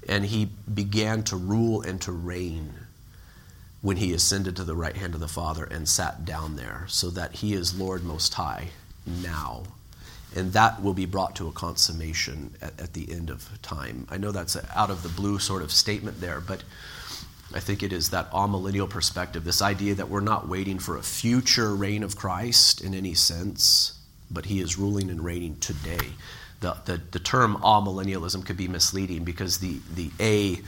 And 0.08 0.24
he 0.24 0.48
began 0.72 1.22
to 1.24 1.36
rule 1.36 1.82
and 1.82 2.00
to 2.02 2.12
reign 2.12 2.74
when 3.83 3.99
he 3.99 4.12
ascended 4.14 4.57
to 4.57 4.64
the 4.64 4.74
right 4.76 4.97
hand 4.97 5.12
of 5.14 5.20
the 5.20 5.28
Father 5.28 5.64
and 5.64 5.89
sat 5.89 6.24
down 6.24 6.57
there, 6.57 6.87
so 6.89 7.11
that 7.11 7.35
he 7.35 7.53
is 7.53 7.78
Lord 7.78 8.03
Most 8.05 8.33
High 8.35 8.70
now. 9.05 9.64
and 10.35 10.53
that 10.53 10.83
will 10.83 10.95
be 10.95 11.07
brought 11.07 11.37
to 11.37 11.49
a 11.49 11.53
consummation 11.53 12.55
at, 12.61 12.80
at 12.80 12.93
the 12.95 13.12
end 13.12 13.30
of 13.30 13.49
time. 13.62 14.07
I 14.11 14.16
know 14.18 14.33
that's 14.33 14.57
out 14.74 14.91
of 14.91 15.03
the 15.03 15.09
blue 15.09 15.39
sort 15.39 15.62
of 15.62 15.70
statement 15.72 16.20
there, 16.20 16.41
but 16.41 16.62
I 17.55 17.61
think 17.61 17.83
it 17.83 17.93
is 17.93 18.11
that 18.11 18.30
amillennial 18.33 18.89
perspective, 18.89 19.45
this 19.45 19.61
idea 19.61 19.95
that 19.95 20.09
we're 20.09 20.20
not 20.20 20.49
waiting 20.49 20.78
for 20.78 20.97
a 20.97 21.03
future 21.03 21.74
reign 21.74 22.03
of 22.03 22.16
Christ 22.16 22.80
in 22.80 22.95
any 22.95 23.14
sense, 23.14 23.99
but 24.30 24.47
he 24.47 24.61
is 24.61 24.78
ruling 24.78 25.11
and 25.11 25.22
reigning 25.22 25.57
today. 25.57 26.12
The, 26.61 26.76
the, 26.87 27.01
the 27.11 27.18
term 27.18 27.57
amillennialism 27.57 28.47
could 28.47 28.57
be 28.57 28.68
misleading 28.68 29.24
because 29.24 29.59
the, 29.59 29.80
the 29.95 30.11
A 30.20 30.61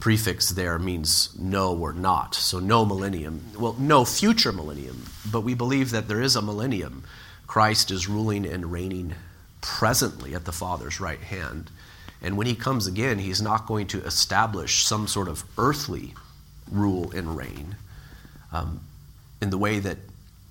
prefix 0.00 0.50
there 0.50 0.78
means 0.78 1.38
no 1.38 1.76
or 1.76 1.92
not. 1.92 2.34
So 2.34 2.58
no 2.58 2.84
millennium. 2.84 3.44
Well, 3.58 3.76
no 3.78 4.04
future 4.04 4.52
millennium, 4.52 5.04
but 5.30 5.42
we 5.42 5.54
believe 5.54 5.90
that 5.90 6.08
there 6.08 6.20
is 6.20 6.36
a 6.36 6.42
millennium. 6.42 7.04
Christ 7.46 7.90
is 7.90 8.08
ruling 8.08 8.46
and 8.46 8.72
reigning 8.72 9.14
presently 9.60 10.34
at 10.34 10.46
the 10.46 10.52
Father's 10.52 11.00
right 11.00 11.20
hand. 11.20 11.70
And 12.22 12.36
when 12.36 12.46
he 12.46 12.54
comes 12.54 12.86
again, 12.86 13.18
he's 13.18 13.40
not 13.40 13.66
going 13.66 13.86
to 13.88 14.02
establish 14.04 14.84
some 14.84 15.06
sort 15.06 15.28
of 15.28 15.44
earthly 15.56 16.14
rule 16.70 17.10
and 17.12 17.36
reign 17.36 17.76
um, 18.52 18.80
in 19.40 19.50
the 19.50 19.58
way 19.58 19.78
that 19.78 19.98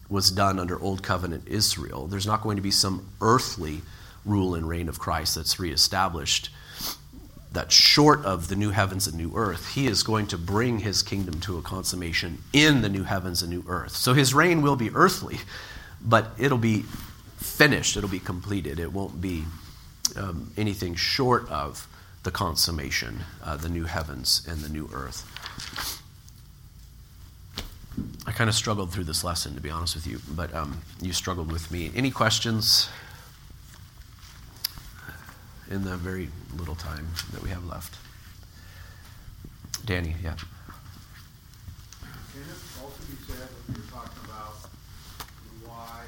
was 0.09 0.31
done 0.31 0.59
under 0.59 0.79
Old 0.81 1.03
Covenant 1.03 1.47
Israel. 1.47 2.07
There's 2.07 2.25
not 2.25 2.41
going 2.41 2.55
to 2.55 2.61
be 2.61 2.71
some 2.71 3.07
earthly 3.21 3.81
rule 4.25 4.55
and 4.55 4.67
reign 4.67 4.89
of 4.89 4.99
Christ 4.99 5.35
that's 5.35 5.59
reestablished. 5.59 6.49
That 7.51 7.71
short 7.71 8.23
of 8.25 8.47
the 8.47 8.55
new 8.55 8.69
heavens 8.69 9.07
and 9.07 9.17
new 9.17 9.31
earth, 9.35 9.73
he 9.73 9.87
is 9.87 10.03
going 10.03 10.27
to 10.27 10.37
bring 10.37 10.79
his 10.79 11.01
kingdom 11.01 11.39
to 11.41 11.57
a 11.57 11.61
consummation 11.61 12.43
in 12.53 12.81
the 12.81 12.89
new 12.89 13.03
heavens 13.03 13.41
and 13.41 13.49
new 13.49 13.63
earth. 13.67 13.95
So 13.95 14.13
his 14.13 14.33
reign 14.33 14.61
will 14.61 14.75
be 14.75 14.91
earthly, 14.91 15.37
but 15.99 16.31
it'll 16.37 16.59
be 16.59 16.83
finished, 17.37 17.97
it'll 17.97 18.09
be 18.09 18.19
completed. 18.19 18.79
It 18.79 18.93
won't 18.93 19.19
be 19.19 19.45
um, 20.15 20.51
anything 20.57 20.95
short 20.95 21.49
of 21.49 21.87
the 22.23 22.31
consummation, 22.31 23.21
uh, 23.43 23.57
the 23.57 23.69
new 23.69 23.85
heavens 23.85 24.45
and 24.47 24.59
the 24.59 24.69
new 24.69 24.89
earth. 24.93 25.25
I 28.27 28.31
kind 28.31 28.49
of 28.49 28.55
struggled 28.55 28.91
through 28.91 29.05
this 29.05 29.23
lesson, 29.23 29.55
to 29.55 29.61
be 29.61 29.69
honest 29.69 29.95
with 29.95 30.05
you, 30.05 30.19
but 30.35 30.53
um, 30.53 30.81
you 31.01 31.13
struggled 31.13 31.51
with 31.51 31.71
me. 31.71 31.91
Any 31.95 32.11
questions 32.11 32.89
in 35.70 35.84
the 35.84 35.95
very 35.97 36.30
little 36.57 36.76
time 36.76 37.07
that 37.32 37.41
we 37.43 37.49
have 37.49 37.63
left? 37.65 37.95
Danny, 39.86 40.15
yeah. 40.24 40.36
Can 42.01 42.41
it 42.41 42.57
also 42.82 42.99
be 43.05 43.15
said 43.28 43.47
when 43.67 43.78
you're 43.78 43.91
talking 43.91 44.17
about 44.26 44.55
why 45.65 46.03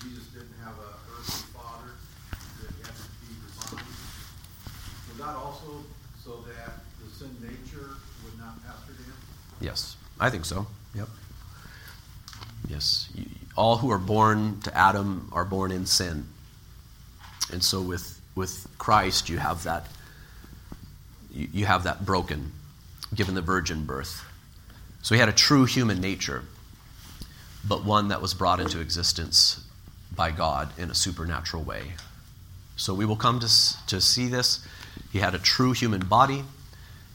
Jesus 0.00 0.26
didn't 0.32 0.56
have 0.62 0.74
a 0.76 0.90
earthly 1.12 1.44
father, 1.56 1.92
that 2.30 2.70
he 2.76 2.82
had 2.82 2.94
to 2.94 3.08
be 3.24 3.32
divine? 3.40 3.84
Was 5.08 5.18
that 5.18 5.36
also 5.36 5.84
so 6.22 6.44
that 6.48 6.80
the 7.02 7.10
sin 7.12 7.34
nature 7.40 7.96
would 8.24 8.38
not 8.38 8.62
pass 8.64 8.84
through 8.84 8.96
to 8.96 9.02
him? 9.02 9.16
Yes, 9.60 9.96
I 10.20 10.30
think 10.30 10.44
so. 10.44 10.66
Yep. 10.94 11.08
Yes. 12.68 13.08
You, 13.14 13.24
all 13.56 13.78
who 13.78 13.90
are 13.90 13.98
born 13.98 14.60
to 14.62 14.76
Adam 14.76 15.28
are 15.32 15.44
born 15.44 15.72
in 15.72 15.86
sin. 15.86 16.26
And 17.52 17.64
so 17.64 17.80
with, 17.80 18.20
with 18.34 18.66
Christ, 18.78 19.28
you 19.28 19.38
have 19.38 19.64
that 19.64 19.86
you, 21.36 21.66
have 21.66 21.84
that 21.84 22.04
broken, 22.04 22.52
given 23.14 23.34
the 23.34 23.42
virgin 23.42 23.84
birth. 23.84 24.24
So 25.02 25.14
he 25.14 25.20
had 25.20 25.28
a 25.28 25.32
true 25.32 25.64
human 25.64 26.00
nature, 26.00 26.42
but 27.66 27.84
one 27.84 28.08
that 28.08 28.22
was 28.22 28.34
brought 28.34 28.58
into 28.60 28.80
existence 28.80 29.64
by 30.14 30.30
God 30.30 30.72
in 30.78 30.90
a 30.90 30.94
supernatural 30.94 31.62
way. 31.62 31.92
So 32.76 32.94
we 32.94 33.04
will 33.04 33.16
come 33.16 33.40
to, 33.40 33.86
to 33.86 34.00
see 34.00 34.28
this. 34.28 34.66
He 35.12 35.18
had 35.18 35.34
a 35.34 35.38
true 35.38 35.72
human 35.72 36.06
body, 36.06 36.44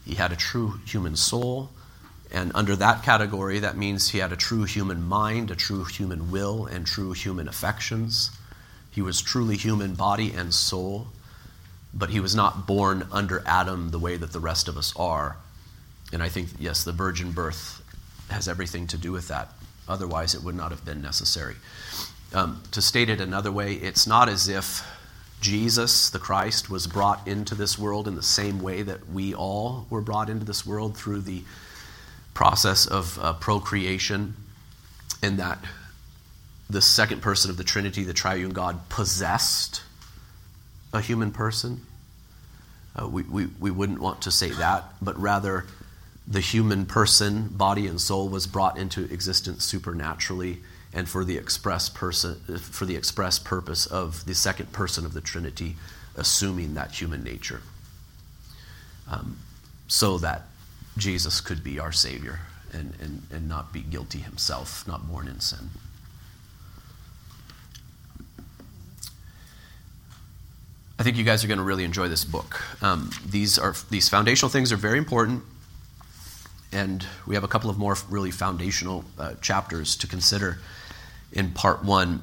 he 0.04 0.14
had 0.14 0.32
a 0.32 0.36
true 0.36 0.80
human 0.86 1.16
soul, 1.16 1.70
and 2.32 2.50
under 2.54 2.74
that 2.76 3.02
category, 3.02 3.58
that 3.58 3.76
means 3.76 4.08
he 4.08 4.18
had 4.18 4.32
a 4.32 4.36
true 4.36 4.64
human 4.64 5.02
mind, 5.06 5.50
a 5.50 5.54
true 5.54 5.84
human 5.84 6.30
will, 6.30 6.64
and 6.64 6.86
true 6.86 7.12
human 7.12 7.46
affections. 7.46 8.30
He 8.90 9.02
was 9.02 9.20
truly 9.20 9.56
human 9.58 9.94
body 9.94 10.32
and 10.32 10.54
soul, 10.54 11.08
but 11.92 12.08
he 12.08 12.20
was 12.20 12.34
not 12.34 12.66
born 12.66 13.06
under 13.12 13.42
Adam 13.46 13.90
the 13.90 13.98
way 13.98 14.16
that 14.16 14.32
the 14.32 14.40
rest 14.40 14.66
of 14.66 14.78
us 14.78 14.94
are. 14.96 15.36
And 16.10 16.22
I 16.22 16.30
think, 16.30 16.48
yes, 16.58 16.84
the 16.84 16.92
virgin 16.92 17.32
birth 17.32 17.82
has 18.30 18.48
everything 18.48 18.86
to 18.88 18.96
do 18.96 19.12
with 19.12 19.28
that. 19.28 19.50
Otherwise, 19.86 20.34
it 20.34 20.42
would 20.42 20.54
not 20.54 20.70
have 20.70 20.86
been 20.86 21.02
necessary. 21.02 21.56
Um, 22.32 22.62
to 22.70 22.80
state 22.80 23.10
it 23.10 23.20
another 23.20 23.52
way, 23.52 23.74
it's 23.74 24.06
not 24.06 24.30
as 24.30 24.48
if 24.48 24.86
Jesus, 25.42 26.08
the 26.08 26.18
Christ, 26.18 26.70
was 26.70 26.86
brought 26.86 27.28
into 27.28 27.54
this 27.54 27.78
world 27.78 28.08
in 28.08 28.14
the 28.14 28.22
same 28.22 28.62
way 28.62 28.80
that 28.80 29.10
we 29.10 29.34
all 29.34 29.86
were 29.90 30.00
brought 30.00 30.30
into 30.30 30.46
this 30.46 30.64
world 30.64 30.96
through 30.96 31.20
the 31.20 31.42
process 32.34 32.86
of 32.86 33.18
uh, 33.18 33.32
procreation, 33.34 34.34
in 35.22 35.36
that 35.36 35.58
the 36.68 36.82
second 36.82 37.20
person 37.20 37.50
of 37.50 37.56
the 37.56 37.64
Trinity, 37.64 38.02
the 38.04 38.14
triune 38.14 38.50
God, 38.50 38.88
possessed 38.88 39.82
a 40.92 41.00
human 41.00 41.30
person. 41.30 41.82
Uh, 42.94 43.08
we, 43.08 43.22
we, 43.22 43.46
we 43.60 43.70
wouldn't 43.70 44.00
want 44.00 44.22
to 44.22 44.30
say 44.30 44.50
that, 44.50 44.84
but 45.00 45.18
rather 45.18 45.64
the 46.26 46.40
human 46.40 46.86
person, 46.86 47.48
body 47.48 47.86
and 47.86 48.00
soul, 48.00 48.28
was 48.28 48.46
brought 48.46 48.78
into 48.78 49.04
existence 49.12 49.64
supernaturally 49.64 50.58
and 50.92 51.08
for 51.08 51.24
the 51.24 51.36
express 51.36 51.88
person 51.88 52.36
for 52.58 52.84
the 52.84 52.96
express 52.96 53.38
purpose 53.38 53.86
of 53.86 54.24
the 54.26 54.34
second 54.34 54.72
person 54.72 55.06
of 55.06 55.14
the 55.14 55.20
Trinity 55.20 55.76
assuming 56.16 56.74
that 56.74 56.90
human 56.92 57.24
nature. 57.24 57.62
Um, 59.10 59.38
so 59.88 60.18
that 60.18 60.42
Jesus 60.96 61.40
could 61.40 61.64
be 61.64 61.78
our 61.78 61.92
Savior 61.92 62.40
and, 62.72 62.94
and, 63.00 63.22
and 63.30 63.48
not 63.48 63.72
be 63.72 63.80
guilty 63.80 64.18
himself, 64.18 64.86
not 64.86 65.08
born 65.08 65.28
in 65.28 65.40
sin. 65.40 65.70
I 70.98 71.02
think 71.02 71.16
you 71.16 71.24
guys 71.24 71.42
are 71.42 71.48
going 71.48 71.58
to 71.58 71.64
really 71.64 71.84
enjoy 71.84 72.08
this 72.08 72.24
book. 72.24 72.62
Um, 72.80 73.10
these 73.26 73.58
are 73.58 73.74
these 73.90 74.08
foundational 74.08 74.50
things 74.50 74.70
are 74.70 74.76
very 74.76 74.98
important, 74.98 75.42
and 76.70 77.04
we 77.26 77.34
have 77.34 77.42
a 77.42 77.48
couple 77.48 77.70
of 77.70 77.78
more 77.78 77.96
really 78.08 78.30
foundational 78.30 79.04
uh, 79.18 79.34
chapters 79.40 79.96
to 79.96 80.06
consider 80.06 80.58
in 81.32 81.50
part 81.50 81.84
one. 81.84 82.22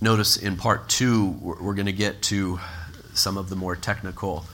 Notice 0.00 0.36
in 0.36 0.56
part 0.56 0.88
two, 0.88 1.30
we're, 1.40 1.74
going 1.74 1.86
to 1.86 1.92
get 1.92 2.22
to 2.22 2.58
some 3.14 3.36
of 3.36 3.50
the 3.50 3.56
more 3.56 3.76
technical 3.76 4.44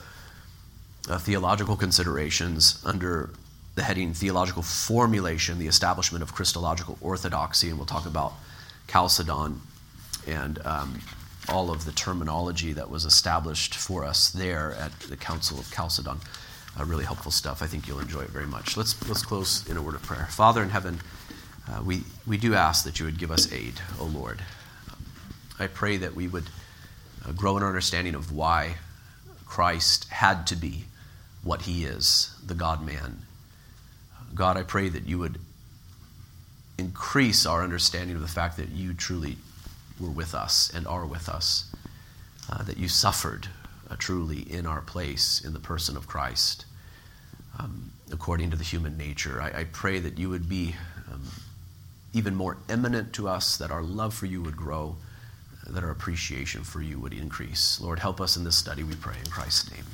uh, 1.09 1.17
theological 1.17 1.75
considerations 1.75 2.81
under 2.85 3.29
the 3.75 3.83
heading 3.83 4.13
Theological 4.13 4.63
Formulation, 4.63 5.59
the 5.59 5.67
Establishment 5.67 6.23
of 6.23 6.33
Christological 6.33 6.97
Orthodoxy, 7.01 7.69
and 7.69 7.77
we'll 7.77 7.85
talk 7.85 8.05
about 8.05 8.33
Chalcedon 8.87 9.59
and 10.25 10.65
um, 10.65 11.01
all 11.49 11.69
of 11.69 11.83
the 11.83 11.91
terminology 11.91 12.71
that 12.71 12.89
was 12.89 13.03
established 13.03 13.75
for 13.75 14.05
us 14.05 14.29
there 14.29 14.73
at 14.75 14.97
the 15.01 15.17
Council 15.17 15.59
of 15.59 15.71
Chalcedon. 15.73 16.19
Uh, 16.79 16.85
really 16.85 17.03
helpful 17.03 17.31
stuff. 17.31 17.61
I 17.61 17.67
think 17.67 17.87
you'll 17.87 17.99
enjoy 17.99 18.21
it 18.21 18.29
very 18.29 18.47
much. 18.47 18.77
Let's, 18.77 19.07
let's 19.07 19.23
close 19.23 19.67
in 19.69 19.77
a 19.77 19.81
word 19.81 19.95
of 19.95 20.03
prayer. 20.03 20.27
Father 20.29 20.63
in 20.63 20.69
heaven, 20.69 20.99
uh, 21.69 21.81
we, 21.83 22.03
we 22.25 22.37
do 22.37 22.53
ask 22.53 22.85
that 22.85 22.99
you 22.99 23.05
would 23.05 23.17
give 23.17 23.31
us 23.31 23.51
aid, 23.51 23.73
O 23.99 24.05
Lord. 24.05 24.41
I 25.59 25.67
pray 25.67 25.97
that 25.97 26.15
we 26.15 26.27
would 26.27 26.45
uh, 27.25 27.33
grow 27.33 27.57
in 27.57 27.63
our 27.63 27.69
understanding 27.69 28.15
of 28.15 28.31
why 28.31 28.75
Christ 29.45 30.09
had 30.09 30.47
to 30.47 30.55
be 30.55 30.85
what 31.43 31.63
he 31.63 31.85
is, 31.85 32.35
the 32.45 32.55
God 32.55 32.85
man. 32.85 33.24
God, 34.35 34.57
I 34.57 34.63
pray 34.63 34.89
that 34.89 35.07
you 35.07 35.17
would 35.19 35.39
increase 36.77 37.45
our 37.45 37.63
understanding 37.63 38.17
of 38.17 38.21
the 38.21 38.27
fact 38.27 38.57
that 38.57 38.69
you 38.69 38.93
truly 38.93 39.37
were 39.99 40.09
with 40.09 40.35
us 40.35 40.69
and 40.75 40.85
are 40.85 41.05
with 41.05 41.29
us, 41.29 41.73
uh, 42.51 42.61
that 42.63 42.77
you 42.77 42.89
suffered 42.89 43.47
uh, 43.89 43.95
truly 43.97 44.41
in 44.41 44.65
our 44.65 44.81
place 44.81 45.41
in 45.43 45.53
the 45.53 45.59
person 45.59 45.95
of 45.95 46.07
Christ, 46.07 46.65
um, 47.57 47.91
according 48.11 48.51
to 48.51 48.57
the 48.57 48.63
human 48.63 48.97
nature. 48.97 49.41
I, 49.41 49.61
I, 49.61 49.63
pray 49.63 49.99
that 49.99 50.17
you 50.19 50.29
would 50.29 50.49
be 50.49 50.75
um, 51.09 51.21
even 52.13 52.35
more 52.35 52.57
eminent 52.67 53.13
to 53.13 53.29
us, 53.29 53.55
that 53.57 53.71
our 53.71 53.83
love 53.83 54.13
for 54.13 54.25
you 54.25 54.41
would 54.41 54.57
grow, 54.57 54.97
that 55.67 55.83
our 55.83 55.91
appreciation 55.91 56.63
for 56.63 56.81
you 56.81 56.99
would 56.99 57.13
increase. 57.13 57.79
Lord, 57.79 57.99
help 57.99 58.19
us 58.19 58.35
in 58.35 58.43
this 58.43 58.57
study, 58.57 58.83
we 58.83 58.95
pray, 58.95 59.15
in 59.23 59.31
Christ's 59.31 59.71
name. 59.71 59.85